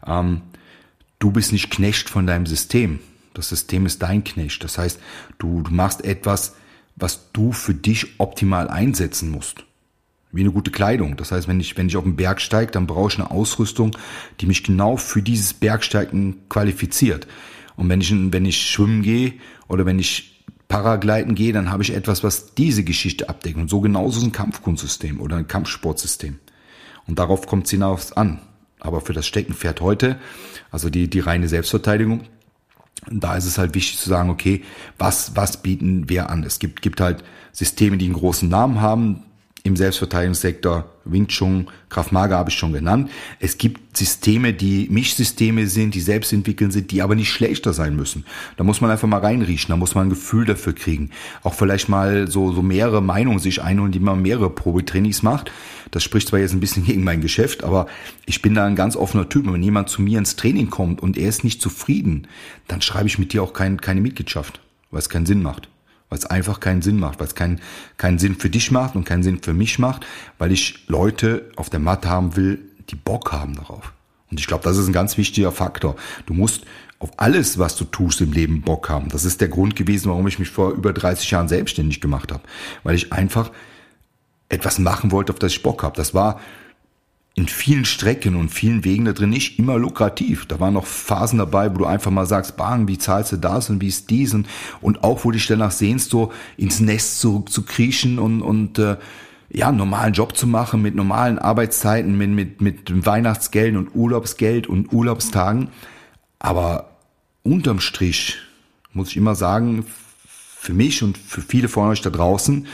ähm, 0.06 0.42
du 1.18 1.32
bist 1.32 1.52
nicht 1.52 1.72
Knecht 1.72 2.10
von 2.10 2.26
deinem 2.26 2.46
System. 2.46 3.00
Das 3.34 3.50
System 3.50 3.86
ist 3.86 4.02
dein 4.02 4.24
Knecht. 4.24 4.64
Das 4.64 4.78
heißt, 4.78 5.00
du, 5.38 5.62
du 5.64 5.74
machst 5.74 6.04
etwas, 6.06 6.56
was 7.00 7.32
du 7.32 7.52
für 7.52 7.74
dich 7.74 8.20
optimal 8.20 8.68
einsetzen 8.70 9.32
musst. 9.32 9.66
Wie 10.32 10.42
eine 10.42 10.52
gute 10.52 10.70
Kleidung. 10.70 11.18
Das 11.18 11.32
heißt, 11.32 11.48
wenn 11.48 11.60
ich, 11.60 11.76
wenn 11.78 11.88
ich 11.88 11.98
auf 11.98 12.04
den 12.04 12.16
Berg 12.16 12.40
steige, 12.40 12.72
dann 12.72 12.86
brauche 12.86 13.12
ich 13.12 13.20
eine 13.20 13.32
Ausrüstung, 13.32 13.98
die 14.40 14.46
mich 14.46 14.64
genau 14.64 14.96
für 14.96 15.24
dieses 15.24 15.54
Bergsteigen 15.54 16.48
qualifiziert. 16.50 17.26
Und 17.76 17.90
wenn 17.90 18.02
ich, 18.02 18.14
wenn 18.14 18.46
ich 18.46 18.62
schwimmen 18.62 19.02
gehe 19.02 19.34
oder 19.68 19.86
wenn 19.86 19.98
ich 19.98 20.46
Paragliden 20.68 21.34
gehe, 21.34 21.52
dann 21.52 21.72
habe 21.72 21.82
ich 21.82 21.96
etwas, 21.96 22.24
was 22.24 22.54
diese 22.54 22.84
Geschichte 22.84 23.28
abdeckt. 23.28 23.58
Und 23.58 23.70
so 23.70 23.82
genauso 23.82 24.20
ist 24.20 24.26
ein 24.26 24.32
Kampfkunstsystem 24.32 25.20
oder 25.20 25.38
ein 25.38 25.48
Kampfsportsystem. 25.48 26.38
Und 27.08 27.18
darauf 27.18 27.48
kommt 27.48 27.66
es 27.66 27.72
hinaus 27.72 28.12
an. 28.12 28.40
Aber 28.80 29.02
für 29.02 29.14
das 29.14 29.26
Steckenpferd 29.26 29.82
heute, 29.82 30.20
also 30.72 30.90
die, 30.92 31.10
die 31.10 31.20
reine 31.20 31.48
Selbstverteidigung, 31.48 32.22
da 33.10 33.36
ist 33.36 33.46
es 33.46 33.58
halt 33.58 33.76
wichtig 33.76 33.98
zu 33.98 34.10
sagen, 34.10 34.30
okay, 34.30 34.64
was, 34.98 35.36
was 35.36 35.62
bieten 35.62 36.10
wir 36.10 36.30
an? 36.30 36.44
Es 36.44 36.60
gibt, 36.60 36.82
gibt 36.82 37.02
halt 37.02 37.24
Systeme, 37.52 37.98
die 37.98 38.06
einen 38.06 38.14
großen 38.14 38.50
Namen 38.50 38.82
haben, 38.82 39.24
im 39.64 39.76
Selbstverteidigungssektor, 39.76 40.86
Wing 41.06 41.28
Chun, 41.28 41.68
Maga 42.12 42.38
habe 42.38 42.50
ich 42.50 42.56
schon 42.56 42.72
genannt. 42.72 43.10
Es 43.40 43.58
gibt 43.58 43.98
Systeme, 43.98 44.54
die 44.54 44.88
Mischsysteme 44.90 45.68
sind, 45.68 45.96
die 45.96 46.02
selbst 46.02 46.32
entwickeln 46.32 46.72
sind, 46.72 46.92
die 46.92 47.02
aber 47.02 47.16
nicht 47.16 47.30
schlechter 47.30 47.74
sein 47.74 47.96
müssen. 47.96 48.26
Da 48.58 48.64
muss 48.64 48.80
man 48.80 48.90
einfach 48.90 49.08
mal 49.08 49.20
reinriechen, 49.20 49.70
da 49.70 49.78
muss 49.78 49.96
man 49.96 50.08
ein 50.08 50.10
Gefühl 50.10 50.46
dafür 50.46 50.74
kriegen. 50.74 51.10
Auch 51.44 51.54
vielleicht 51.54 51.90
mal 51.90 52.30
so, 52.30 52.54
so 52.54 52.62
mehrere 52.62 53.02
Meinungen 53.02 53.40
sich 53.40 53.62
einholen, 53.62 53.92
die 53.92 54.00
man 54.00 54.22
mehrere 54.22 54.50
Probetrainings 54.50 55.24
macht. 55.24 55.52
Das 55.92 56.04
spricht 56.04 56.30
zwar 56.30 56.40
jetzt 56.40 56.54
ein 56.54 56.60
bisschen 56.60 56.86
gegen 56.86 57.04
mein 57.04 57.22
Geschäft, 57.22 57.64
aber 57.64 57.88
ich 58.26 58.42
bin 58.42 58.54
da 58.54 58.66
ein 58.66 58.76
ganz 58.76 58.96
offener 58.96 59.28
Typ. 59.28 59.52
Wenn 59.52 59.64
jemand 59.64 59.90
zu 59.90 60.02
mir 60.02 60.20
ins 60.20 60.36
Training 60.36 60.70
kommt 60.70 61.02
und 61.02 61.18
er 61.18 61.28
ist 61.28 61.44
nicht 61.44 61.62
zufrieden, 61.62 62.28
dann 62.68 62.82
schreibe 62.82 63.08
ich 63.08 63.20
mit 63.20 63.34
dir 63.34 63.44
auch 63.44 63.54
kein, 63.54 63.82
keine 63.82 64.02
Mitgliedschaft, 64.02 64.62
weil 64.92 65.00
es 65.00 65.10
keinen 65.10 65.26
Sinn 65.26 65.42
macht 65.42 65.70
weil 66.10 66.20
es 66.20 66.26
einfach 66.26 66.60
keinen 66.60 66.82
Sinn 66.82 67.00
macht, 67.00 67.20
weil 67.20 67.28
es 67.28 67.36
keinen, 67.36 67.62
keinen 67.98 68.20
Sinn 68.20 68.36
für 68.36 68.50
dich 68.50 68.72
macht 68.72 68.96
und 68.96 69.06
keinen 69.06 69.24
Sinn 69.24 69.42
für 69.42 69.54
mich 69.54 69.80
macht, 69.80 70.06
weil 70.38 70.52
ich 70.52 70.88
Leute 70.88 71.50
auf 71.56 71.70
der 71.70 71.80
Matte 71.80 72.10
haben 72.10 72.36
will, 72.36 72.60
die 72.90 72.96
Bock 72.96 73.32
haben 73.32 73.56
darauf. 73.56 73.94
Und 74.32 74.40
ich 74.40 74.48
glaube, 74.48 74.64
das 74.64 74.78
ist 74.78 74.88
ein 74.88 74.94
ganz 74.94 75.18
wichtiger 75.18 75.52
Faktor. 75.52 75.96
Du 76.26 76.34
musst 76.34 76.66
auf 77.00 77.12
alles, 77.18 77.58
was 77.58 77.76
du 77.76 77.86
tust 77.86 78.22
im 78.22 78.34
Leben, 78.34 78.62
Bock 78.62 78.90
haben. 78.90 79.10
Das 79.10 79.26
ist 79.26 79.42
der 79.42 79.48
Grund 79.48 79.76
gewesen, 79.76 80.10
warum 80.10 80.28
ich 80.28 80.38
mich 80.38 80.50
vor 80.50 80.72
über 80.72 80.94
30 80.94 81.32
Jahren 81.32 81.48
selbstständig 81.48 82.02
gemacht 82.02 82.32
habe. 82.32 82.44
Weil 82.84 82.96
ich 82.96 83.14
einfach 83.14 83.52
etwas 84.50 84.80
machen 84.80 85.12
wollte, 85.12 85.32
auf 85.32 85.40
das 85.40 85.54
ich 85.54 85.64
Bock 85.64 85.84
habe. 85.84 85.96
Das 85.96 86.14
war 86.14 86.42
in 87.36 87.48
vielen 87.48 87.86
Strecken 87.86 88.36
und 88.36 88.50
vielen 88.50 88.84
Wegen 88.84 89.06
da 89.06 89.14
drin 89.14 89.30
nicht 89.30 89.60
immer 89.60 89.78
lukrativ. 89.78 90.46
Da 90.46 90.60
waren 90.60 90.74
noch 90.74 90.86
Phasen 90.86 91.40
dabei, 91.40 91.74
wo 91.74 91.78
du 91.78 91.86
einfach 91.86 92.12
mal 92.12 92.26
sagst, 92.26 92.58
bang, 92.58 92.88
wie 92.88 92.98
zahlst 92.98 93.32
du 93.32 93.38
das 93.38 93.70
und 93.70 93.82
wie 93.82 93.88
ist 93.88 94.10
dies 94.10 94.34
und, 94.34 95.04
auch, 95.04 95.24
wo 95.24 95.32
dich 95.32 95.48
danach 95.48 95.72
sehnst, 95.72 96.10
so 96.10 96.34
ins 96.58 96.80
Nest 96.80 97.22
zurück 97.22 97.50
zu 97.50 97.64
kriechen 97.64 98.20
und, 98.20 98.42
und 98.42 98.78
äh, 98.80 98.98
ja, 99.52 99.70
einen 99.70 99.78
normalen 99.78 100.14
Job 100.14 100.36
zu 100.36 100.48
machen 100.48 100.82
mit 100.82 100.96
normalen 100.96 101.40
Arbeitszeiten, 101.40 102.18
mit, 102.18 102.30
mit, 102.30 102.62
mit 102.62 103.06
Weihnachtsgeld 103.06 103.76
und 103.76 103.96
Urlaubsgeld 103.96 104.68
und 104.68 104.92
Urlaubstagen. 104.92 105.70
Aber 106.40 106.98
unterm 107.44 107.80
Strich 107.80 108.38
muss 108.94 109.10
ich 109.10 109.18
immer 109.18 109.36
sagen, 109.36 109.86
für 110.26 110.74
mich 110.74 111.04
und 111.04 111.18
für 111.18 111.42
viele 111.42 111.70
von 111.70 111.90
euch 111.90 112.02
da 112.02 112.10
draußen, 112.10 112.68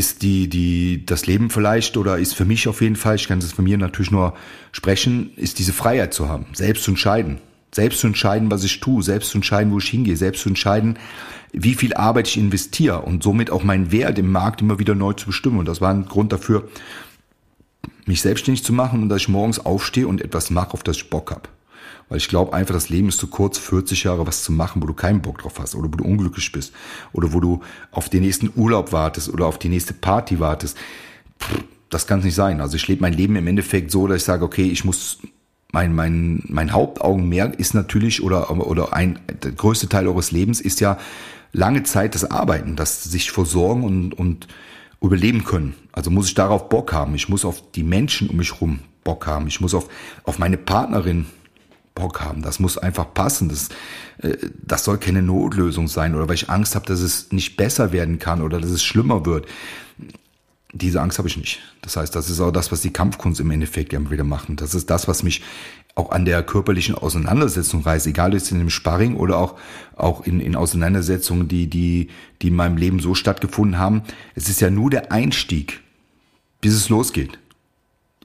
ist 0.00 0.22
die, 0.22 0.48
die, 0.48 1.04
das 1.04 1.26
Leben 1.26 1.50
vielleicht 1.50 1.98
oder 1.98 2.18
ist 2.18 2.34
für 2.34 2.46
mich 2.46 2.68
auf 2.68 2.80
jeden 2.80 2.96
Fall, 2.96 3.16
ich 3.16 3.28
kann 3.28 3.38
es 3.38 3.52
von 3.52 3.64
mir 3.64 3.76
natürlich 3.76 4.10
nur 4.10 4.32
sprechen, 4.72 5.30
ist 5.36 5.58
diese 5.58 5.74
Freiheit 5.74 6.14
zu 6.14 6.26
haben, 6.26 6.46
selbst 6.54 6.84
zu 6.84 6.92
entscheiden. 6.92 7.38
Selbst 7.70 8.00
zu 8.00 8.06
entscheiden, 8.06 8.50
was 8.50 8.64
ich 8.64 8.80
tue, 8.80 9.02
selbst 9.02 9.30
zu 9.30 9.38
entscheiden, 9.38 9.70
wo 9.72 9.78
ich 9.78 9.90
hingehe, 9.90 10.16
selbst 10.16 10.40
zu 10.42 10.48
entscheiden, 10.48 10.98
wie 11.52 11.74
viel 11.74 11.92
Arbeit 11.92 12.28
ich 12.28 12.38
investiere 12.38 13.02
und 13.02 13.22
somit 13.22 13.50
auch 13.50 13.62
meinen 13.62 13.92
Wert 13.92 14.18
im 14.18 14.32
Markt 14.32 14.62
immer 14.62 14.78
wieder 14.78 14.94
neu 14.94 15.12
zu 15.12 15.26
bestimmen. 15.26 15.58
Und 15.58 15.68
das 15.68 15.82
war 15.82 15.90
ein 15.90 16.06
Grund 16.06 16.32
dafür, 16.32 16.66
mich 18.06 18.22
selbstständig 18.22 18.64
zu 18.64 18.72
machen 18.72 19.02
und 19.02 19.10
dass 19.10 19.20
ich 19.20 19.28
morgens 19.28 19.58
aufstehe 19.58 20.08
und 20.08 20.22
etwas 20.22 20.48
mache, 20.48 20.72
auf 20.72 20.82
das 20.82 20.96
ich 20.96 21.10
Bock 21.10 21.30
habe. 21.30 21.48
Weil 22.10 22.18
ich 22.18 22.28
glaube 22.28 22.52
einfach, 22.52 22.74
das 22.74 22.88
Leben 22.88 23.08
ist 23.08 23.18
zu 23.18 23.28
kurz, 23.28 23.56
40 23.56 24.04
Jahre 24.04 24.26
was 24.26 24.42
zu 24.42 24.52
machen, 24.52 24.82
wo 24.82 24.86
du 24.86 24.94
keinen 24.94 25.22
Bock 25.22 25.38
drauf 25.38 25.58
hast 25.58 25.76
oder 25.76 25.88
wo 25.90 25.96
du 25.96 26.04
unglücklich 26.04 26.50
bist 26.52 26.72
oder 27.12 27.32
wo 27.32 27.40
du 27.40 27.60
auf 27.92 28.08
den 28.10 28.22
nächsten 28.22 28.50
Urlaub 28.56 28.92
wartest 28.92 29.28
oder 29.28 29.46
auf 29.46 29.58
die 29.58 29.68
nächste 29.68 29.94
Party 29.94 30.40
wartest. 30.40 30.76
das 31.88 32.06
kann 32.08 32.18
es 32.18 32.24
nicht 32.24 32.34
sein. 32.34 32.60
Also 32.60 32.76
ich 32.76 32.86
lebe 32.88 33.00
mein 33.00 33.14
Leben 33.14 33.36
im 33.36 33.46
Endeffekt 33.46 33.92
so, 33.92 34.08
dass 34.08 34.18
ich 34.18 34.24
sage, 34.24 34.44
okay, 34.44 34.68
ich 34.68 34.84
muss 34.84 35.18
mein, 35.72 35.94
mein, 35.94 36.42
mein 36.48 36.72
Hauptaugenmerk 36.72 37.54
ist 37.60 37.74
natürlich 37.74 38.24
oder, 38.24 38.50
oder 38.50 38.92
ein, 38.92 39.20
der 39.42 39.52
größte 39.52 39.88
Teil 39.88 40.08
eures 40.08 40.32
Lebens 40.32 40.60
ist 40.60 40.80
ja 40.80 40.98
lange 41.52 41.84
Zeit 41.84 42.16
das 42.16 42.28
Arbeiten, 42.28 42.74
das 42.74 43.04
sich 43.04 43.30
versorgen 43.30 43.84
und, 43.84 44.14
und 44.14 44.48
überleben 45.00 45.44
können. 45.44 45.74
Also 45.92 46.10
muss 46.10 46.26
ich 46.26 46.34
darauf 46.34 46.68
Bock 46.68 46.92
haben. 46.92 47.14
Ich 47.14 47.28
muss 47.28 47.44
auf 47.44 47.62
die 47.72 47.84
Menschen 47.84 48.28
um 48.30 48.36
mich 48.36 48.60
rum 48.60 48.80
Bock 49.04 49.28
haben. 49.28 49.46
Ich 49.46 49.60
muss 49.60 49.74
auf, 49.74 49.88
auf 50.24 50.40
meine 50.40 50.56
Partnerin 50.56 51.26
Bock 51.94 52.20
haben. 52.20 52.42
Das 52.42 52.58
muss 52.58 52.78
einfach 52.78 53.12
passen. 53.12 53.48
Das, 53.48 53.68
äh, 54.18 54.36
das 54.62 54.84
soll 54.84 54.98
keine 54.98 55.22
Notlösung 55.22 55.88
sein 55.88 56.14
oder 56.14 56.28
weil 56.28 56.34
ich 56.34 56.50
Angst 56.50 56.74
habe, 56.74 56.86
dass 56.86 57.00
es 57.00 57.32
nicht 57.32 57.56
besser 57.56 57.92
werden 57.92 58.18
kann 58.18 58.42
oder 58.42 58.60
dass 58.60 58.70
es 58.70 58.82
schlimmer 58.82 59.26
wird. 59.26 59.46
Diese 60.72 61.00
Angst 61.00 61.18
habe 61.18 61.26
ich 61.26 61.36
nicht. 61.36 61.58
Das 61.82 61.96
heißt, 61.96 62.14
das 62.14 62.30
ist 62.30 62.40
auch 62.40 62.52
das, 62.52 62.70
was 62.70 62.80
die 62.80 62.92
Kampfkunst 62.92 63.40
im 63.40 63.50
Endeffekt 63.50 63.92
immer 63.92 64.10
wieder 64.10 64.22
machen. 64.22 64.54
Das 64.54 64.74
ist 64.74 64.88
das, 64.88 65.08
was 65.08 65.24
mich 65.24 65.42
auch 65.96 66.12
an 66.12 66.24
der 66.24 66.44
körperlichen 66.44 66.94
Auseinandersetzung 66.94 67.82
reißt, 67.82 68.06
egal 68.06 68.30
ob 68.30 68.36
es 68.36 68.52
in 68.52 68.58
dem 68.58 68.70
Sparring 68.70 69.16
oder 69.16 69.38
auch, 69.38 69.58
auch 69.96 70.24
in, 70.24 70.38
in 70.38 70.54
Auseinandersetzungen, 70.54 71.48
die, 71.48 71.68
die, 71.68 72.08
die 72.40 72.48
in 72.48 72.54
meinem 72.54 72.76
Leben 72.76 73.00
so 73.00 73.16
stattgefunden 73.16 73.78
haben. 73.78 74.02
Es 74.36 74.48
ist 74.48 74.60
ja 74.60 74.70
nur 74.70 74.90
der 74.90 75.10
Einstieg, 75.10 75.80
bis 76.60 76.74
es 76.74 76.88
losgeht 76.88 77.40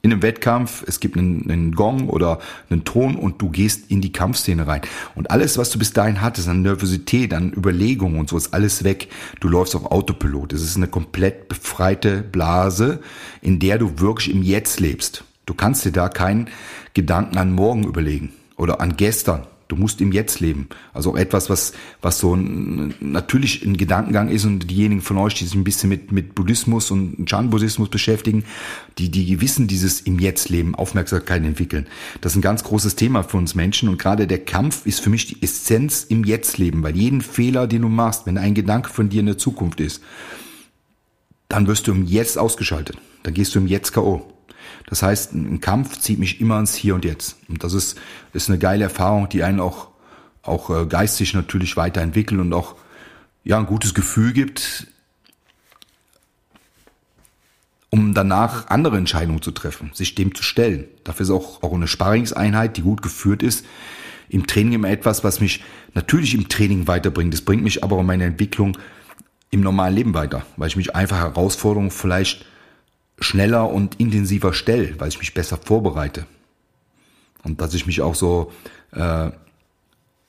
in 0.06 0.12
einem 0.12 0.22
Wettkampf, 0.22 0.84
es 0.86 1.00
gibt 1.00 1.16
einen, 1.16 1.50
einen, 1.50 1.74
Gong 1.74 2.08
oder 2.08 2.38
einen 2.70 2.84
Ton 2.84 3.16
und 3.16 3.42
du 3.42 3.50
gehst 3.50 3.90
in 3.90 4.00
die 4.00 4.12
Kampfszene 4.12 4.66
rein. 4.66 4.82
Und 5.16 5.32
alles, 5.32 5.58
was 5.58 5.70
du 5.70 5.80
bis 5.80 5.92
dahin 5.92 6.22
hattest, 6.22 6.48
an 6.48 6.62
Nervosität, 6.62 7.34
an 7.34 7.52
Überlegung 7.52 8.18
und 8.18 8.28
so, 8.28 8.36
ist 8.36 8.54
alles 8.54 8.84
weg. 8.84 9.08
Du 9.40 9.48
läufst 9.48 9.74
auf 9.74 9.90
Autopilot. 9.90 10.52
Es 10.52 10.62
ist 10.62 10.76
eine 10.76 10.86
komplett 10.86 11.48
befreite 11.48 12.22
Blase, 12.22 13.00
in 13.42 13.58
der 13.58 13.78
du 13.78 13.98
wirklich 13.98 14.32
im 14.32 14.44
Jetzt 14.44 14.78
lebst. 14.78 15.24
Du 15.44 15.54
kannst 15.54 15.84
dir 15.84 15.92
da 15.92 16.08
keinen 16.08 16.48
Gedanken 16.94 17.36
an 17.38 17.52
morgen 17.52 17.82
überlegen 17.82 18.32
oder 18.56 18.80
an 18.80 18.96
gestern 18.96 19.44
Du 19.68 19.74
musst 19.74 20.00
im 20.00 20.12
Jetzt 20.12 20.40
leben. 20.40 20.68
Also 20.94 21.16
etwas, 21.16 21.50
was, 21.50 21.72
was 22.00 22.18
so 22.18 22.34
ein, 22.34 22.94
natürlich 23.00 23.64
ein 23.64 23.76
Gedankengang 23.76 24.28
ist 24.28 24.44
und 24.44 24.70
diejenigen 24.70 25.02
von 25.02 25.18
euch, 25.18 25.34
die 25.34 25.44
sich 25.44 25.54
ein 25.54 25.64
bisschen 25.64 25.88
mit, 25.88 26.12
mit 26.12 26.34
Buddhismus 26.36 26.90
und 26.90 27.26
Chan-Buddhismus 27.26 27.88
beschäftigen, 27.88 28.44
die, 28.98 29.10
die 29.10 29.40
wissen 29.40 29.66
dieses 29.66 30.00
im 30.00 30.20
Jetzt 30.20 30.48
leben, 30.50 30.76
Aufmerksamkeit 30.76 31.42
entwickeln. 31.42 31.86
Das 32.20 32.32
ist 32.32 32.36
ein 32.36 32.42
ganz 32.42 32.62
großes 32.62 32.94
Thema 32.94 33.24
für 33.24 33.38
uns 33.38 33.56
Menschen 33.56 33.88
und 33.88 33.98
gerade 33.98 34.28
der 34.28 34.44
Kampf 34.44 34.86
ist 34.86 35.00
für 35.00 35.10
mich 35.10 35.26
die 35.26 35.42
Essenz 35.42 36.04
im 36.08 36.24
Jetzt 36.24 36.58
leben, 36.58 36.82
weil 36.84 36.96
jeden 36.96 37.20
Fehler, 37.20 37.66
den 37.66 37.82
du 37.82 37.88
machst, 37.88 38.26
wenn 38.26 38.38
ein 38.38 38.54
Gedanke 38.54 38.90
von 38.90 39.08
dir 39.08 39.20
in 39.20 39.26
der 39.26 39.38
Zukunft 39.38 39.80
ist, 39.80 40.00
dann 41.48 41.66
wirst 41.66 41.86
du 41.86 41.92
im 41.92 42.04
Jetzt 42.04 42.38
ausgeschaltet. 42.38 42.98
Dann 43.24 43.34
gehst 43.34 43.54
du 43.54 43.58
im 43.58 43.66
Jetzt 43.66 43.92
K.O. 43.92 44.35
Das 44.86 45.02
heißt, 45.02 45.34
ein 45.34 45.60
Kampf 45.60 45.98
zieht 45.98 46.18
mich 46.18 46.40
immer 46.40 46.58
ins 46.58 46.74
Hier 46.74 46.94
und 46.94 47.04
Jetzt. 47.04 47.36
Und 47.48 47.64
das 47.64 47.74
ist, 47.74 47.98
ist 48.32 48.48
eine 48.48 48.58
geile 48.58 48.84
Erfahrung, 48.84 49.28
die 49.28 49.42
einen 49.42 49.60
auch, 49.60 49.88
auch 50.42 50.70
äh, 50.70 50.86
geistig 50.86 51.34
natürlich 51.34 51.76
weiterentwickelt 51.76 52.40
und 52.40 52.52
auch 52.52 52.76
ja, 53.44 53.58
ein 53.58 53.66
gutes 53.66 53.94
Gefühl 53.94 54.32
gibt, 54.32 54.86
danach 58.16 58.68
andere 58.68 58.96
Entscheidungen 58.96 59.42
zu 59.42 59.50
treffen, 59.50 59.90
sich 59.92 60.14
dem 60.14 60.34
zu 60.34 60.42
stellen. 60.42 60.86
Dafür 61.04 61.24
ist 61.24 61.30
auch, 61.30 61.62
auch 61.62 61.72
eine 61.72 61.86
Sparringseinheit, 61.86 62.76
die 62.76 62.82
gut 62.82 63.02
geführt 63.02 63.42
ist, 63.42 63.64
im 64.28 64.46
Training 64.46 64.72
immer 64.72 64.88
etwas, 64.88 65.22
was 65.22 65.40
mich 65.40 65.62
natürlich 65.94 66.34
im 66.34 66.48
Training 66.48 66.88
weiterbringt. 66.88 67.32
Das 67.32 67.42
bringt 67.42 67.62
mich 67.62 67.84
aber 67.84 68.00
in 68.00 68.06
meine 68.06 68.24
Entwicklung 68.24 68.76
im 69.50 69.60
normalen 69.60 69.94
Leben 69.94 70.14
weiter, 70.14 70.44
weil 70.56 70.68
ich 70.68 70.76
mich 70.76 70.96
einfach 70.96 71.18
Herausforderungen 71.18 71.90
vielleicht 71.90 72.46
schneller 73.18 73.70
und 73.70 73.98
intensiver 74.00 74.52
stelle, 74.52 74.98
weil 74.98 75.08
ich 75.08 75.18
mich 75.18 75.34
besser 75.34 75.56
vorbereite. 75.56 76.26
Und 77.42 77.60
dass 77.60 77.74
ich 77.74 77.86
mich 77.86 78.02
auch 78.02 78.14
so 78.14 78.52
äh, 78.92 79.30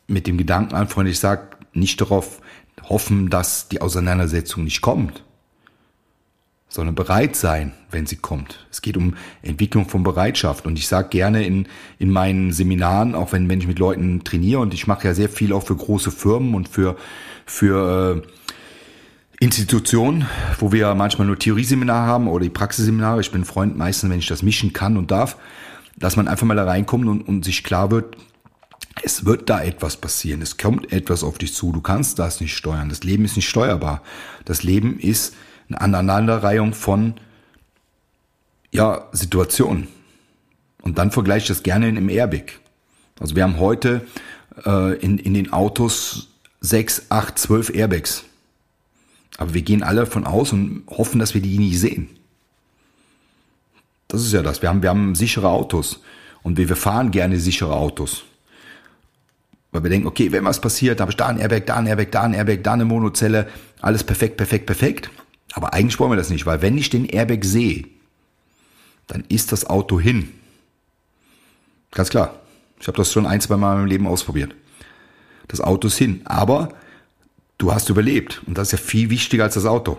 mit 0.07 0.27
dem 0.27 0.37
Gedanken 0.37 0.75
anfreunde, 0.75 1.11
ich 1.11 1.19
sage, 1.19 1.57
nicht 1.73 1.99
darauf 1.99 2.41
hoffen, 2.83 3.29
dass 3.29 3.67
die 3.69 3.81
Auseinandersetzung 3.81 4.63
nicht 4.63 4.81
kommt, 4.81 5.23
sondern 6.69 6.95
bereit 6.95 7.35
sein, 7.35 7.73
wenn 7.91 8.05
sie 8.05 8.17
kommt. 8.17 8.65
Es 8.71 8.81
geht 8.81 8.97
um 8.97 9.15
Entwicklung 9.41 9.87
von 9.87 10.03
Bereitschaft. 10.03 10.65
Und 10.65 10.77
ich 10.77 10.87
sage 10.87 11.09
gerne 11.09 11.45
in, 11.45 11.67
in 11.97 12.11
meinen 12.11 12.51
Seminaren, 12.51 13.15
auch 13.15 13.31
wenn, 13.31 13.49
wenn 13.49 13.59
ich 13.59 13.67
mit 13.67 13.79
Leuten 13.79 14.23
trainiere, 14.23 14.59
und 14.59 14.73
ich 14.73 14.87
mache 14.87 15.07
ja 15.07 15.13
sehr 15.13 15.29
viel 15.29 15.53
auch 15.53 15.63
für 15.63 15.75
große 15.75 16.11
Firmen 16.11 16.55
und 16.55 16.69
für, 16.69 16.97
für 17.45 18.23
äh, 18.23 18.27
Institutionen, 19.39 20.25
wo 20.59 20.71
wir 20.71 20.95
manchmal 20.95 21.27
nur 21.27 21.37
Theorieseminare 21.37 22.07
haben 22.07 22.27
oder 22.27 22.43
die 22.43 22.49
Praxisseminare. 22.49 23.21
Ich 23.21 23.31
bin 23.31 23.45
Freund 23.45 23.77
meistens, 23.77 24.09
wenn 24.09 24.19
ich 24.19 24.27
das 24.27 24.41
mischen 24.41 24.73
kann 24.73 24.97
und 24.97 25.11
darf, 25.11 25.37
dass 25.95 26.15
man 26.15 26.27
einfach 26.27 26.47
mal 26.47 26.55
da 26.55 26.65
reinkommt 26.65 27.07
und, 27.07 27.21
und 27.21 27.45
sich 27.45 27.63
klar 27.63 27.91
wird, 27.91 28.17
es 29.03 29.25
wird 29.25 29.49
da 29.49 29.61
etwas 29.61 29.97
passieren. 29.97 30.41
Es 30.41 30.57
kommt 30.57 30.91
etwas 30.91 31.23
auf 31.23 31.37
dich 31.37 31.53
zu. 31.53 31.71
Du 31.71 31.81
kannst 31.81 32.17
das 32.17 32.41
nicht 32.41 32.55
steuern. 32.55 32.89
Das 32.89 33.03
Leben 33.03 33.25
ist 33.25 33.35
nicht 33.35 33.47
steuerbar. 33.47 34.01
Das 34.45 34.63
Leben 34.63 34.99
ist 34.99 35.35
eine 35.69 35.81
Aneinanderreihung 35.81 36.73
von 36.73 37.13
ja, 38.71 39.07
Situationen. 39.11 39.87
Und 40.81 40.97
dann 40.97 41.11
vergleiche 41.11 41.43
ich 41.43 41.47
das 41.49 41.63
gerne 41.63 41.89
im 41.89 42.09
Airbag. 42.09 42.59
Also 43.19 43.35
wir 43.35 43.43
haben 43.43 43.59
heute 43.59 44.07
äh, 44.65 44.97
in, 44.97 45.19
in 45.19 45.35
den 45.35 45.53
Autos 45.53 46.29
sechs, 46.59 47.03
acht, 47.09 47.37
zwölf 47.37 47.69
Airbags. 47.69 48.23
Aber 49.37 49.53
wir 49.53 49.61
gehen 49.61 49.83
alle 49.83 50.01
davon 50.01 50.25
aus 50.25 50.51
und 50.51 50.83
hoffen, 50.87 51.19
dass 51.19 51.33
wir 51.33 51.41
die 51.41 51.57
nie 51.57 51.75
sehen. 51.75 52.09
Das 54.07 54.21
ist 54.21 54.33
ja 54.33 54.41
das. 54.41 54.61
Wir 54.61 54.69
haben, 54.69 54.81
wir 54.81 54.89
haben 54.89 55.15
sichere 55.15 55.49
Autos. 55.49 56.01
Und 56.43 56.57
wir, 56.57 56.69
wir 56.69 56.75
fahren 56.75 57.11
gerne 57.11 57.39
sichere 57.39 57.75
Autos. 57.75 58.23
Weil 59.71 59.83
wir 59.83 59.89
denken, 59.89 60.07
okay, 60.07 60.31
wenn 60.31 60.45
was 60.45 60.61
passiert, 60.61 61.01
habe 61.01 61.11
ich 61.11 61.17
da 61.17 61.27
ein 61.27 61.39
Airbag, 61.39 61.65
da 61.65 61.75
ein 61.75 61.87
Airbag, 61.87 62.11
da 62.11 62.23
ein 62.23 62.33
Airbag, 62.33 62.63
da 62.63 62.73
eine 62.73 62.85
Monozelle. 62.85 63.47
Alles 63.81 64.03
perfekt, 64.03 64.37
perfekt, 64.37 64.65
perfekt. 64.65 65.09
Aber 65.53 65.73
eigentlich 65.73 65.99
wollen 65.99 66.11
wir 66.11 66.17
das 66.17 66.29
nicht, 66.29 66.45
weil 66.45 66.61
wenn 66.61 66.77
ich 66.77 66.89
den 66.89 67.05
Airbag 67.05 67.43
sehe, 67.43 67.85
dann 69.07 69.23
ist 69.29 69.51
das 69.51 69.65
Auto 69.65 69.99
hin. 69.99 70.31
Ganz 71.91 72.09
klar. 72.09 72.39
Ich 72.79 72.87
habe 72.87 72.97
das 72.97 73.11
schon 73.11 73.25
ein, 73.25 73.41
zwei 73.41 73.57
Mal 73.57 73.73
in 73.73 73.79
meinem 73.79 73.89
Leben 73.89 74.07
ausprobiert. 74.07 74.53
Das 75.47 75.61
Auto 75.61 75.87
ist 75.87 75.97
hin. 75.97 76.21
Aber 76.25 76.69
du 77.57 77.73
hast 77.73 77.89
überlebt. 77.89 78.41
Und 78.45 78.57
das 78.57 78.69
ist 78.69 78.79
ja 78.79 78.85
viel 78.85 79.09
wichtiger 79.09 79.43
als 79.43 79.55
das 79.55 79.65
Auto. 79.65 79.97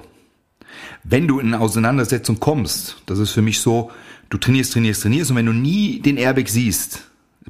Wenn 1.04 1.28
du 1.28 1.38
in 1.38 1.48
eine 1.48 1.60
Auseinandersetzung 1.60 2.40
kommst, 2.40 2.96
das 3.06 3.18
ist 3.18 3.30
für 3.30 3.42
mich 3.42 3.60
so, 3.60 3.90
du 4.30 4.38
trainierst, 4.38 4.72
trainierst, 4.72 5.02
trainierst 5.02 5.30
und 5.30 5.36
wenn 5.36 5.46
du 5.46 5.52
nie 5.52 6.00
den 6.00 6.16
Airbag 6.16 6.48
siehst, 6.48 7.02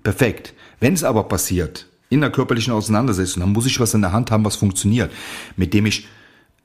perfekt. 0.02 0.54
Wenn 0.80 0.94
es 0.94 1.04
aber 1.04 1.24
passiert, 1.24 1.86
in 2.10 2.20
der 2.20 2.30
körperlichen 2.30 2.72
Auseinandersetzung, 2.72 3.40
dann 3.40 3.52
muss 3.52 3.66
ich 3.66 3.80
was 3.80 3.94
in 3.94 4.00
der 4.00 4.12
Hand 4.12 4.30
haben, 4.30 4.44
was 4.44 4.56
funktioniert, 4.56 5.12
mit 5.56 5.74
dem 5.74 5.86
ich 5.86 6.06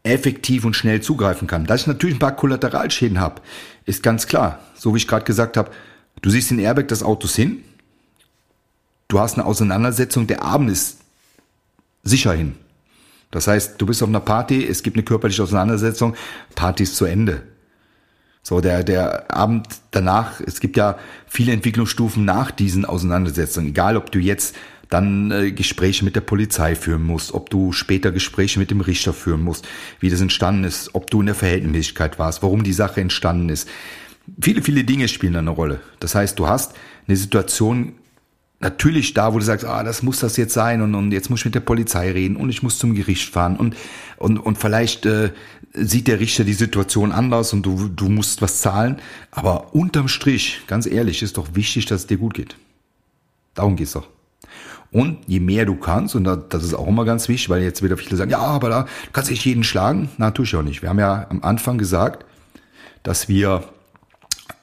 effektiv 0.04 0.66
und 0.66 0.76
schnell 0.76 1.02
zugreifen 1.02 1.48
kann. 1.48 1.66
Dass 1.66 1.82
ich 1.82 1.88
natürlich 1.88 2.16
ein 2.18 2.20
paar 2.20 2.36
Kollateralschäden 2.36 3.20
habe, 3.20 3.42
ist 3.86 4.04
ganz 4.04 4.28
klar. 4.28 4.60
So 4.76 4.94
wie 4.94 4.98
ich 4.98 5.08
gerade 5.08 5.26
gesagt 5.26 5.58
habe, 5.58 5.72
du 6.22 6.30
siehst 6.30 6.52
den 6.52 6.60
Airbag 6.60 6.88
des 6.88 7.04
Autos 7.04 7.36
hin, 7.36 7.64
du 9.08 9.20
hast 9.20 9.36
eine 9.36 9.46
Auseinandersetzung, 9.46 10.28
der 10.28 10.44
Abend 10.44 10.70
ist 10.70 11.00
sicher 12.04 12.34
hin. 12.34 12.56
Das 13.34 13.48
heißt, 13.48 13.82
du 13.82 13.88
bist 13.88 14.04
auf 14.04 14.10
einer 14.10 14.20
Party, 14.20 14.64
es 14.64 14.84
gibt 14.84 14.96
eine 14.96 15.04
körperliche 15.04 15.42
Auseinandersetzung, 15.42 16.16
Party 16.54 16.84
ist 16.84 16.96
zu 16.96 17.06
Ende. 17.06 17.42
So, 18.44 18.62
der, 18.62 18.84
der 18.84 19.36
Abend 19.36 19.68
danach, 19.90 20.40
es 20.40 20.60
gibt 20.60 20.78
ja 20.78 21.00
viele 21.26 21.52
Entwicklungsstufen 21.52 22.26
nach 22.26 22.52
diesen 22.52 22.86
Auseinandersetzungen. 22.86 23.70
Egal, 23.70 23.98
ob 23.98 24.12
du 24.12 24.20
jetzt 24.20 24.56
dann 24.90 25.32
äh, 25.32 25.52
Gespräche 25.52 26.06
mit 26.06 26.16
der 26.16 26.22
Polizei 26.22 26.76
führen 26.76 27.04
musst, 27.04 27.34
ob 27.34 27.50
du 27.50 27.72
später 27.72 28.12
Gespräche 28.12 28.60
mit 28.60 28.70
dem 28.70 28.82
Richter 28.82 29.14
führen 29.14 29.42
musst, 29.42 29.68
wie 30.00 30.12
das 30.12 30.22
entstanden 30.22 30.66
ist, 30.66 30.94
ob 30.94 31.10
du 31.10 31.22
in 31.22 31.26
der 31.26 31.36
Verhältnismäßigkeit 31.36 32.20
warst, 32.20 32.44
warum 32.44 32.64
die 32.64 32.74
Sache 32.74 33.02
entstanden 33.02 33.50
ist. 33.50 33.68
Viele, 34.40 34.62
viele 34.62 34.84
Dinge 34.84 35.08
spielen 35.08 35.36
eine 35.36 35.50
Rolle. 35.50 35.80
Das 36.00 36.14
heißt, 36.14 36.38
du 36.38 36.48
hast 36.48 36.76
eine 37.08 37.18
Situation 37.18 37.94
natürlich 38.64 39.14
da, 39.14 39.34
wo 39.34 39.40
du 39.40 39.46
sagst, 39.46 39.66
ah, 39.66 39.84
das 39.84 40.02
muss 40.02 40.20
das 40.20 40.38
jetzt 40.38 40.54
sein 40.54 40.82
und, 40.82 40.96
und 40.96 41.12
jetzt 41.12 41.30
muss 41.30 41.42
ich 41.42 41.46
mit 41.46 41.56
der 41.56 41.60
Polizei 41.60 42.12
reden 42.12 42.36
und 42.38 42.50
ich 42.50 42.64
muss 42.64 42.80
zum 42.80 42.96
Gericht 42.96 43.30
fahren 43.30 43.58
und 43.58 43.76
und 44.18 44.38
und 44.38 44.58
vielleicht 44.58 45.06
äh, 45.06 45.32
sieht 45.74 46.08
der 46.08 46.20
Richter 46.20 46.46
die 46.46 46.54
Situation 46.54 47.12
anders 47.12 47.54
und 47.54 47.64
du 47.64 47.90
du 47.90 48.10
musst 48.10 48.42
was 48.42 48.62
zahlen, 48.62 48.98
aber 49.32 49.76
unterm 49.76 50.08
Strich, 50.08 50.62
ganz 50.66 50.88
ehrlich, 50.88 51.22
ist 51.22 51.38
doch 51.38 51.50
wichtig, 51.54 51.86
dass 51.86 52.02
es 52.02 52.08
dir 52.08 52.18
gut 52.18 52.34
geht. 52.34 52.56
Darum 53.54 53.76
geht's 53.76 53.92
doch. 53.92 54.08
Und 54.92 55.18
je 55.28 55.40
mehr 55.40 55.66
du 55.66 55.76
kannst, 55.76 56.16
und 56.16 56.24
das 56.24 56.64
ist 56.64 56.76
auch 56.76 56.88
immer 56.88 57.04
ganz 57.04 57.28
wichtig, 57.28 57.50
weil 57.50 57.64
jetzt 57.64 57.82
wieder 57.82 57.98
viele 57.98 58.16
sagen, 58.16 58.30
ja, 58.30 58.40
aber 58.40 58.70
da 58.70 58.86
kannst 59.12 59.30
du 59.30 59.34
nicht 59.34 59.44
jeden 59.44 59.64
schlagen. 59.64 60.10
Na, 60.18 60.30
tue 60.30 60.46
ich 60.46 60.56
auch 60.56 60.62
nicht. 60.62 60.84
Wir 60.84 60.90
haben 60.90 61.00
ja 61.00 61.26
am 61.30 61.44
Anfang 61.44 61.80
gesagt, 61.80 62.26
dass 63.02 63.28
wir, 63.28 63.64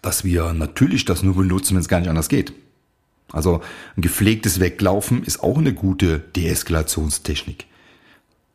dass 0.03 0.23
wir 0.23 0.53
natürlich 0.53 1.05
das 1.05 1.25
nur 1.25 1.35
benutzen, 1.35 1.75
wenn 1.75 1.81
es 1.81 1.89
gar 1.89 1.99
nicht 1.99 2.09
anders 2.09 2.29
geht. 2.29 2.53
Also 3.33 3.61
ein 3.97 4.03
gepflegtes 4.03 4.61
Weglaufen 4.61 5.23
ist 5.25 5.43
auch 5.43 5.59
eine 5.59 5.73
gute 5.73 6.19
Deeskalationstechnik. 6.19 7.67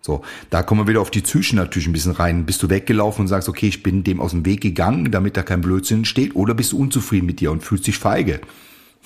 So, 0.02 0.22
da 0.52 0.62
kommen 0.62 0.82
wir 0.82 0.88
wieder 0.88 1.02
auf 1.02 1.10
die 1.10 1.22
Psyche 1.22 1.56
natürlich 1.56 1.88
ein 1.88 1.94
bisschen 1.94 2.12
rein. 2.12 2.46
Bist 2.46 2.62
du 2.62 2.70
weggelaufen 2.70 3.22
und 3.22 3.28
sagst, 3.28 3.50
okay, 3.50 3.68
ich 3.68 3.82
bin 3.82 4.04
dem 4.04 4.22
aus 4.22 4.32
dem 4.32 4.46
Weg 4.46 4.62
gegangen, 4.62 5.12
damit 5.12 5.36
da 5.36 5.42
kein 5.42 5.62
Blödsinn 5.62 6.00
entsteht, 6.00 6.36
oder 6.36 6.54
bist 6.54 6.74
du 6.74 6.78
unzufrieden 6.78 7.26
mit 7.26 7.40
dir 7.40 7.52
und 7.52 7.64
fühlst 7.64 7.88
dich 7.88 7.98
feige? 7.98 8.40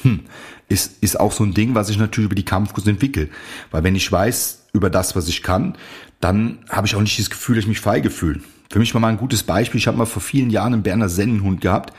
Hm, 0.01 0.22
ist, 0.67 1.01
ist 1.01 1.17
auch 1.17 1.32
so 1.32 1.45
ein 1.45 1.53
Ding, 1.53 1.74
was 1.74 1.89
ich 1.89 1.97
natürlich 1.97 2.26
über 2.26 2.36
die 2.36 2.43
Kampfkunst 2.43 2.88
entwickle. 2.88 3.30
Weil 3.72 3.84
wenn 3.84 3.95
ich 3.95 4.11
weiß 4.11 4.67
über 4.74 4.89
das, 4.89 5.15
was 5.15 5.30
ich 5.30 5.41
kann, 5.41 5.78
dann 6.20 6.59
habe 6.70 6.86
ich 6.86 6.95
auch 6.95 7.01
nicht 7.01 7.17
das 7.17 7.30
Gefühl, 7.30 7.55
dass 7.55 7.63
ich 7.63 7.70
mich 7.70 7.80
feige 7.80 8.09
fühle. 8.09 8.41
Für 8.70 8.80
mich 8.80 8.93
war 8.93 8.99
mal 8.99 9.07
ein 9.07 9.17
gutes 9.17 9.43
Beispiel. 9.43 9.80
Ich 9.80 9.88
habe 9.88 9.97
mal 9.97 10.05
vor 10.05 10.22
vielen 10.22 10.49
Jahren 10.49 10.74
einen 10.74 10.84
Berner 10.84 11.07
Sennenhund 11.09 11.61
gehabt 11.61 11.93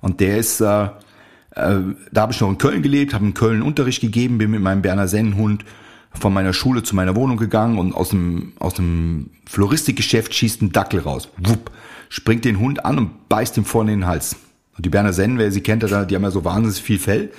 und 0.00 0.20
der 0.20 0.38
ist 0.38 0.60
äh, 0.60 0.88
äh, 1.56 1.80
da 2.12 2.20
habe 2.20 2.32
ich 2.32 2.40
noch 2.40 2.50
in 2.50 2.58
Köln 2.58 2.82
gelebt, 2.82 3.14
habe 3.14 3.24
in 3.24 3.34
Köln 3.34 3.62
Unterricht 3.62 4.00
gegeben, 4.00 4.38
bin 4.38 4.50
mit 4.50 4.60
meinem 4.60 4.82
Berner 4.82 5.08
Sennenhund 5.08 5.64
von 6.12 6.32
meiner 6.32 6.52
Schule 6.52 6.82
zu 6.82 6.94
meiner 6.94 7.16
Wohnung 7.16 7.36
gegangen 7.36 7.78
und 7.78 7.94
aus 7.94 8.10
dem, 8.10 8.52
aus 8.58 8.74
dem 8.74 9.30
Floristikgeschäft 9.46 10.34
schießt 10.34 10.62
ein 10.62 10.72
Dackel 10.72 11.00
raus. 11.00 11.28
Wupp, 11.38 11.70
springt 12.08 12.44
den 12.44 12.58
Hund 12.58 12.84
an 12.84 12.98
und 12.98 13.28
beißt 13.28 13.56
ihm 13.56 13.64
vorne 13.64 13.92
in 13.92 14.00
den 14.00 14.06
Hals. 14.06 14.36
Und 14.76 14.84
die 14.84 14.90
Berner 14.90 15.12
Sennen, 15.12 15.38
wer 15.38 15.50
sie 15.50 15.62
kennt, 15.62 15.82
die 15.82 15.86
haben 15.88 16.22
ja 16.22 16.30
so 16.30 16.44
wahnsinnig 16.44 16.80
viel 16.80 16.98
Fell. 16.98 17.32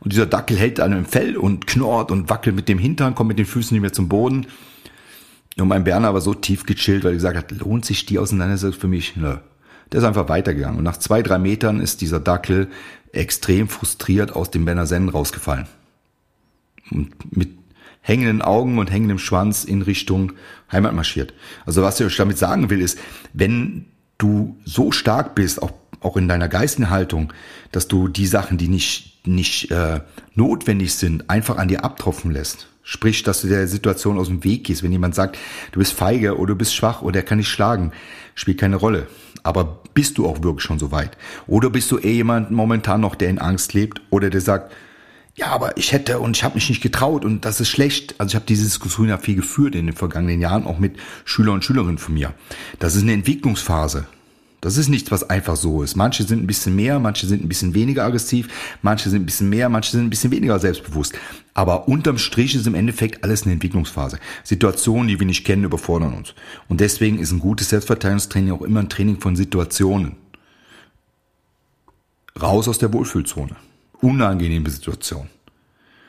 Und 0.00 0.12
dieser 0.12 0.26
Dackel 0.26 0.56
hält 0.56 0.80
an 0.80 0.92
dem 0.92 1.04
Fell 1.04 1.36
und 1.36 1.66
knurrt 1.66 2.10
und 2.10 2.30
wackelt 2.30 2.54
mit 2.54 2.68
dem 2.68 2.78
Hintern, 2.78 3.14
kommt 3.14 3.28
mit 3.28 3.38
den 3.38 3.46
Füßen 3.46 3.74
nicht 3.74 3.82
mehr 3.82 3.92
zum 3.92 4.08
Boden. 4.08 4.46
Und 5.58 5.68
mein 5.68 5.84
Berner 5.84 6.14
war 6.14 6.20
so 6.20 6.34
tief 6.34 6.64
gechillt, 6.64 7.04
weil 7.04 7.12
er 7.12 7.16
gesagt 7.16 7.36
hat, 7.36 7.50
lohnt 7.50 7.84
sich 7.84 8.06
die 8.06 8.18
Auseinandersetzung 8.18 8.80
für 8.80 8.88
mich? 8.88 9.16
Nö. 9.16 9.36
Der 9.90 10.00
ist 10.00 10.06
einfach 10.06 10.28
weitergegangen. 10.28 10.78
Und 10.78 10.84
nach 10.84 10.98
zwei, 10.98 11.22
drei 11.22 11.38
Metern 11.38 11.80
ist 11.80 12.00
dieser 12.00 12.20
Dackel 12.20 12.68
extrem 13.12 13.68
frustriert 13.68 14.34
aus 14.34 14.50
dem 14.50 14.64
Benazen 14.64 15.08
rausgefallen. 15.08 15.66
Und 16.90 17.36
mit 17.36 17.50
hängenden 18.00 18.40
Augen 18.42 18.78
und 18.78 18.90
hängendem 18.90 19.18
Schwanz 19.18 19.64
in 19.64 19.82
Richtung 19.82 20.32
Heimat 20.72 20.94
marschiert. 20.94 21.34
Also 21.66 21.82
was 21.82 22.00
ich 22.00 22.16
damit 22.16 22.38
sagen 22.38 22.70
will, 22.70 22.80
ist, 22.80 22.98
wenn 23.34 23.86
du 24.16 24.56
so 24.64 24.90
stark 24.92 25.34
bist, 25.34 25.62
auch, 25.62 25.72
auch 26.00 26.16
in 26.16 26.28
deiner 26.28 26.48
Geistenhaltung, 26.48 27.32
dass 27.70 27.86
du 27.86 28.08
die 28.08 28.26
Sachen, 28.26 28.56
die 28.56 28.68
nicht, 28.68 29.26
nicht 29.26 29.70
äh, 29.70 30.00
notwendig 30.34 30.94
sind, 30.94 31.28
einfach 31.28 31.58
an 31.58 31.68
dir 31.68 31.84
abtropfen 31.84 32.30
lässt. 32.30 32.68
Sprich, 32.82 33.22
dass 33.22 33.42
du 33.42 33.48
der 33.48 33.68
Situation 33.68 34.18
aus 34.18 34.28
dem 34.28 34.42
Weg 34.44 34.64
gehst. 34.64 34.82
Wenn 34.82 34.92
jemand 34.92 35.14
sagt, 35.14 35.36
du 35.72 35.78
bist 35.78 35.92
feige 35.92 36.38
oder 36.38 36.54
du 36.54 36.58
bist 36.58 36.74
schwach 36.74 37.02
oder 37.02 37.20
er 37.20 37.24
kann 37.24 37.36
nicht 37.36 37.50
schlagen, 37.50 37.92
spielt 38.34 38.58
keine 38.58 38.76
Rolle. 38.76 39.06
Aber 39.42 39.80
bist 39.94 40.18
du 40.18 40.26
auch 40.26 40.42
wirklich 40.42 40.64
schon 40.64 40.78
so 40.78 40.90
weit? 40.92 41.16
Oder 41.46 41.70
bist 41.70 41.90
du 41.90 41.98
eh 41.98 42.12
jemand 42.12 42.50
momentan 42.50 43.00
noch, 43.00 43.14
der 43.14 43.30
in 43.30 43.38
Angst 43.38 43.74
lebt 43.74 44.00
oder 44.10 44.30
der 44.30 44.40
sagt, 44.40 44.72
ja, 45.34 45.46
aber 45.48 45.76
ich 45.76 45.92
hätte 45.92 46.18
und 46.18 46.36
ich 46.36 46.42
habe 46.42 46.56
mich 46.56 46.68
nicht 46.68 46.82
getraut 46.82 47.24
und 47.24 47.44
das 47.44 47.60
ist 47.60 47.68
schlecht. 47.68 48.16
Also 48.18 48.30
ich 48.30 48.34
habe 48.34 48.46
diese 48.46 48.64
Diskussion 48.64 49.08
ja 49.08 49.18
viel 49.18 49.36
geführt 49.36 49.76
in 49.76 49.86
den 49.86 49.94
vergangenen 49.94 50.40
Jahren, 50.40 50.66
auch 50.66 50.80
mit 50.80 50.96
Schüler 51.24 51.52
und 51.52 51.64
Schülerinnen 51.64 51.98
von 51.98 52.14
mir. 52.14 52.34
Das 52.80 52.96
ist 52.96 53.02
eine 53.02 53.12
Entwicklungsphase. 53.12 54.06
Das 54.60 54.76
ist 54.76 54.88
nichts, 54.88 55.10
was 55.12 55.30
einfach 55.30 55.56
so 55.56 55.82
ist. 55.82 55.94
Manche 55.94 56.24
sind 56.24 56.42
ein 56.42 56.46
bisschen 56.48 56.74
mehr, 56.74 56.98
manche 56.98 57.26
sind 57.26 57.44
ein 57.44 57.48
bisschen 57.48 57.74
weniger 57.74 58.04
aggressiv, 58.04 58.48
manche 58.82 59.08
sind 59.08 59.22
ein 59.22 59.26
bisschen 59.26 59.48
mehr, 59.48 59.68
manche 59.68 59.92
sind 59.92 60.02
ein 60.02 60.10
bisschen 60.10 60.32
weniger 60.32 60.58
selbstbewusst. 60.58 61.14
Aber 61.54 61.86
unterm 61.86 62.18
Strich 62.18 62.56
ist 62.56 62.66
im 62.66 62.74
Endeffekt 62.74 63.22
alles 63.22 63.44
eine 63.44 63.52
Entwicklungsphase. 63.52 64.18
Situationen, 64.42 65.08
die 65.08 65.20
wir 65.20 65.26
nicht 65.26 65.44
kennen, 65.44 65.64
überfordern 65.64 66.12
uns. 66.12 66.34
Und 66.68 66.80
deswegen 66.80 67.20
ist 67.20 67.30
ein 67.30 67.38
gutes 67.38 67.68
Selbstverteidigungstraining 67.68 68.52
auch 68.52 68.62
immer 68.62 68.80
ein 68.80 68.88
Training 68.88 69.20
von 69.20 69.36
Situationen. 69.36 70.16
raus 72.40 72.68
aus 72.68 72.78
der 72.78 72.92
Wohlfühlzone. 72.92 73.56
Unangenehme 74.00 74.70
Situation. 74.70 75.28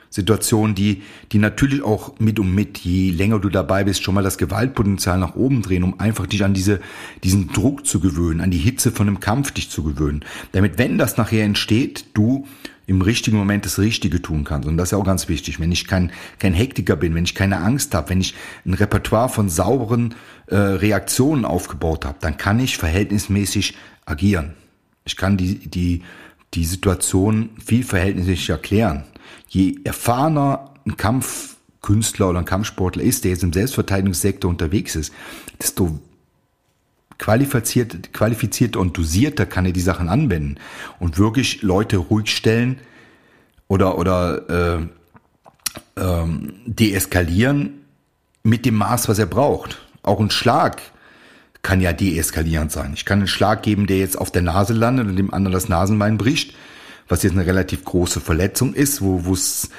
Situationen, 0.09 0.73
die, 0.73 1.03
die 1.31 1.37
natürlich 1.37 1.83
auch 1.83 2.19
mit 2.19 2.39
und 2.39 2.53
mit, 2.53 2.79
je 2.79 3.11
länger 3.11 3.39
du 3.39 3.49
dabei 3.49 3.83
bist, 3.83 4.03
schon 4.03 4.15
mal 4.15 4.23
das 4.23 4.39
Gewaltpotenzial 4.39 5.19
nach 5.19 5.35
oben 5.35 5.61
drehen, 5.61 5.83
um 5.83 5.99
einfach 5.99 6.25
dich 6.25 6.43
an 6.43 6.53
diese, 6.53 6.79
diesen 7.23 7.49
Druck 7.49 7.85
zu 7.85 7.99
gewöhnen, 7.99 8.41
an 8.41 8.49
die 8.49 8.57
Hitze 8.57 8.91
von 8.91 9.07
einem 9.07 9.19
Kampf 9.19 9.51
dich 9.51 9.69
zu 9.69 9.83
gewöhnen. 9.83 10.25
Damit, 10.51 10.77
wenn 10.79 10.97
das 10.97 11.17
nachher 11.17 11.43
entsteht, 11.43 12.05
du 12.15 12.47
im 12.87 13.03
richtigen 13.03 13.37
Moment 13.37 13.65
das 13.65 13.77
Richtige 13.77 14.19
tun 14.19 14.45
kannst. 14.45 14.67
Und 14.67 14.77
das 14.77 14.87
ist 14.87 14.91
ja 14.93 14.97
auch 14.97 15.05
ganz 15.05 15.29
wichtig. 15.29 15.59
Wenn 15.59 15.71
ich 15.71 15.85
kein, 15.85 16.11
kein 16.39 16.53
Hektiker 16.53 16.95
bin, 16.95 17.13
wenn 17.13 17.23
ich 17.23 17.35
keine 17.35 17.59
Angst 17.59 17.93
habe, 17.93 18.09
wenn 18.09 18.19
ich 18.19 18.33
ein 18.65 18.73
Repertoire 18.73 19.29
von 19.29 19.47
sauberen 19.47 20.15
äh, 20.47 20.55
Reaktionen 20.55 21.45
aufgebaut 21.45 22.03
habe, 22.03 22.17
dann 22.19 22.37
kann 22.37 22.59
ich 22.59 22.79
verhältnismäßig 22.79 23.77
agieren. 24.07 24.55
Ich 25.05 25.17
kann 25.17 25.37
die, 25.37 25.59
die, 25.59 26.01
die 26.55 26.65
Situation 26.65 27.51
viel 27.63 27.83
verhältnismäßig 27.83 28.49
erklären 28.49 29.03
je 29.47 29.75
erfahrener 29.83 30.73
ein 30.85 30.97
Kampfkünstler 30.97 32.29
oder 32.29 32.39
ein 32.39 32.45
Kampfsportler 32.45 33.03
ist, 33.03 33.23
der 33.23 33.31
jetzt 33.31 33.43
im 33.43 33.53
Selbstverteidigungssektor 33.53 34.49
unterwegs 34.49 34.95
ist, 34.95 35.13
desto 35.61 35.99
qualifiziert, 37.17 38.13
qualifizierter 38.13 38.79
und 38.79 38.97
dosierter 38.97 39.45
kann 39.45 39.65
er 39.65 39.73
die 39.73 39.81
Sachen 39.81 40.09
anwenden 40.09 40.55
und 40.99 41.17
wirklich 41.17 41.61
Leute 41.61 41.97
ruhig 41.97 42.29
stellen 42.35 42.79
oder, 43.67 43.97
oder 43.97 44.49
äh, 44.77 44.87
ähm, 45.97 46.53
deeskalieren 46.65 47.85
mit 48.43 48.65
dem 48.65 48.75
Maß, 48.75 49.09
was 49.09 49.19
er 49.19 49.25
braucht. 49.25 49.79
Auch 50.01 50.19
ein 50.19 50.31
Schlag 50.31 50.81
kann 51.61 51.81
ja 51.81 51.91
deeskalierend 51.91 52.71
sein. 52.71 52.93
Ich 52.93 53.05
kann 53.05 53.19
einen 53.19 53.27
Schlag 53.27 53.63
geben, 53.63 53.85
der 53.85 53.97
jetzt 53.97 54.17
auf 54.17 54.31
der 54.31 54.41
Nase 54.41 54.73
landet 54.73 55.07
und 55.07 55.17
dem 55.17 55.33
anderen 55.33 55.53
das 55.53 55.67
Nasenbein 55.67 56.17
bricht 56.17 56.55
was 57.09 57.23
jetzt 57.23 57.33
eine 57.33 57.45
relativ 57.45 57.83
große 57.83 58.21
Verletzung 58.21 58.73
ist, 58.73 59.01
wo 59.01 59.33
es 59.33 59.69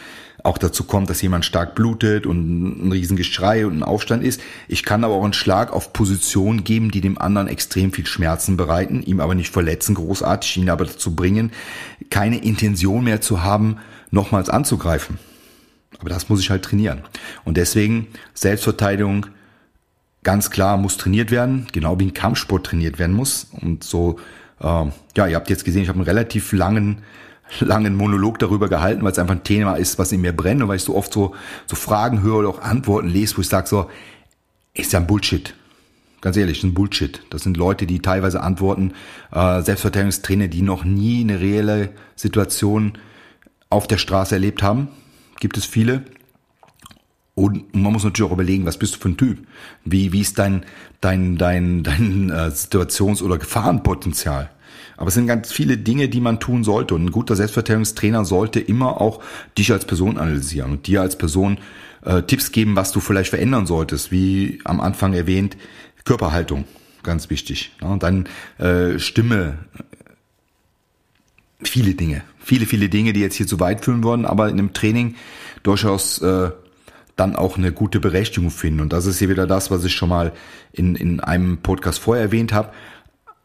auch 0.45 0.59
dazu 0.59 0.85
kommt, 0.85 1.11
dass 1.11 1.23
jemand 1.23 1.45
stark 1.45 1.75
blutet 1.75 2.27
und 2.27 2.87
ein 2.87 2.93
Riesengeschrei 2.93 3.67
und 3.67 3.79
ein 3.79 3.83
Aufstand 3.83 4.25
ist. 4.25 4.41
Ich 4.69 4.85
kann 4.85 5.05
aber 5.05 5.15
auch 5.15 5.25
einen 5.25 5.33
Schlag 5.33 5.73
auf 5.73 5.93
Position 5.93 6.65
geben, 6.65 6.91
die 6.91 7.01
dem 7.01 7.19
anderen 7.19 7.49
extrem 7.49 7.93
viel 7.93 8.07
Schmerzen 8.07 8.57
bereiten, 8.57 9.03
ihm 9.03 9.21
aber 9.21 9.35
nicht 9.35 9.51
verletzen 9.53 9.95
großartig, 9.95 10.57
ihn 10.57 10.71
aber 10.71 10.87
dazu 10.87 11.15
bringen, 11.15 11.53
keine 12.11 12.43
Intention 12.43 13.05
mehr 13.05 13.21
zu 13.21 13.43
haben, 13.43 13.79
nochmals 14.11 14.49
anzugreifen. 14.49 15.19
Aber 15.99 16.09
das 16.09 16.29
muss 16.29 16.41
ich 16.41 16.51
halt 16.51 16.65
trainieren. 16.65 17.03
Und 17.45 17.57
deswegen 17.57 18.07
Selbstverteidigung 18.33 19.27
ganz 20.23 20.51
klar 20.51 20.77
muss 20.77 20.97
trainiert 20.97 21.31
werden, 21.31 21.67
genau 21.73 21.99
wie 21.99 22.07
ein 22.07 22.15
Kampfsport 22.15 22.67
trainiert 22.67 22.99
werden 22.99 23.15
muss. 23.15 23.49
Und 23.61 23.85
so 23.85 24.19
ähm, 24.61 24.93
ja, 25.17 25.27
ihr 25.27 25.37
habt 25.37 25.51
jetzt 25.51 25.65
gesehen, 25.65 25.83
ich 25.83 25.89
habe 25.89 25.99
einen 25.99 26.07
relativ 26.07 26.53
langen, 26.53 27.03
langen 27.61 27.95
Monolog 27.95 28.39
darüber 28.39 28.69
gehalten, 28.69 29.03
weil 29.03 29.13
es 29.13 29.19
einfach 29.19 29.35
ein 29.35 29.45
Thema 29.45 29.75
ist, 29.75 29.99
was 29.99 30.13
in 30.13 30.21
mir 30.21 30.33
brennt 30.33 30.63
und 30.63 30.69
weil 30.69 30.77
ich 30.77 30.85
so 30.85 30.97
oft 30.97 31.13
so, 31.13 31.35
so 31.67 31.77
Fragen 31.77 32.23
höre 32.23 32.39
oder 32.39 32.49
auch 32.49 32.63
Antworten 32.63 33.09
lese, 33.09 33.37
wo 33.37 33.41
ich 33.41 33.49
sage 33.49 33.67
so, 33.67 33.91
ist 34.75 34.93
ja 34.93 35.01
ein 35.01 35.07
Bullshit. 35.07 35.55
Ganz 36.21 36.37
ehrlich, 36.37 36.63
ein 36.63 36.75
Bullshit. 36.75 37.23
Das 37.31 37.43
sind 37.43 37.57
Leute, 37.57 37.87
die 37.87 38.01
teilweise 38.01 38.43
antworten, 38.43 38.93
äh, 39.33 39.63
Selbstverteidigungstrainer, 39.63 40.49
die 40.49 40.63
noch 40.63 40.85
nie 40.85 41.23
eine 41.23 41.41
reelle 41.41 41.91
Situation 42.15 42.93
auf 43.71 43.87
der 43.87 43.97
Straße 43.97 44.35
erlebt 44.35 44.63
haben. 44.63 44.89
Gibt 45.39 45.57
es 45.57 45.65
viele. 45.65 46.05
Und 47.41 47.75
man 47.75 47.95
muss 47.95 48.05
natürlich 48.05 48.31
auch 48.31 48.35
überlegen, 48.35 48.67
was 48.67 48.77
bist 48.77 48.97
du 48.97 48.99
für 48.99 49.09
ein 49.09 49.17
Typ? 49.17 49.39
Wie, 49.87 50.13
wie 50.13 50.21
ist 50.21 50.39
dein, 50.39 50.67
dein, 51.01 51.39
dein, 51.39 51.83
dein 51.83 52.29
äh, 52.29 52.51
Situations- 52.51 53.23
oder 53.23 53.39
Gefahrenpotenzial? 53.39 54.51
Aber 54.99 55.09
es 55.09 55.15
sind 55.15 55.27
ganz 55.27 55.51
viele 55.51 55.79
Dinge, 55.79 56.11
die 56.11 56.21
man 56.21 56.39
tun 56.39 56.65
sollte. 56.65 56.95
Und 56.95 57.07
ein 57.07 57.11
guter 57.11 57.37
Selbstverteidigungstrainer 57.37 58.27
sollte 58.27 58.61
immer 58.61 59.01
auch 59.01 59.23
dich 59.57 59.73
als 59.73 59.87
Person 59.87 60.19
analysieren 60.19 60.73
und 60.73 60.87
dir 60.87 61.01
als 61.01 61.17
Person 61.17 61.57
äh, 62.05 62.23
Tipps 62.25 62.53
geben, 62.53 62.77
was 62.77 62.93
du 62.93 63.01
vielleicht 63.01 63.31
verändern 63.31 63.65
solltest. 63.65 64.13
Wie 64.13 64.61
am 64.65 64.79
Anfang 64.79 65.15
erwähnt, 65.15 65.57
Körperhaltung, 66.05 66.67
ganz 67.03 67.31
wichtig. 67.31 67.73
Ja, 67.81 67.97
dann 67.97 68.29
äh, 68.59 68.99
Stimme, 68.99 69.61
viele 71.63 71.95
Dinge, 71.95 72.23
viele, 72.39 72.67
viele 72.67 72.91
Dinge, 72.91 73.15
die 73.15 73.21
jetzt 73.21 73.37
hier 73.37 73.47
zu 73.47 73.61
weit 73.61 73.83
führen 73.83 74.05
wollen, 74.05 74.27
aber 74.27 74.51
in 74.51 74.59
einem 74.59 74.75
Training 74.75 75.15
durchaus 75.63 76.21
äh, 76.21 76.51
dann 77.21 77.37
auch 77.37 77.59
eine 77.59 77.71
gute 77.71 78.01
Berechtigung 78.01 78.51
finden. 78.51 78.81
Und 78.81 78.93
das 78.93 79.07
ist 79.07 79.19
hier 79.19 79.29
wieder 79.29 79.47
das, 79.47 79.71
was 79.71 79.85
ich 79.85 79.93
schon 79.95 80.09
mal 80.09 80.33
in, 80.73 80.97
in 80.97 81.21
einem 81.21 81.59
Podcast 81.59 81.99
vorher 81.99 82.25
erwähnt 82.25 82.53
habe. 82.53 82.73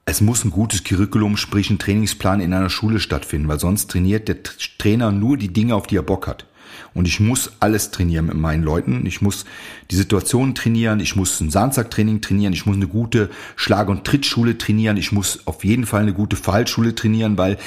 Es 0.05 0.21
muss 0.21 0.45
ein 0.45 0.51
gutes 0.51 0.84
Curriculum, 0.84 1.36
sprich 1.36 1.69
ein 1.69 1.80
Trainingsplan 1.80 2.39
in 2.39 2.53
einer 2.53 2.69
Schule 2.69 2.99
stattfinden, 2.99 3.47
weil 3.47 3.59
sonst 3.59 3.91
trainiert 3.91 4.28
der 4.30 4.38
Trainer 4.78 5.11
nur 5.11 5.36
die 5.36 5.51
Dinge, 5.51 5.76
auf 5.76 5.88
die 5.88 5.97
er 5.97 6.03
Bock 6.03 6.26
hat. 6.26 6.45
Und 6.93 7.07
ich 7.07 7.19
muss 7.19 7.51
alles 7.59 7.91
trainieren 7.91 8.28
mit 8.28 8.36
meinen 8.36 8.63
Leuten. 8.63 9.05
Ich 9.05 9.21
muss 9.21 9.45
die 9.91 9.95
Situation 9.95 10.55
trainieren, 10.55 10.99
ich 10.99 11.15
muss 11.15 11.39
ein 11.41 11.49
Sandsacktraining 11.49 12.21
trainieren, 12.21 12.53
ich 12.53 12.65
muss 12.65 12.76
eine 12.78 12.88
gute 12.88 13.30
Schlag- 13.55 13.89
und 13.89 14.05
Trittschule 14.05 14.57
trainieren, 14.57 14.95
ich 14.95 15.11
muss 15.11 15.45
auf 15.45 15.65
jeden 15.65 15.86
Fall 15.86 16.03
eine 16.03 16.13
gute 16.13 16.38
Fallschule 16.38 16.95
trainieren, 16.95 17.38
weil 17.38 17.57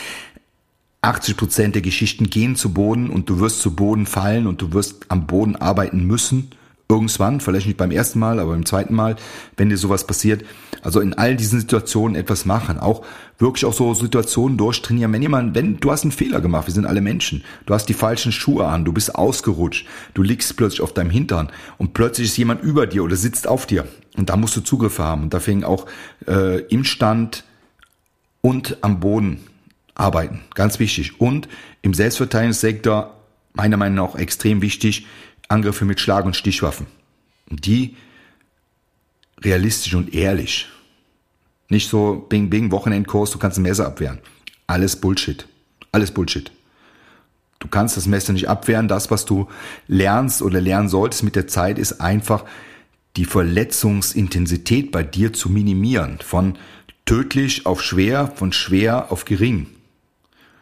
80 1.03 1.37
Prozent 1.37 1.75
der 1.75 1.83
Geschichten 1.83 2.29
gehen 2.29 2.57
zu 2.57 2.73
Boden 2.73 3.11
und 3.11 3.29
du 3.31 3.41
wirst 3.41 3.61
zu 3.61 3.75
Boden 3.75 4.07
fallen 4.07 4.47
und 4.47 4.61
du 4.61 4.73
wirst 4.73 5.07
am 5.09 5.27
Boden 5.27 5.57
arbeiten 5.57 6.05
müssen. 6.05 6.51
Irgendwann, 6.91 7.41
vielleicht 7.41 7.67
nicht 7.67 7.77
beim 7.77 7.91
ersten 7.91 8.19
Mal, 8.19 8.41
aber 8.41 8.53
beim 8.53 8.65
zweiten 8.65 8.95
Mal, 8.95 9.17
wenn 9.59 9.69
dir 9.69 9.77
sowas 9.77 10.07
passiert. 10.07 10.43
Also 10.83 11.01
in 11.01 11.13
all 11.13 11.37
diesen 11.37 11.61
Situationen 11.61 12.17
etwas 12.17 12.47
machen. 12.47 12.79
Auch 12.79 13.05
wirklich 13.39 13.67
auch 13.67 13.75
so 13.75 13.93
Situationen 13.93 14.57
durchtrainieren. 14.57 15.13
Wenn 15.13 15.21
jemand, 15.21 15.55
wenn 15.55 15.77
du 15.77 15.91
hast 15.91 16.05
einen 16.05 16.13
Fehler 16.13 16.41
gemacht, 16.41 16.67
wir 16.67 16.73
sind 16.73 16.87
alle 16.87 17.03
Menschen. 17.03 17.45
Du 17.67 17.75
hast 17.75 17.91
die 17.91 17.95
falschen 17.95 18.33
Schuhe 18.33 18.67
an, 18.67 18.87
du 18.87 18.93
bist 18.95 19.15
ausgerutscht, 19.15 19.87
du 20.15 20.23
liegst 20.23 20.57
plötzlich 20.57 20.81
auf 20.81 20.95
deinem 20.95 21.11
Hintern 21.11 21.51
und 21.77 21.93
plötzlich 21.93 22.29
ist 22.29 22.39
jemand 22.39 22.63
über 22.63 22.87
dir 22.87 23.05
oder 23.05 23.17
sitzt 23.17 23.47
auf 23.47 23.67
dir. 23.67 23.87
Und 24.17 24.31
da 24.31 24.37
musst 24.37 24.57
du 24.57 24.63
Zugriffe 24.63 25.05
haben. 25.05 25.25
Und 25.25 25.35
da 25.35 25.41
fing 25.41 25.65
auch 25.65 25.87
äh, 26.27 26.61
im 26.69 26.85
Stand 26.85 27.45
und 28.41 28.79
am 28.81 28.99
Boden 28.99 29.41
arbeiten. 29.99 30.41
Ganz 30.55 30.79
wichtig. 30.79 31.21
Und 31.21 31.49
im 31.83 31.93
Selbstverteidigungssektor, 31.93 33.15
meiner 33.53 33.77
Meinung 33.77 33.97
nach 34.07 34.15
extrem 34.15 34.63
wichtig, 34.63 35.07
Angriffe 35.49 35.85
mit 35.85 36.01
Schlag- 36.01 36.25
und 36.25 36.37
Stichwaffen. 36.37 36.87
Die 37.51 37.97
realistisch 39.43 39.95
und 39.95 40.15
ehrlich. 40.15 40.69
Nicht 41.69 41.89
so 41.89 42.27
Bing 42.29 42.49
Bing, 42.49 42.71
Wochenendkurs, 42.71 43.31
du 43.31 43.39
kannst 43.39 43.59
ein 43.59 43.63
Messer 43.63 43.87
abwehren. 43.87 44.21
Alles 44.67 44.97
Bullshit. 44.97 45.47
Alles 45.93 46.11
Bullshit. 46.11 46.51
Du 47.59 47.69
kannst 47.69 47.97
das 47.97 48.07
Messer 48.07 48.33
nicht 48.33 48.49
abwehren. 48.49 48.89
Das, 48.89 49.11
was 49.11 49.25
du 49.25 49.49
lernst 49.87 50.43
oder 50.43 50.61
lernen 50.61 50.89
solltest 50.89 51.25
mit 51.25 51.35
der 51.35 51.49
Zeit, 51.49 51.79
ist 51.79 52.01
einfach 52.01 52.45
die 53.17 53.25
Verletzungsintensität 53.25 54.93
bei 54.93 55.03
dir 55.03 55.33
zu 55.33 55.49
minimieren. 55.49 56.19
Von 56.23 56.57
tödlich 57.05 57.67
auf 57.67 57.83
schwer, 57.83 58.33
von 58.37 58.53
schwer 58.53 59.11
auf 59.11 59.25
gering. 59.25 59.67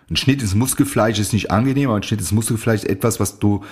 Ein 0.09 0.17
Schnitt 0.17 0.41
ins 0.41 0.55
Muskelfleisch 0.55 1.19
ist 1.19 1.33
nicht 1.33 1.51
angenehm, 1.51 1.89
aber 1.89 1.99
ein 1.99 2.03
Schnitt 2.03 2.21
ins 2.21 2.33
Muskelfleisch 2.33 2.83
ist 2.83 2.89
etwas, 2.89 3.19
was 3.19 3.39
du 3.39 3.65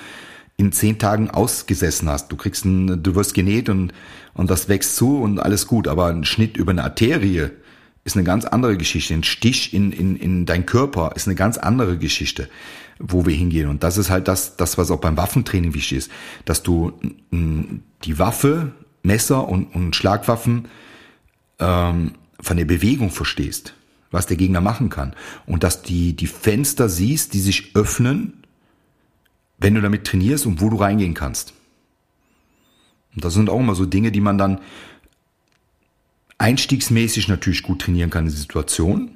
in 0.56 0.72
zehn 0.72 0.98
Tagen 0.98 1.30
ausgesessen 1.30 2.08
hast. 2.08 2.30
Du 2.30 2.36
kriegst 2.36 2.64
ein, 2.64 3.02
du 3.02 3.14
wirst 3.14 3.34
genäht 3.34 3.68
und, 3.68 3.92
und 4.34 4.50
das 4.50 4.68
wächst 4.68 4.96
zu 4.96 5.18
und 5.18 5.38
alles 5.38 5.66
gut. 5.66 5.88
Aber 5.88 6.06
ein 6.06 6.24
Schnitt 6.24 6.56
über 6.56 6.72
eine 6.72 6.84
Arterie 6.84 7.50
ist 8.04 8.16
eine 8.16 8.24
ganz 8.24 8.44
andere 8.44 8.76
Geschichte. 8.76 9.14
Ein 9.14 9.24
Stich 9.24 9.72
in, 9.74 9.92
in, 9.92 10.16
in 10.16 10.46
dein 10.46 10.66
Körper 10.66 11.12
ist 11.14 11.26
eine 11.26 11.36
ganz 11.36 11.56
andere 11.56 11.98
Geschichte, 11.98 12.48
wo 12.98 13.26
wir 13.26 13.34
hingehen. 13.34 13.68
Und 13.68 13.82
das 13.82 13.96
ist 13.96 14.10
halt 14.10 14.28
das, 14.28 14.56
das, 14.56 14.76
was 14.76 14.90
auch 14.90 15.00
beim 15.00 15.16
Waffentraining 15.16 15.74
wichtig 15.74 15.98
ist, 15.98 16.10
dass 16.44 16.62
du 16.62 16.92
die 17.30 18.18
Waffe, 18.18 18.72
Messer 19.02 19.48
und, 19.48 19.74
und 19.74 19.94
Schlagwaffen 19.94 20.68
ähm, 21.58 22.12
von 22.40 22.56
der 22.56 22.64
Bewegung 22.64 23.10
verstehst 23.10 23.74
was 24.14 24.26
der 24.26 24.36
Gegner 24.36 24.60
machen 24.60 24.88
kann. 24.88 25.14
Und 25.46 25.62
dass 25.62 25.82
die, 25.82 26.14
die 26.14 26.26
Fenster 26.26 26.88
siehst, 26.88 27.34
die 27.34 27.40
sich 27.40 27.76
öffnen, 27.76 28.44
wenn 29.58 29.74
du 29.74 29.80
damit 29.80 30.04
trainierst 30.06 30.46
und 30.46 30.60
wo 30.60 30.70
du 30.70 30.76
reingehen 30.76 31.14
kannst. 31.14 31.52
Und 33.14 33.24
das 33.24 33.34
sind 33.34 33.50
auch 33.50 33.60
immer 33.60 33.74
so 33.74 33.86
Dinge, 33.86 34.10
die 34.10 34.20
man 34.20 34.38
dann 34.38 34.60
einstiegsmäßig 36.38 37.28
natürlich 37.28 37.62
gut 37.62 37.82
trainieren 37.82 38.10
kann 38.10 38.24
in 38.24 38.30
der 38.30 38.38
Situation. 38.38 39.10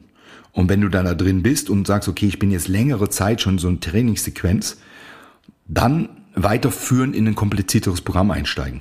Und 0.52 0.68
wenn 0.68 0.80
du 0.80 0.88
dann 0.88 1.04
da 1.04 1.14
drin 1.14 1.42
bist 1.42 1.70
und 1.70 1.86
sagst, 1.86 2.08
okay, 2.08 2.26
ich 2.26 2.38
bin 2.38 2.50
jetzt 2.50 2.68
längere 2.68 3.08
Zeit 3.08 3.40
schon 3.40 3.58
so 3.58 3.68
eine 3.68 3.80
Trainingssequenz, 3.80 4.78
dann 5.66 6.08
weiterführen 6.34 7.14
in 7.14 7.26
ein 7.26 7.34
komplizierteres 7.34 8.00
Programm 8.00 8.30
einsteigen. 8.30 8.80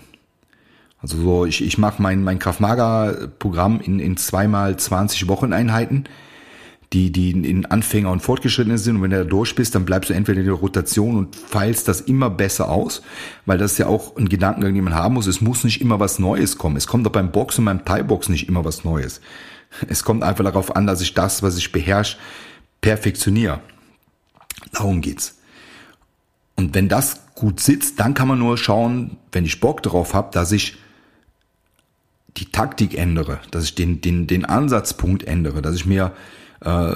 Also 1.07 1.23
so, 1.23 1.45
ich, 1.45 1.63
ich 1.63 1.77
mache 1.77 2.01
mein, 2.01 2.21
mein 2.21 2.37
Kraftmager-Programm 2.37 3.79
in, 3.79 3.99
in 3.99 4.17
zweimal 4.17 4.75
20 4.75 5.29
Wocheneinheiten, 5.29 6.03
die, 6.91 7.13
die 7.13 7.31
in 7.31 7.65
Anfänger 7.65 8.11
und 8.11 8.19
Fortgeschrittene 8.19 8.77
sind. 8.77 8.97
Und 8.97 9.03
wenn 9.03 9.11
du 9.11 9.17
da 9.19 9.23
durch 9.23 9.55
bist, 9.55 9.73
dann 9.73 9.85
bleibst 9.85 10.09
du 10.09 10.13
entweder 10.13 10.41
in 10.41 10.45
der 10.45 10.55
Rotation 10.55 11.15
und 11.15 11.35
feilst 11.37 11.87
das 11.87 12.01
immer 12.01 12.29
besser 12.29 12.69
aus, 12.69 13.03
weil 13.45 13.57
das 13.57 13.73
ist 13.73 13.77
ja 13.77 13.87
auch 13.87 14.17
ein 14.17 14.27
Gedankengang, 14.27 14.73
den 14.73 14.83
man 14.83 14.95
haben 14.95 15.13
muss. 15.13 15.27
Es 15.27 15.39
muss 15.39 15.63
nicht 15.63 15.79
immer 15.79 16.01
was 16.01 16.19
Neues 16.19 16.57
kommen. 16.57 16.75
Es 16.75 16.87
kommt 16.87 17.07
auch 17.07 17.11
beim 17.11 17.31
Boxen, 17.31 17.63
beim 17.63 17.85
Thai-Box 17.85 18.27
nicht 18.27 18.49
immer 18.49 18.65
was 18.65 18.83
Neues. 18.83 19.21
Es 19.87 20.03
kommt 20.03 20.23
einfach 20.23 20.43
darauf 20.43 20.75
an, 20.75 20.87
dass 20.87 20.99
ich 20.99 21.13
das, 21.13 21.41
was 21.41 21.57
ich 21.57 21.71
beherrsche, 21.71 22.17
perfektioniere. 22.81 23.61
Darum 24.73 24.99
geht's. 24.99 25.37
Und 26.57 26.75
wenn 26.75 26.89
das 26.89 27.21
gut 27.35 27.61
sitzt, 27.61 27.99
dann 28.01 28.13
kann 28.13 28.27
man 28.27 28.39
nur 28.39 28.57
schauen, 28.57 29.17
wenn 29.31 29.45
ich 29.45 29.61
Bock 29.61 29.83
darauf 29.83 30.13
habe, 30.13 30.31
dass 30.33 30.51
ich 30.51 30.77
die 32.37 32.51
Taktik 32.51 32.97
ändere, 32.97 33.39
dass 33.51 33.63
ich 33.65 33.75
den, 33.75 34.01
den, 34.01 34.27
den 34.27 34.45
Ansatzpunkt 34.45 35.23
ändere, 35.23 35.61
dass 35.61 35.75
ich 35.75 35.85
mir 35.85 36.13
äh, 36.61 36.95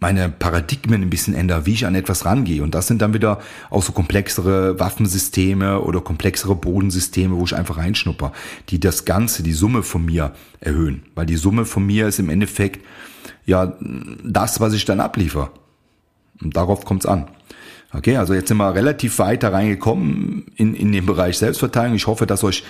meine 0.00 0.28
Paradigmen 0.28 1.02
ein 1.02 1.10
bisschen 1.10 1.34
ändere, 1.34 1.66
wie 1.66 1.72
ich 1.72 1.84
an 1.84 1.96
etwas 1.96 2.24
rangehe. 2.24 2.62
Und 2.62 2.74
das 2.74 2.86
sind 2.86 3.02
dann 3.02 3.14
wieder 3.14 3.40
auch 3.68 3.82
so 3.82 3.92
komplexere 3.92 4.78
Waffensysteme 4.78 5.80
oder 5.80 6.00
komplexere 6.00 6.54
Bodensysteme, 6.54 7.36
wo 7.36 7.44
ich 7.44 7.56
einfach 7.56 7.78
reinschnupper, 7.78 8.32
die 8.68 8.78
das 8.78 9.04
Ganze, 9.04 9.42
die 9.42 9.52
Summe 9.52 9.82
von 9.82 10.04
mir 10.04 10.32
erhöhen. 10.60 11.02
Weil 11.16 11.26
die 11.26 11.36
Summe 11.36 11.64
von 11.64 11.84
mir 11.84 12.06
ist 12.06 12.20
im 12.20 12.30
Endeffekt 12.30 12.84
ja 13.44 13.76
das, 14.22 14.60
was 14.60 14.72
ich 14.72 14.84
dann 14.84 15.00
abliefer. 15.00 15.50
Und 16.40 16.56
darauf 16.56 16.84
kommt's 16.84 17.06
an. 17.06 17.26
Okay, 17.92 18.16
also 18.18 18.34
jetzt 18.34 18.48
sind 18.48 18.58
wir 18.58 18.74
relativ 18.74 19.18
weit 19.18 19.42
da 19.42 19.48
reingekommen 19.48 20.46
in, 20.56 20.74
in 20.74 20.92
den 20.92 21.06
Bereich 21.06 21.38
Selbstverteidigung. 21.38 21.96
Ich 21.96 22.06
hoffe, 22.06 22.26
dass 22.26 22.44
euch 22.44 22.62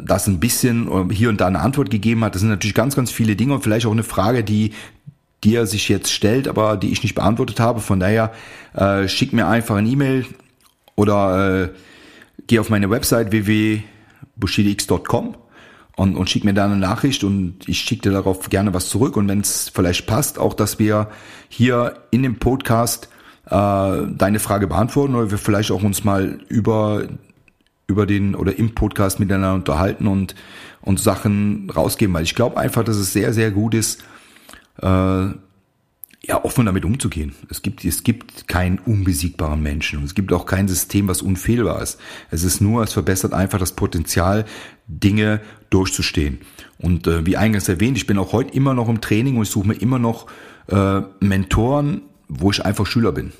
das 0.00 0.26
ein 0.26 0.40
bisschen 0.40 1.10
hier 1.10 1.28
und 1.28 1.40
da 1.40 1.46
eine 1.46 1.60
Antwort 1.60 1.90
gegeben 1.90 2.24
hat. 2.24 2.34
Das 2.34 2.40
sind 2.40 2.50
natürlich 2.50 2.74
ganz, 2.74 2.96
ganz 2.96 3.10
viele 3.10 3.36
Dinge 3.36 3.54
und 3.54 3.62
vielleicht 3.62 3.86
auch 3.86 3.92
eine 3.92 4.02
Frage, 4.02 4.44
die 4.44 4.72
er 5.44 5.66
sich 5.66 5.88
jetzt 5.88 6.12
stellt, 6.12 6.48
aber 6.48 6.76
die 6.76 6.92
ich 6.92 7.02
nicht 7.02 7.14
beantwortet 7.14 7.60
habe. 7.60 7.80
Von 7.80 8.00
daher 8.00 8.32
äh, 8.74 9.08
schick 9.08 9.32
mir 9.32 9.48
einfach 9.48 9.76
eine 9.76 9.88
E-Mail 9.88 10.26
oder 10.94 11.64
äh, 11.64 11.68
geh 12.46 12.58
auf 12.58 12.70
meine 12.70 12.90
Website 12.90 13.32
www.bushidix.com 13.32 15.36
und, 15.96 16.16
und 16.16 16.30
schick 16.30 16.44
mir 16.44 16.54
da 16.54 16.64
eine 16.64 16.76
Nachricht 16.76 17.24
und 17.24 17.56
ich 17.66 17.80
schicke 17.80 18.02
dir 18.02 18.12
darauf 18.12 18.48
gerne 18.48 18.74
was 18.74 18.88
zurück. 18.88 19.16
Und 19.16 19.28
wenn 19.28 19.40
es 19.40 19.68
vielleicht 19.68 20.06
passt, 20.06 20.38
auch 20.38 20.54
dass 20.54 20.78
wir 20.78 21.08
hier 21.48 21.94
in 22.10 22.22
dem 22.22 22.38
Podcast 22.38 23.08
äh, 23.46 23.50
deine 23.50 24.38
Frage 24.38 24.66
beantworten 24.66 25.14
oder 25.14 25.30
wir 25.30 25.38
vielleicht 25.38 25.70
auch 25.70 25.82
uns 25.82 26.04
mal 26.04 26.40
über 26.48 27.04
über 27.92 28.06
den 28.06 28.34
oder 28.34 28.58
im 28.58 28.74
Podcast 28.74 29.20
miteinander 29.20 29.54
unterhalten 29.54 30.06
und 30.06 30.34
und 30.80 30.98
Sachen 30.98 31.70
rausgeben, 31.70 32.14
weil 32.14 32.24
ich 32.24 32.34
glaube 32.34 32.56
einfach, 32.56 32.82
dass 32.82 32.96
es 32.96 33.12
sehr 33.12 33.32
sehr 33.32 33.50
gut 33.50 33.74
ist, 33.74 34.02
äh, 34.80 35.28
ja, 36.24 36.44
offen 36.44 36.66
damit 36.66 36.84
umzugehen. 36.84 37.34
Es 37.50 37.62
gibt, 37.62 37.84
es 37.84 38.04
gibt 38.04 38.46
keinen 38.46 38.78
unbesiegbaren 38.78 39.60
Menschen 39.60 39.98
und 39.98 40.04
es 40.04 40.14
gibt 40.14 40.32
auch 40.32 40.46
kein 40.46 40.68
System, 40.68 41.08
was 41.08 41.20
unfehlbar 41.20 41.82
ist. 41.82 41.98
Es 42.30 42.44
ist 42.44 42.60
nur, 42.60 42.82
es 42.84 42.92
verbessert 42.92 43.32
einfach 43.32 43.58
das 43.58 43.72
Potenzial, 43.72 44.44
Dinge 44.86 45.40
durchzustehen. 45.70 46.38
Und 46.78 47.06
äh, 47.06 47.26
wie 47.26 47.36
eingangs 47.36 47.68
erwähnt, 47.68 47.96
ich 47.96 48.06
bin 48.06 48.18
auch 48.18 48.32
heute 48.32 48.54
immer 48.54 48.74
noch 48.74 48.88
im 48.88 49.00
Training 49.00 49.36
und 49.36 49.42
ich 49.42 49.50
suche 49.50 49.68
mir 49.68 49.74
immer 49.74 49.98
noch 49.98 50.26
äh, 50.68 51.00
Mentoren, 51.20 52.02
wo 52.28 52.50
ich 52.50 52.64
einfach 52.64 52.86
Schüler 52.86 53.10
bin. 53.12 53.32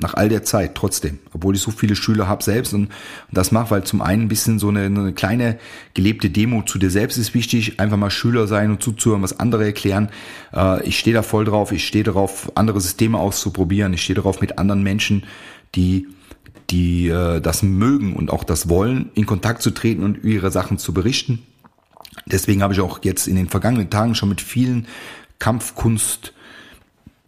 Nach 0.00 0.14
all 0.14 0.28
der 0.28 0.44
Zeit 0.44 0.76
trotzdem, 0.76 1.18
obwohl 1.32 1.56
ich 1.56 1.60
so 1.60 1.72
viele 1.72 1.96
Schüler 1.96 2.28
habe 2.28 2.42
selbst 2.42 2.72
und, 2.72 2.84
und 2.84 2.92
das 3.32 3.50
mache, 3.50 3.72
weil 3.72 3.82
zum 3.82 4.00
einen 4.00 4.22
ein 4.22 4.28
bisschen 4.28 4.60
so 4.60 4.68
eine, 4.68 4.84
eine 4.84 5.12
kleine 5.12 5.58
gelebte 5.92 6.30
Demo 6.30 6.62
zu 6.62 6.78
dir 6.78 6.90
selbst 6.90 7.18
ist 7.18 7.34
wichtig, 7.34 7.80
einfach 7.80 7.96
mal 7.96 8.10
Schüler 8.10 8.46
sein 8.46 8.70
und 8.70 8.82
zuzuhören, 8.82 9.22
was 9.22 9.40
andere 9.40 9.64
erklären. 9.64 10.10
Äh, 10.54 10.86
ich 10.86 10.98
stehe 10.98 11.14
da 11.14 11.22
voll 11.22 11.44
drauf, 11.44 11.72
ich 11.72 11.86
stehe 11.86 12.04
darauf, 12.04 12.52
andere 12.54 12.80
Systeme 12.80 13.18
auszuprobieren, 13.18 13.92
ich 13.92 14.02
stehe 14.02 14.14
darauf, 14.14 14.40
mit 14.40 14.58
anderen 14.58 14.82
Menschen, 14.84 15.24
die 15.74 16.06
die 16.70 17.08
äh, 17.08 17.40
das 17.40 17.62
mögen 17.62 18.14
und 18.14 18.30
auch 18.30 18.44
das 18.44 18.68
wollen, 18.68 19.10
in 19.14 19.26
Kontakt 19.26 19.62
zu 19.62 19.70
treten 19.70 20.02
und 20.02 20.22
ihre 20.24 20.50
Sachen 20.50 20.78
zu 20.78 20.92
berichten. 20.92 21.42
Deswegen 22.26 22.62
habe 22.62 22.74
ich 22.74 22.80
auch 22.80 23.00
jetzt 23.02 23.26
in 23.26 23.36
den 23.36 23.48
vergangenen 23.48 23.90
Tagen 23.90 24.14
schon 24.14 24.28
mit 24.28 24.40
vielen 24.40 24.86
Kampfkunst 25.38 26.34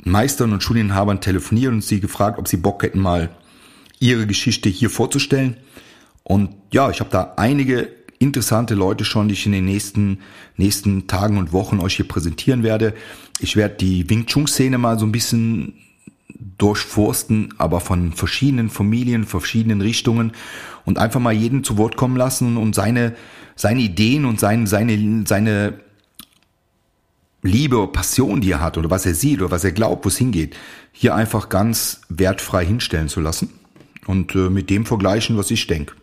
Meistern 0.04 0.52
und 0.52 0.62
Schulinhabern 0.62 1.20
telefoniert 1.20 1.72
und 1.72 1.84
sie 1.84 2.00
gefragt, 2.00 2.38
ob 2.38 2.48
sie 2.48 2.56
Bock 2.56 2.82
hätten, 2.82 3.00
mal 3.00 3.30
ihre 3.98 4.26
Geschichte 4.26 4.68
hier 4.68 4.90
vorzustellen. 4.90 5.56
Und 6.24 6.50
ja, 6.72 6.90
ich 6.90 7.00
habe 7.00 7.10
da 7.10 7.34
einige 7.36 7.88
interessante 8.18 8.74
Leute 8.74 9.04
schon, 9.04 9.28
die 9.28 9.34
ich 9.34 9.46
in 9.46 9.52
den 9.52 9.64
nächsten, 9.64 10.18
nächsten 10.56 11.06
Tagen 11.06 11.38
und 11.38 11.52
Wochen 11.52 11.80
euch 11.80 11.96
hier 11.96 12.06
präsentieren 12.06 12.62
werde. 12.62 12.94
Ich 13.40 13.56
werde 13.56 13.76
die 13.76 14.08
Wing 14.08 14.26
Chun 14.26 14.46
Szene 14.46 14.78
mal 14.78 14.98
so 14.98 15.06
ein 15.06 15.12
bisschen 15.12 15.74
durchforsten, 16.58 17.54
aber 17.58 17.80
von 17.80 18.12
verschiedenen 18.12 18.68
Familien, 18.68 19.24
verschiedenen 19.24 19.80
Richtungen 19.80 20.32
und 20.84 20.98
einfach 20.98 21.20
mal 21.20 21.32
jeden 21.32 21.64
zu 21.64 21.78
Wort 21.78 21.96
kommen 21.96 22.16
lassen 22.16 22.56
und 22.56 22.74
seine, 22.74 23.14
seine 23.56 23.80
Ideen 23.80 24.26
und 24.26 24.38
seine, 24.38 24.66
seine, 24.66 25.24
seine 25.26 25.80
Liebe, 27.42 27.86
Passion, 27.86 28.40
die 28.40 28.52
er 28.52 28.60
hat 28.60 28.76
oder 28.76 28.90
was 28.90 29.06
er 29.06 29.14
sieht 29.14 29.40
oder 29.40 29.50
was 29.50 29.64
er 29.64 29.72
glaubt, 29.72 30.04
wo 30.04 30.08
es 30.08 30.18
hingeht, 30.18 30.56
hier 30.92 31.14
einfach 31.14 31.48
ganz 31.48 32.02
wertfrei 32.08 32.64
hinstellen 32.66 33.08
zu 33.08 33.20
lassen 33.20 33.50
und 34.06 34.34
äh, 34.34 34.50
mit 34.50 34.68
dem 34.68 34.84
vergleichen, 34.84 35.36
was 35.36 35.50
ich 35.50 35.66
denke. 35.66 35.94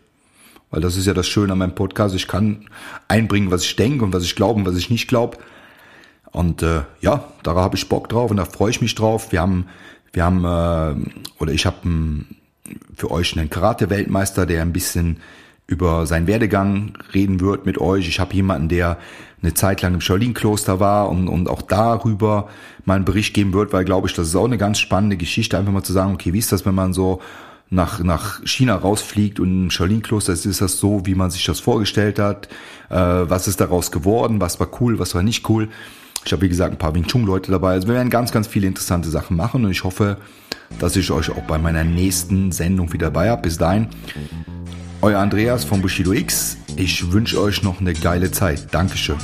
Weil 0.70 0.80
das 0.80 0.96
ist 0.96 1.06
ja 1.06 1.14
das 1.14 1.28
Schöne 1.28 1.52
an 1.52 1.58
meinem 1.58 1.74
Podcast. 1.74 2.14
Ich 2.14 2.28
kann 2.28 2.66
einbringen, 3.06 3.50
was 3.50 3.64
ich 3.64 3.76
denke 3.76 4.04
und 4.04 4.12
was 4.12 4.24
ich 4.24 4.36
glaube 4.36 4.60
und 4.60 4.66
was 4.66 4.76
ich 4.76 4.90
nicht 4.90 5.08
glaube. 5.08 5.38
Und 6.30 6.62
äh, 6.62 6.82
ja, 7.00 7.24
da 7.42 7.54
habe 7.54 7.76
ich 7.76 7.88
Bock 7.88 8.08
drauf 8.08 8.30
und 8.30 8.36
da 8.36 8.44
freue 8.44 8.70
ich 8.70 8.80
mich 8.80 8.94
drauf. 8.94 9.32
Wir 9.32 9.40
haben, 9.40 9.66
wir 10.12 10.24
haben, 10.24 10.44
äh, 10.44 11.10
oder 11.38 11.52
ich 11.52 11.64
habe 11.64 11.76
für 12.94 13.10
euch 13.10 13.38
einen 13.38 13.48
Karate-Weltmeister, 13.48 14.44
der 14.44 14.62
ein 14.62 14.72
bisschen 14.72 15.20
über 15.68 16.06
seinen 16.06 16.26
Werdegang 16.26 16.94
reden 17.14 17.40
wird 17.40 17.66
mit 17.66 17.78
euch. 17.78 18.08
Ich 18.08 18.18
habe 18.18 18.34
jemanden, 18.34 18.68
der 18.68 18.98
eine 19.42 19.54
Zeit 19.54 19.82
lang 19.82 19.94
im 19.94 20.00
Shaolin-Kloster 20.00 20.80
war 20.80 21.10
und, 21.10 21.28
und 21.28 21.48
auch 21.48 21.62
darüber 21.62 22.48
mal 22.84 22.94
einen 22.94 23.04
Bericht 23.04 23.34
geben 23.34 23.52
wird, 23.52 23.72
weil 23.72 23.84
glaube 23.84 24.08
ich, 24.08 24.14
das 24.14 24.28
ist 24.28 24.34
auch 24.34 24.46
eine 24.46 24.58
ganz 24.58 24.78
spannende 24.80 25.16
Geschichte, 25.16 25.56
einfach 25.56 25.70
mal 25.70 25.84
zu 25.84 25.92
sagen, 25.92 26.14
okay, 26.14 26.32
wie 26.32 26.38
ist 26.38 26.50
das, 26.50 26.66
wenn 26.66 26.74
man 26.74 26.94
so 26.94 27.20
nach, 27.70 28.02
nach 28.02 28.40
China 28.44 28.76
rausfliegt 28.76 29.38
und 29.38 29.64
im 29.64 29.70
Shaolin-Kloster 29.70 30.32
ist, 30.32 30.46
ist 30.46 30.62
das 30.62 30.78
so, 30.78 31.04
wie 31.04 31.14
man 31.14 31.30
sich 31.30 31.44
das 31.44 31.60
vorgestellt 31.60 32.18
hat, 32.18 32.48
äh, 32.88 32.96
was 32.96 33.46
ist 33.46 33.60
daraus 33.60 33.92
geworden, 33.92 34.40
was 34.40 34.58
war 34.58 34.68
cool, 34.80 34.98
was 34.98 35.14
war 35.14 35.22
nicht 35.22 35.48
cool. 35.50 35.68
Ich 36.24 36.32
habe, 36.32 36.42
wie 36.42 36.48
gesagt, 36.48 36.74
ein 36.74 36.78
paar 36.78 36.94
Wing 36.94 37.06
Chun-Leute 37.06 37.50
dabei. 37.50 37.72
Also 37.72 37.88
wir 37.88 37.94
werden 37.94 38.10
ganz, 38.10 38.32
ganz 38.32 38.46
viele 38.46 38.66
interessante 38.66 39.08
Sachen 39.08 39.36
machen 39.36 39.64
und 39.64 39.70
ich 39.70 39.84
hoffe, 39.84 40.18
dass 40.78 40.96
ich 40.96 41.10
euch 41.10 41.30
auch 41.30 41.42
bei 41.42 41.58
meiner 41.58 41.84
nächsten 41.84 42.52
Sendung 42.52 42.92
wieder 42.92 43.06
dabei 43.06 43.30
habe. 43.30 43.42
Bis 43.42 43.58
dahin, 43.58 43.88
euer 45.00 45.20
Andreas 45.20 45.64
von 45.64 45.80
Bushido 45.80 46.12
X. 46.12 46.58
Ich 46.76 47.12
wünsche 47.12 47.40
euch 47.40 47.62
noch 47.62 47.80
eine 47.80 47.94
geile 47.94 48.30
Zeit. 48.30 48.68
Dankeschön. 48.72 49.16